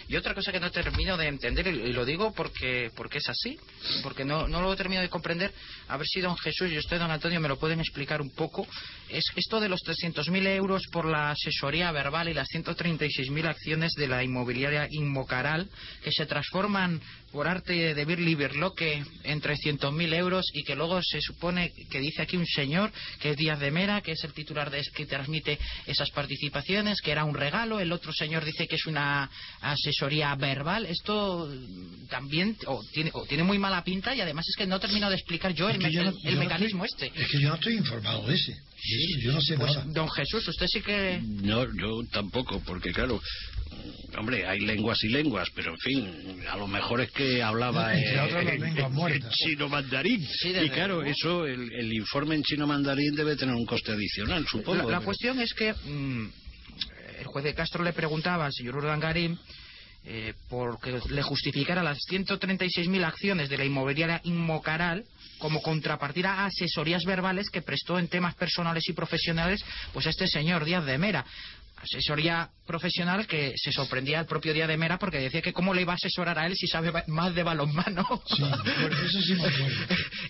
Y 0.09 0.17
otra 0.17 0.33
cosa 0.35 0.51
que 0.51 0.59
no 0.59 0.71
termino 0.71 1.19
de 1.19 1.27
entender, 1.27 1.67
y 1.67 1.93
lo 1.93 2.07
digo 2.07 2.33
porque, 2.33 2.91
porque 2.97 3.19
es 3.19 3.29
así, 3.29 3.59
porque 4.03 4.25
no, 4.25 4.49
no 4.49 4.63
lo 4.63 4.75
termino 4.75 5.03
de 5.03 5.11
comprender, 5.11 5.53
a 5.87 5.99
ver 5.99 6.07
si 6.07 6.23
don 6.23 6.35
Jesús 6.39 6.73
y 6.73 6.79
usted, 6.79 6.99
don 6.99 7.11
Antonio, 7.11 7.39
me 7.41 7.49
lo 7.49 7.59
pueden 7.59 7.79
explicar 7.79 8.23
un 8.23 8.31
poco, 8.31 8.67
es 9.11 9.23
esto 9.37 9.61
de 9.61 9.69
los 9.69 9.83
300.000 9.83 10.47
euros 10.47 10.83
por 10.91 11.05
la 11.05 11.33
asesoría 11.33 11.93
verbal 11.93 12.31
y 12.31 12.33
las 12.35 12.49
136.000 12.49 13.47
acciones 13.47 13.93
de 13.99 14.09
la 14.09 14.25
inmobiliaria 14.25 14.89
Inmocaral, 14.91 15.69
que 16.03 16.11
se 16.11 16.25
transforman 16.25 16.99
por 17.33 17.47
arte 17.47 17.95
de 17.95 18.05
Birli 18.05 18.35
Birloque 18.35 19.03
en 19.25 19.41
300.000 19.41 20.15
euros 20.15 20.47
y 20.55 20.63
que 20.65 20.75
luego 20.75 21.01
se 21.03 21.21
supone 21.21 21.73
que 21.91 22.01
dice 22.01 22.23
aquí 22.23 22.37
un 22.37 22.47
señor, 22.47 22.91
que 23.21 23.31
es 23.31 23.37
Díaz 23.37 23.61
de 23.61 23.71
Mera, 23.71 24.01
que 24.01 24.13
es 24.13 24.25
el 24.25 24.33
titular 24.33 24.71
de 24.71 24.83
que 24.95 25.07
transmite 25.07 25.59
esas 25.87 26.11
participaciones, 26.11 27.01
que 27.01 27.11
era 27.11 27.25
un 27.25 27.35
regalo, 27.35 27.81
el 27.81 27.93
otro 27.93 28.13
señor 28.13 28.45
dice 28.45 28.67
que 28.67 28.77
es 28.77 28.87
una 28.87 29.31
asesoría 29.61 30.35
verbal. 30.37 30.87
Esto 30.87 31.53
también 32.09 32.57
o 32.67 32.83
tiene, 32.93 33.11
o 33.13 33.25
tiene 33.27 33.43
muy 33.45 33.59
mala 33.59 33.85
pinta 33.85 34.15
y 34.15 34.21
además 34.21 34.47
es 34.49 34.57
que 34.57 34.67
no 34.67 34.81
termino 34.81 35.09
de 35.11 35.17
explicar 35.17 35.53
yo 35.53 35.69
el, 35.69 35.77
Es 35.77 35.83
me- 35.83 35.93
yo 35.93 36.03
no- 36.05 36.11
el- 36.11 36.17
el 36.17 36.23
yo 36.23 36.31
no 36.33 36.39
mecanismo 36.41 36.85
estoy- 36.85 37.09
este. 37.09 37.23
Es 37.23 37.29
que 37.31 37.41
yo 37.41 37.49
no 37.51 37.55
estoy 37.57 37.75
informado 37.77 38.27
de 38.27 38.35
ese. 38.35 38.53
Eso 38.53 39.21
yo 39.21 39.33
no 39.33 39.41
sé 39.41 39.57
Pues, 39.57 39.75
nada. 39.75 39.85
don 39.93 40.09
Jesús, 40.11 40.47
usted 40.49 40.67
sí 40.69 40.81
que... 40.81 41.21
No, 41.23 41.65
yo 41.65 42.01
tampoco, 42.13 42.63
porque 42.65 42.93
claro, 42.93 43.21
hombre, 44.17 44.47
hay 44.47 44.61
lenguas 44.61 45.03
y 45.03 45.09
lenguas, 45.09 45.49
pero 45.55 45.73
en 45.73 45.79
fin, 45.79 46.43
a 46.49 46.57
lo 46.57 46.69
mejor 46.69 47.01
es 47.01 47.11
que 47.11 47.18
hablaba 47.43 47.95
Entre 47.99 48.15
eh, 48.15 48.21
otras 48.21 48.45
las 48.45 48.55
en- 48.55 48.61
lenguas 48.61 48.87
en- 48.87 48.93
muertas. 48.95 49.25
en 49.25 49.31
chino 49.31 49.69
mandarín. 49.69 50.27
Sí, 50.41 50.49
y 50.51 50.71
claro, 50.71 51.03
eso, 51.03 51.47
el, 51.47 51.73
el 51.73 51.93
informe 51.93 52.35
en 52.37 52.43
chino 52.43 52.67
mandarín 52.67 53.15
debe 53.15 53.37
tener 53.37 53.55
un 53.55 53.67
coste 53.67 53.93
adicional, 53.93 54.47
supongo. 54.47 54.77
La, 54.79 54.83
la 54.85 54.89
pero- 54.99 55.05
cuestión 55.05 55.41
es 55.41 55.53
que 55.55 55.73
mm, 55.73 56.27
el 57.21 57.27
juez 57.27 57.45
de 57.45 57.55
Castro 57.55 57.83
le 57.85 57.93
preguntaba 57.93 58.47
al 58.47 58.53
señor 58.53 58.77
Urdangarín 58.77 59.39
eh, 60.05 60.33
porque 60.49 60.99
le 61.11 61.23
justificara 61.23 61.83
las 61.83 61.99
136.000 62.09 63.05
acciones 63.05 63.49
de 63.49 63.59
la 63.59 63.65
inmobiliaria 63.65 64.21
Inmocaral 64.25 65.05
como 65.39 65.61
contrapartida 65.61 66.33
a 66.35 66.47
asesorías 66.47 67.05
verbales 67.05 67.51
que 67.51 67.63
prestó 67.63 67.99
en 67.99 68.09
temas 68.09 68.35
personales 68.37 68.85
y 68.89 68.93
profesionales 68.93 69.63
pues 69.93 70.07
este 70.07 70.27
señor 70.29 70.65
Díaz 70.65 70.85
de 70.87 70.99
Mera. 70.99 71.25
Asesoría 71.83 72.49
profesional 72.67 73.27
que 73.27 73.55
se 73.57 73.73
sorprendía 73.73 74.21
el 74.21 74.27
propio 74.27 74.53
día 74.53 74.67
de 74.67 74.77
Mera 74.77 74.99
porque 74.99 75.19
decía 75.19 75.43
que 75.43 75.53
cómo 75.53 75.75
le 75.75 75.83
iba 75.83 75.93
a 75.93 75.97
asesorar 75.97 76.39
a 76.39 76.47
él 76.47 76.55
si 76.57 76.67
sabe 76.67 76.93
más 77.07 77.35
de 77.35 77.43
balonmano. 77.43 78.23
Sí, 78.27 78.43
eso 79.05 79.23
sí 79.23 79.35
me 79.35 79.49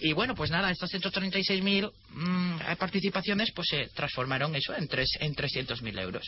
y 0.09 0.13
bueno, 0.13 0.35
pues 0.35 0.51
nada, 0.51 0.71
estas 0.71 0.93
136.000 0.93 1.91
mmm, 2.11 2.57
participaciones 2.79 3.51
pues 3.53 3.69
se 3.69 3.89
transformaron 3.89 4.55
eso 4.55 4.75
en, 4.75 4.89
tres, 4.89 5.11
en 5.21 5.35
300.000 5.35 6.01
euros. 6.01 6.25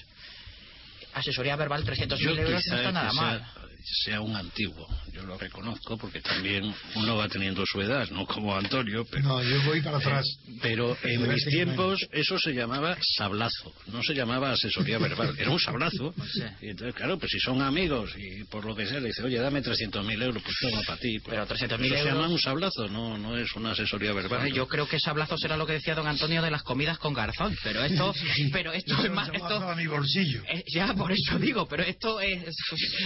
Asesoría 1.14 1.56
verbal 1.56 1.84
300.000 1.84 2.38
euros 2.38 2.66
no 2.66 2.76
está 2.76 2.92
nada 2.92 3.12
mal 3.12 3.69
sea 4.04 4.20
un 4.20 4.34
antiguo. 4.36 4.86
Yo 5.12 5.22
lo 5.22 5.36
reconozco 5.38 5.96
porque 5.96 6.20
también 6.20 6.72
uno 6.94 7.16
va 7.16 7.28
teniendo 7.28 7.64
su 7.66 7.80
edad, 7.80 8.08
no 8.10 8.26
como 8.26 8.56
Antonio. 8.56 9.04
Pero, 9.10 9.22
no, 9.22 9.42
yo 9.42 9.62
voy 9.64 9.80
para 9.80 9.98
atrás. 9.98 10.26
Pero 10.62 10.96
en 11.02 11.28
mis 11.28 11.44
tiempos 11.46 12.06
eso 12.12 12.38
se 12.38 12.52
llamaba 12.52 12.96
sablazo, 13.16 13.72
no 13.86 14.02
se 14.02 14.14
llamaba 14.14 14.52
asesoría 14.52 14.98
verbal, 14.98 15.34
era 15.38 15.50
un 15.50 15.60
sablazo. 15.60 16.14
Y 16.60 16.70
entonces, 16.70 16.94
claro, 16.94 17.18
pues 17.18 17.30
si 17.32 17.38
son 17.38 17.62
amigos 17.62 18.14
y 18.16 18.44
por 18.44 18.64
lo 18.64 18.74
que 18.74 18.86
sea 18.86 19.00
le 19.00 19.08
dice, 19.08 19.22
oye, 19.22 19.38
dame 19.38 19.62
300.000 19.62 20.22
euros, 20.22 20.42
pues 20.42 20.56
toma 20.60 20.82
para 20.82 20.98
ti. 20.98 21.18
Pues, 21.20 21.36
pero 21.36 21.46
300.000 21.46 21.84
euros. 21.84 21.98
se 22.00 22.04
llama 22.04 22.28
un 22.28 22.38
sablazo, 22.38 22.88
no, 22.88 23.18
no 23.18 23.36
es 23.36 23.54
una 23.54 23.72
asesoría 23.72 24.12
verbal. 24.12 24.52
Yo 24.52 24.66
creo 24.68 24.88
que 24.88 24.98
sablazo 24.98 25.36
será 25.38 25.56
lo 25.56 25.66
que 25.66 25.74
decía 25.74 25.94
don 25.94 26.06
Antonio 26.06 26.42
de 26.42 26.50
las 26.50 26.62
comidas 26.62 26.98
con 26.98 27.14
garzón, 27.14 27.56
pero 27.62 27.84
esto, 27.84 28.14
pero 28.52 28.72
esto 28.72 29.04
es 29.04 29.10
más. 29.10 29.30
Esto, 29.32 29.68
a 29.68 29.74
mi 29.74 29.86
bolsillo. 29.86 30.42
ya, 30.66 30.94
por 30.94 31.12
eso 31.12 31.38
digo, 31.38 31.66
pero 31.66 31.82
esto 31.82 32.20
es 32.20 32.54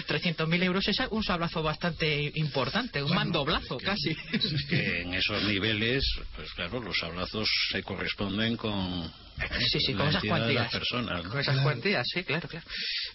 300.000 0.08 0.63
euros 0.64 0.86
es 0.88 0.96
un 1.10 1.22
sablazo 1.22 1.62
bastante 1.62 2.32
importante, 2.34 3.02
un 3.02 3.14
mandoblazo 3.14 3.78
casi. 3.78 4.14
que 4.68 5.02
en 5.02 5.14
esos 5.14 5.42
niveles, 5.44 6.04
pues 6.34 6.52
claro, 6.52 6.80
los 6.80 6.98
sablazos 6.98 7.48
se 7.70 7.82
corresponden 7.82 8.56
con 8.56 9.10
Sí, 9.70 9.80
sí, 9.80 9.94
con 9.94 10.08
esas 10.08 10.24
cuantías. 10.24 10.70
Personas, 10.70 11.22
Con 11.22 11.40
esas 11.40 11.60
cuantías, 11.60 12.06
sí, 12.12 12.22
claro, 12.24 12.48
claro. 12.48 12.66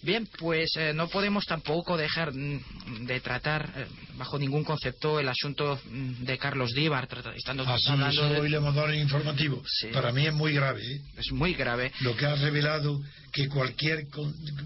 Bien, 0.02 0.28
pues 0.38 0.70
eh, 0.76 0.92
no 0.94 1.08
podemos 1.08 1.44
tampoco 1.44 1.96
dejar 1.96 2.32
mm, 2.32 3.06
de 3.06 3.20
tratar 3.20 3.72
eh, 3.76 3.86
bajo 4.14 4.38
ningún 4.38 4.64
concepto 4.64 5.18
el 5.18 5.28
asunto 5.28 5.80
mm, 5.84 6.24
de 6.24 6.38
Carlos 6.38 6.72
Díbar. 6.72 7.08
Estando 7.34 7.64
ah, 7.66 7.76
hablando 7.88 8.28
de... 8.28 8.40
hoy 8.40 8.48
le 8.48 8.58
hemos 8.58 8.74
dado 8.74 8.88
el 8.88 8.96
informativo. 8.96 9.62
Para 9.92 10.12
mí 10.12 10.26
es 10.26 10.34
muy 10.34 10.52
grave. 10.52 10.82
¿eh? 10.82 11.00
Es 11.16 11.32
muy 11.32 11.54
grave. 11.54 11.92
Lo 12.00 12.16
que 12.16 12.26
ha 12.26 12.34
revelado 12.34 13.00
que 13.32 13.48
cualquier 13.48 14.06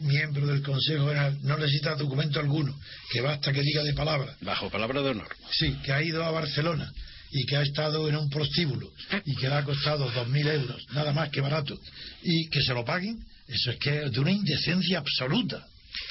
miembro 0.01 0.47
del 0.47 0.63
Consejo 0.63 1.07
General 1.07 1.39
no 1.43 1.57
necesita 1.59 1.95
documento 1.95 2.41
alguno, 2.41 2.75
que 3.13 3.21
basta 3.21 3.53
que 3.53 3.61
diga 3.61 3.83
de 3.83 3.93
palabra. 3.93 4.37
Bajo 4.41 4.71
palabra 4.71 5.03
de 5.03 5.11
honor. 5.11 5.29
Sí, 5.51 5.77
que 5.85 5.93
ha 5.93 6.03
ido 6.03 6.25
a 6.25 6.31
Barcelona 6.31 6.91
y 7.35 7.45
que 7.47 7.57
ha 7.57 7.63
estado 7.63 8.09
en 8.09 8.17
un 8.17 8.31
prostíbulo 8.31 8.93
y 9.25 9.35
que 9.35 9.49
le 9.49 9.55
ha 9.57 9.65
costado 9.65 10.09
dos 10.09 10.29
mil 10.29 10.47
euros, 10.47 10.87
nada 10.93 11.13
más 11.13 11.31
que 11.31 11.41
barato, 11.41 11.77
y 12.23 12.49
que 12.49 12.63
se 12.63 12.73
lo 12.73 12.85
paguen, 12.85 13.19
eso 13.49 13.73
es 13.73 13.79
que 13.79 14.05
es 14.05 14.13
de 14.13 14.21
una 14.21 14.31
indecencia 14.31 14.99
absoluta. 14.99 15.67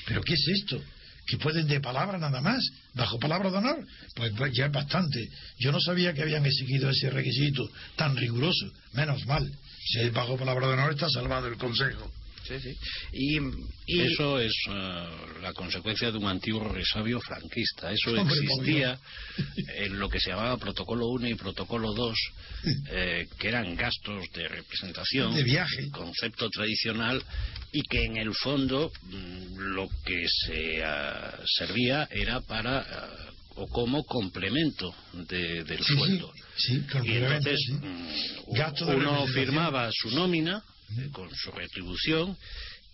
¿Pero 0.06 0.22
qué 0.22 0.34
es 0.34 0.48
esto? 0.50 0.84
que 1.26 1.38
pueden 1.38 1.68
de 1.68 1.80
palabra 1.80 2.18
nada 2.18 2.42
más, 2.42 2.62
bajo 2.94 3.18
palabra 3.18 3.50
de 3.50 3.58
honor, 3.58 3.88
pues, 4.14 4.34
pues, 4.36 4.52
ya 4.54 4.66
es 4.66 4.72
bastante. 4.74 5.30
Yo 5.58 5.72
no 5.72 5.80
sabía 5.80 6.14
que 6.14 6.22
habían 6.22 6.46
exigido 6.46 6.90
ese 6.90 7.10
requisito 7.10 7.70
tan 7.96 8.18
riguroso, 8.18 8.70
menos 8.92 9.26
mal. 9.26 9.50
Si 9.86 10.00
es 10.00 10.12
bajo 10.12 10.36
palabra 10.36 10.68
de 10.68 10.74
honor 10.74 10.92
está 10.92 11.10
salvado 11.10 11.48
el 11.48 11.56
Consejo. 11.56 12.12
Sí, 12.44 12.60
sí. 12.60 12.78
Y, 13.14 14.04
Eso 14.04 14.40
es 14.40 14.54
eh, 14.70 15.08
la 15.42 15.54
consecuencia 15.54 16.12
de 16.12 16.18
un 16.18 16.28
antiguo 16.28 16.64
resabio 16.68 17.20
franquista. 17.22 17.92
Eso 17.92 18.16
existía 18.18 19.00
en 19.78 19.98
lo 19.98 20.10
que 20.10 20.20
se 20.20 20.32
llamaba 20.32 20.58
Protocolo 20.58 21.08
1 21.08 21.30
y 21.30 21.36
Protocolo 21.36 21.94
2, 21.94 22.18
eh, 22.92 23.28
que 23.40 23.48
eran 23.48 23.76
gastos 23.76 24.30
de 24.34 24.48
representación, 24.48 25.34
de 25.34 25.44
viaje, 25.44 25.90
concepto 25.92 26.50
tradicional, 26.50 27.24
y 27.72 27.82
que 27.84 28.04
en 28.04 28.18
el 28.18 28.34
fondo 28.36 28.92
mm, 29.04 29.58
lo 29.58 29.88
que 30.06 30.26
se 30.28 30.84
ah, 30.84 31.40
servía 31.46 32.08
era 32.12 32.42
para. 32.42 32.80
Ah, 32.80 33.30
o 33.56 33.68
como 33.68 34.04
complemento 34.04 34.96
del 35.14 35.84
sueldo. 35.84 36.34
Sí, 36.58 36.84
y 37.04 37.12
entonces 37.12 37.60
mm, 37.70 38.90
uno 38.96 39.28
firmaba 39.28 39.92
su 39.92 40.10
nómina 40.10 40.64
con 41.12 41.30
su 41.34 41.52
retribución 41.52 42.38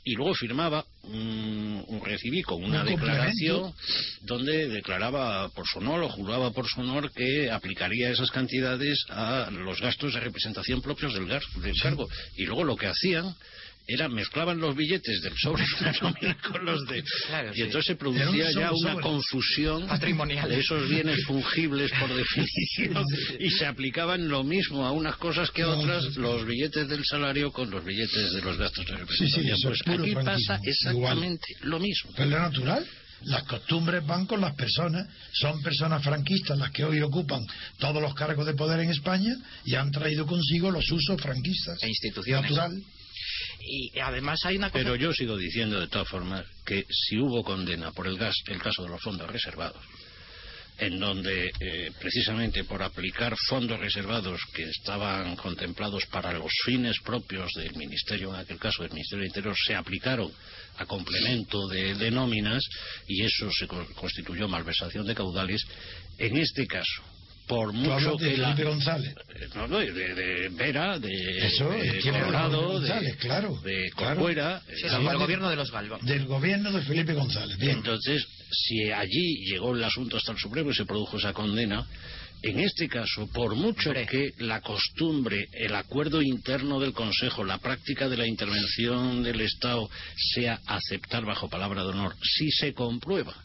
y 0.03 0.15
luego 0.15 0.33
firmaba 0.33 0.85
un, 1.03 1.83
un 1.87 2.01
recibí 2.03 2.41
con 2.41 2.63
una 2.63 2.83
declaración 2.83 3.73
donde 4.21 4.67
declaraba 4.69 5.49
por 5.49 5.67
su 5.67 5.79
honor 5.79 6.03
o 6.03 6.09
juraba 6.09 6.51
por 6.51 6.67
su 6.67 6.81
honor 6.81 7.11
que 7.11 7.51
aplicaría 7.51 8.09
esas 8.09 8.31
cantidades 8.31 9.05
a 9.09 9.49
los 9.51 9.81
gastos 9.81 10.13
de 10.13 10.19
representación 10.21 10.81
propios 10.81 11.13
del, 11.13 11.27
del 11.27 11.81
cargo. 11.81 12.07
Y 12.37 12.45
luego 12.45 12.63
lo 12.63 12.75
que 12.75 12.87
hacían 12.87 13.35
era 13.89 14.07
mezclaban 14.07 14.59
los 14.59 14.75
billetes 14.75 15.21
del 15.21 15.33
sobre 15.37 15.63
con 16.51 16.65
los 16.65 16.85
de 16.85 17.03
y 17.55 17.61
entonces 17.61 17.87
se 17.87 17.95
producía 17.95 18.51
ya 18.51 18.71
una 18.71 18.95
confusión 19.01 19.87
patrimonial 19.87 20.47
de 20.47 20.59
esos 20.59 20.87
bienes 20.87 21.23
fungibles 21.25 21.91
por 21.99 22.13
definición 22.15 23.03
y 23.39 23.49
se 23.49 23.65
aplicaban 23.65 24.27
lo 24.27 24.43
mismo 24.43 24.85
a 24.85 24.91
unas 24.91 25.17
cosas 25.17 25.49
que 25.51 25.63
a 25.63 25.69
otras 25.69 26.15
los 26.17 26.45
billetes 26.45 26.87
del 26.87 27.03
salario 27.03 27.51
con 27.51 27.69
los 27.71 27.83
billetes 27.83 28.33
de 28.33 28.41
los 28.41 28.57
gastos 28.57 28.85
de 28.85 29.05
pues 29.05 29.81
aquí 29.87 30.15
pasa 30.15 30.59
exactamente 30.63 31.55
lo 31.61 31.79
mismo 31.79 32.11
pero 32.15 32.29
lo 32.29 32.39
natural 32.39 32.85
las 33.23 33.43
costumbres 33.43 34.05
van 34.05 34.25
con 34.25 34.39
las 34.41 34.55
personas. 34.55 35.07
Son 35.33 35.61
personas 35.61 36.03
franquistas 36.03 36.57
las 36.57 36.71
que 36.71 36.85
hoy 36.85 37.01
ocupan 37.01 37.45
todos 37.77 38.01
los 38.01 38.13
cargos 38.13 38.45
de 38.45 38.53
poder 38.53 38.79
en 38.79 38.91
España 38.91 39.35
y 39.65 39.75
han 39.75 39.91
traído 39.91 40.25
consigo 40.25 40.71
los 40.71 40.89
usos 40.89 41.21
franquistas. 41.21 41.83
E 41.83 41.89
instituciones. 41.89 42.51
Natural. 42.51 42.81
Y 43.59 43.99
además 43.99 44.39
hay 44.45 44.57
una 44.57 44.69
cosa... 44.69 44.83
Pero 44.83 44.95
yo 44.95 45.13
sigo 45.13 45.37
diciendo 45.37 45.79
de 45.79 45.87
todas 45.87 46.07
formas 46.07 46.45
que 46.65 46.85
si 46.89 47.17
hubo 47.17 47.43
condena 47.43 47.91
por 47.91 48.07
el 48.07 48.17
gas, 48.17 48.35
el 48.47 48.61
caso 48.61 48.83
de 48.83 48.89
los 48.89 49.01
fondos 49.01 49.29
reservados, 49.29 49.83
en 50.77 50.99
donde 50.99 51.51
eh, 51.59 51.91
precisamente 51.99 52.63
por 52.63 52.81
aplicar 52.81 53.35
fondos 53.47 53.79
reservados 53.79 54.39
que 54.53 54.63
estaban 54.63 55.35
contemplados 55.35 56.05
para 56.05 56.31
los 56.31 56.51
fines 56.63 56.99
propios 57.01 57.51
del 57.53 57.75
Ministerio, 57.75 58.33
en 58.33 58.39
aquel 58.39 58.57
caso 58.57 58.83
del 58.83 58.93
Ministerio 58.93 59.23
de 59.23 59.27
Interior, 59.27 59.55
se 59.57 59.75
aplicaron 59.75 60.31
a 60.77 60.85
complemento 60.85 61.67
de, 61.67 61.95
de 61.95 62.11
nóminas 62.11 62.63
y 63.07 63.23
eso 63.23 63.51
se 63.51 63.67
constituyó 63.67 64.47
malversación 64.47 65.05
de 65.05 65.15
caudales, 65.15 65.61
en 66.17 66.37
este 66.37 66.65
caso 66.65 67.03
por 67.49 67.73
mucho 67.73 68.15
de 68.17 68.29
que 68.29 68.35
Felipe 68.35 68.63
González. 68.63 69.15
Eh, 69.35 69.47
no, 69.55 69.67
no, 69.67 69.79
de, 69.79 69.91
de 69.91 70.49
Vera 70.49 70.99
de, 70.99 71.47
Eso, 71.47 71.67
de 71.71 71.99
Colorado 71.99 72.73
González, 72.73 73.13
de, 73.13 73.17
claro, 73.17 73.59
de 73.61 73.89
Corcuera 73.95 74.61
sí, 74.67 74.87
sí, 74.87 74.87
del 74.87 75.17
gobierno 75.17 75.49
de 75.49 75.55
los 75.55 75.71
Galván 75.71 75.99
del 76.05 76.27
gobierno 76.27 76.71
de 76.71 76.83
Felipe 76.83 77.13
González 77.13 77.57
bien. 77.57 77.77
entonces 77.77 78.23
si 78.51 78.91
allí 78.91 79.45
llegó 79.47 79.73
el 79.73 79.83
asunto 79.83 80.17
hasta 80.17 80.31
el 80.31 80.37
Supremo 80.37 80.69
y 80.69 80.75
se 80.75 80.85
produjo 80.85 81.17
esa 81.17 81.33
condena 81.33 81.87
en 82.41 82.59
este 82.61 82.87
caso, 82.87 83.27
por 83.33 83.55
mucho 83.55 83.91
que 83.91 84.31
la 84.37 84.61
costumbre, 84.61 85.49
el 85.51 85.75
acuerdo 85.75 86.21
interno 86.21 86.79
del 86.79 86.93
Consejo, 86.93 87.43
la 87.43 87.57
práctica 87.57 88.07
de 88.07 88.15
la 88.15 88.25
intervención 88.25 89.23
del 89.23 89.41
Estado 89.41 89.89
sea 90.15 90.61
aceptar 90.65 91.25
bajo 91.25 91.49
palabra 91.49 91.83
de 91.83 91.89
honor, 91.89 92.15
si 92.21 92.49
se 92.49 92.73
comprueba 92.73 93.35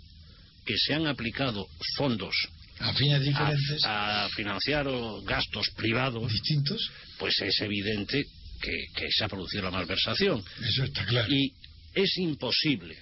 que 0.64 0.78
se 0.78 0.94
han 0.94 1.08
aplicado 1.08 1.66
fondos 1.96 2.34
a 2.80 2.92
fines 2.92 3.22
diferentes 3.22 3.84
a, 3.84 4.24
a 4.24 4.28
financiar 4.30 4.86
gastos 5.24 5.70
privados 5.76 6.30
distintos. 6.30 6.90
pues 7.18 7.40
es 7.40 7.60
evidente 7.60 8.24
que, 8.60 8.86
que, 8.94 9.10
se 9.10 9.24
ha 9.24 9.28
producido 9.28 9.64
la 9.64 9.70
malversación. 9.70 10.42
Eso 10.62 10.84
está 10.84 11.04
claro. 11.04 11.32
Y 11.32 11.52
es 11.94 12.16
imposible 12.18 12.96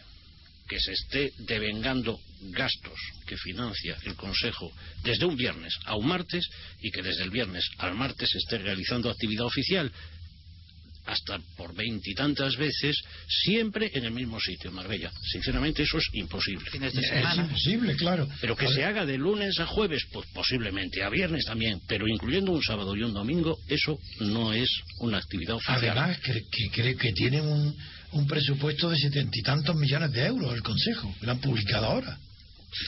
que 0.68 0.80
se 0.80 0.92
esté 0.92 1.32
devengando 1.38 2.20
gastos 2.50 2.98
que 3.26 3.36
financia 3.36 3.96
el 4.04 4.14
Consejo 4.16 4.72
desde 5.02 5.26
un 5.26 5.36
viernes 5.36 5.74
a 5.84 5.96
un 5.96 6.06
martes 6.06 6.48
y 6.80 6.90
que 6.90 7.02
desde 7.02 7.24
el 7.24 7.30
viernes 7.30 7.64
al 7.78 7.94
martes 7.94 8.30
se 8.30 8.38
esté 8.38 8.58
realizando 8.58 9.10
actividad 9.10 9.44
oficial 9.44 9.92
hasta 11.04 11.38
por 11.56 11.74
veintitantas 11.74 12.56
veces, 12.56 12.96
siempre 13.28 13.90
en 13.94 14.04
el 14.04 14.12
mismo 14.12 14.38
sitio, 14.40 14.70
en 14.70 14.76
Marbella. 14.76 15.10
Sinceramente, 15.32 15.82
eso 15.82 15.98
es 15.98 16.08
imposible. 16.12 16.70
Fines 16.70 16.94
de 16.94 17.02
semana. 17.02 17.32
Es 17.32 17.38
imposible, 17.38 17.96
claro. 17.96 18.28
Pero 18.40 18.56
que 18.56 18.68
se 18.68 18.84
haga 18.84 19.04
de 19.04 19.18
lunes 19.18 19.58
a 19.58 19.66
jueves, 19.66 20.06
pues 20.12 20.26
posiblemente, 20.32 21.02
a 21.02 21.08
viernes 21.08 21.44
también, 21.44 21.80
pero 21.86 22.06
incluyendo 22.06 22.52
un 22.52 22.62
sábado 22.62 22.94
y 22.94 23.02
un 23.02 23.12
domingo, 23.12 23.58
eso 23.68 23.98
no 24.20 24.52
es 24.52 24.68
una 25.00 25.18
actividad 25.18 25.56
oficial. 25.56 25.98
Además, 25.98 26.18
que, 26.20 26.44
que, 26.50 26.70
que, 26.70 26.96
que 26.96 27.12
tienen 27.12 27.46
un, 27.46 27.76
un 28.12 28.26
presupuesto 28.26 28.88
de 28.88 28.98
setenta 28.98 29.38
y 29.38 29.42
tantos 29.42 29.74
millones 29.76 30.12
de 30.12 30.26
euros 30.26 30.54
el 30.54 30.62
Consejo, 30.62 31.14
que 31.18 31.26
lo 31.26 31.32
han 31.32 31.40
publicado 31.40 31.86
ahora. 31.86 32.18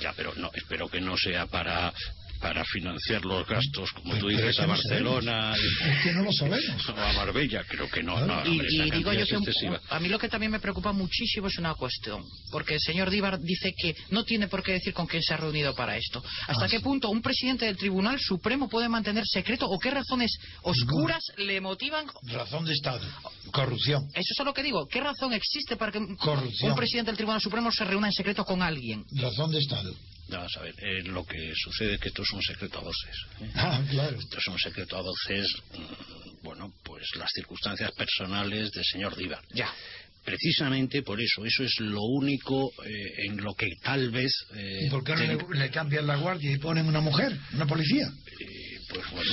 Ya, 0.00 0.12
pero 0.14 0.34
no, 0.36 0.50
espero 0.54 0.88
que 0.88 1.00
no 1.00 1.16
sea 1.16 1.46
para 1.46 1.92
para 2.40 2.64
financiar 2.64 3.24
los 3.24 3.46
gastos, 3.46 3.90
como 3.92 4.10
Pero- 4.14 4.18
tú 4.20 4.28
dices, 4.28 4.58
a 4.60 4.66
Barcelona 4.66 5.54
Es 5.54 6.02
que 6.02 6.12
no 6.12 6.22
lo 6.24 6.32
sabemos. 6.32 6.60
y, 6.86 6.90
o 6.90 6.96
a 7.02 7.12
Marbella. 7.14 7.64
Creo 7.68 7.88
que 7.88 8.02
no. 8.02 8.18
no 8.26 8.46
Y, 8.46 8.58
digo 8.90 9.12
yo 9.12 9.26
que 9.26 9.36
un- 9.36 9.78
a 9.90 9.98
mí 10.00 10.08
lo 10.08 10.18
que 10.18 10.28
también 10.28 10.52
me 10.52 10.60
preocupa 10.60 10.92
muchísimo 10.92 11.48
es 11.48 11.58
una 11.58 11.74
cuestión, 11.74 12.22
porque 12.50 12.74
el 12.74 12.80
señor 12.80 13.10
Díbar 13.10 13.40
dice 13.40 13.72
que 13.76 13.94
no 14.10 14.24
tiene 14.24 14.48
por 14.48 14.62
qué 14.62 14.72
decir 14.72 14.92
con 14.92 15.06
quién 15.06 15.22
se 15.22 15.34
ha 15.34 15.36
reunido 15.38 15.74
para 15.74 15.96
esto. 15.96 16.22
¿Hasta 16.46 16.64
Ah, 16.66 16.68
qué 16.68 16.78
sí. 16.78 16.82
punto 16.82 17.08
un 17.10 17.22
presidente 17.22 17.64
del 17.66 17.76
Tribunal 17.76 18.18
Supremo 18.20 18.68
puede 18.68 18.88
mantener 18.88 19.24
secreto 19.26 19.66
o 19.66 19.78
qué 19.78 19.90
razones 19.90 20.36
oscuras 20.62 21.22
le 21.38 21.60
motivan? 21.60 22.06
Razón 22.24 22.64
de 22.64 22.72
Estado. 22.72 23.06
Corrupción. 23.52 24.04
Eso 24.14 24.32
es 24.34 24.40
a 24.40 24.44
lo 24.44 24.52
que 24.52 24.62
digo. 24.62 24.86
¿Qué 24.88 25.00
razón 25.00 25.32
existe 25.32 25.76
para 25.76 25.92
que 25.92 25.98
un, 25.98 26.16
Corrupción. 26.16 26.70
un 26.70 26.76
presidente 26.76 27.10
del 27.10 27.16
Tribunal 27.16 27.40
Supremo 27.40 27.70
se 27.72 27.84
reúna 27.84 28.08
en 28.08 28.12
secreto 28.12 28.44
con 28.44 28.62
alguien? 28.62 29.04
Razón 29.12 29.50
de 29.50 29.58
Estado. 29.58 29.94
Vamos 30.28 30.56
a 30.56 30.62
ver, 30.62 30.74
eh, 30.78 31.02
lo 31.04 31.24
que 31.24 31.52
sucede 31.54 31.94
es 31.94 32.00
que 32.00 32.08
esto 32.08 32.22
es 32.22 32.30
un 32.32 32.42
secreto 32.42 32.78
a 32.78 32.82
voces. 32.82 33.16
¿eh? 33.40 33.50
Ah, 33.54 33.80
claro. 33.90 34.18
Esto 34.18 34.38
es 34.38 34.46
un 34.48 34.58
secreto 34.58 34.96
a 34.96 35.02
voces, 35.02 35.46
mm, 35.72 36.42
bueno, 36.44 36.72
pues 36.84 37.04
las 37.16 37.30
circunstancias 37.34 37.90
personales 37.92 38.70
del 38.72 38.84
señor 38.84 39.16
Díbar. 39.16 39.40
Ya. 39.52 39.72
Precisamente 40.24 41.02
por 41.02 41.20
eso, 41.20 41.44
eso 41.44 41.64
es 41.64 41.78
lo 41.80 42.00
único 42.02 42.70
eh, 42.86 43.26
en 43.28 43.36
lo 43.42 43.52
que 43.54 43.68
tal 43.82 44.10
vez... 44.10 44.32
eh, 44.54 44.86
¿Y 44.86 44.90
por 44.90 45.04
qué 45.04 45.12
no 45.12 45.18
ten- 45.18 45.38
le, 45.52 45.58
le 45.58 45.70
cambian 45.70 46.06
la 46.06 46.16
guardia 46.16 46.50
y 46.50 46.56
ponen 46.58 46.86
una 46.86 47.00
mujer, 47.00 47.38
una 47.52 47.66
policía? 47.66 48.06
Pues 48.88 49.10
bueno, 49.10 49.30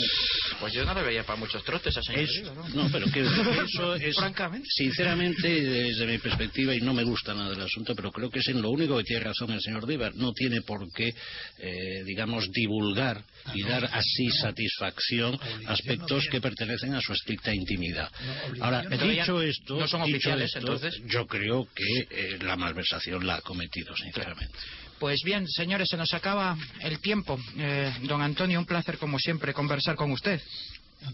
Pues 0.60 0.74
yo 0.74 0.86
no 0.86 0.94
le 0.94 1.02
veía 1.04 1.24
para 1.24 1.40
muchos 1.40 1.64
trotes 1.64 1.96
a 1.98 2.02
señor 2.04 2.22
es- 2.22 2.44
no, 2.76 2.90
pero 2.92 3.06
que 3.12 3.22
eso 3.22 3.96
es... 3.96 4.16
Francamente. 4.16 4.68
Sinceramente, 4.70 5.48
desde 5.50 6.06
mi 6.08 6.18
perspectiva, 6.18 6.74
y 6.76 6.82
no 6.82 6.94
me 6.94 7.04
gusta 7.04 7.34
nada 7.34 7.50
del 7.52 7.62
asunto, 7.62 7.96
pero 7.96 8.12
creo 8.12 8.30
que 8.30 8.40
es 8.40 8.48
en 8.48 8.62
lo 8.62 8.70
único 8.70 8.98
que 8.98 9.04
tiene 9.04 9.24
razón 9.24 9.52
el 9.52 9.62
señor 9.62 9.86
Díbar. 9.88 10.16
No 10.16 10.32
tiene 10.34 10.62
por 10.62 10.88
qué, 10.94 11.14
eh, 11.60 12.04
digamos, 12.06 12.50
divulgar 12.52 13.24
y 13.54 13.64
dar 13.64 13.86
así 13.86 14.30
satisfacción 14.30 15.36
Obligación 15.36 15.68
aspectos 15.72 16.26
no 16.26 16.32
que 16.32 16.42
pertenecen 16.42 16.94
a 16.94 17.02
su 17.02 17.14
estricta 17.14 17.54
intimidad. 17.54 18.10
No, 18.58 18.66
Ahora, 18.66 18.84
no 18.84 18.98
dicho 19.08 19.42
esto, 19.42 19.78
No 19.80 19.88
son 19.88 20.04
dicho 20.04 20.16
oficiales, 20.18 20.46
esto, 20.56 20.60
entonces. 20.60 21.02
yo 21.06 21.26
creo 21.28 21.68
que 21.74 22.08
eh, 22.10 22.38
la 22.42 22.56
malversación 22.56 23.26
la 23.26 23.36
ha 23.36 23.42
cometido, 23.42 23.96
sinceramente. 23.96 24.54
Pues 25.02 25.24
bien, 25.24 25.48
señores, 25.48 25.90
se 25.90 25.98
nos 25.98 26.14
acaba 26.14 26.56
el 26.80 27.00
tiempo. 27.00 27.40
Eh, 27.58 27.92
don 28.04 28.22
Antonio, 28.22 28.60
un 28.60 28.68
placer 28.68 29.00
como 29.00 29.18
siempre 29.18 29.52
conversar 29.52 29.96
con 29.96 30.12
usted. 30.12 30.40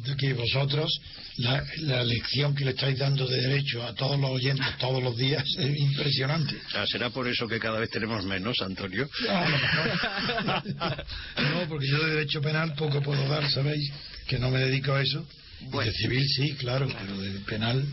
De 0.03 0.13
que 0.17 0.33
vosotros, 0.33 0.91
la, 1.37 1.63
la 1.83 2.03
lección 2.03 2.53
que 2.53 2.65
le 2.65 2.71
estáis 2.71 2.99
dando 2.99 3.25
de 3.25 3.39
derecho 3.39 3.81
a 3.83 3.95
todos 3.95 4.19
los 4.19 4.29
oyentes 4.29 4.67
todos 4.77 5.01
los 5.01 5.15
días 5.15 5.41
es 5.57 5.79
impresionante. 5.79 6.57
O 6.67 6.69
sea, 6.69 6.85
¿será 6.85 7.11
por 7.11 7.29
eso 7.29 7.47
que 7.47 7.61
cada 7.61 7.79
vez 7.79 7.89
tenemos 7.89 8.25
menos, 8.25 8.61
Antonio? 8.61 9.09
Mejor. 9.21 11.05
No, 11.53 11.69
porque 11.69 11.87
yo 11.87 12.03
de 12.03 12.15
derecho 12.15 12.41
penal 12.41 12.73
poco 12.75 13.01
puedo 13.01 13.25
dar, 13.29 13.49
¿sabéis? 13.49 13.89
Que 14.27 14.37
no 14.37 14.51
me 14.51 14.59
dedico 14.59 14.91
a 14.91 15.01
eso. 15.01 15.25
Bueno. 15.61 15.91
de 15.91 15.97
civil 15.97 16.27
sí, 16.29 16.53
claro, 16.55 16.87
pero 16.87 17.17
de 17.19 17.39
penal. 17.41 17.85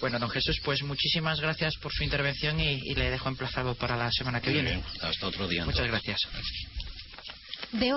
Bueno, 0.00 0.18
don 0.18 0.30
Jesús, 0.30 0.58
pues 0.64 0.82
muchísimas 0.82 1.40
gracias 1.40 1.74
por 1.76 1.92
su 1.92 2.02
intervención 2.02 2.58
y, 2.60 2.78
y 2.84 2.94
le 2.94 3.10
dejo 3.10 3.28
emplazado 3.28 3.74
para 3.74 3.96
la 3.96 4.10
semana 4.10 4.40
que 4.40 4.50
Muy 4.50 4.54
viene. 4.62 4.70
bien, 4.76 4.84
hasta 5.02 5.26
otro 5.26 5.46
día. 5.46 5.64
Muchas 5.64 5.84
entonces. 5.86 6.06
gracias. 6.06 6.30
De 7.72 7.92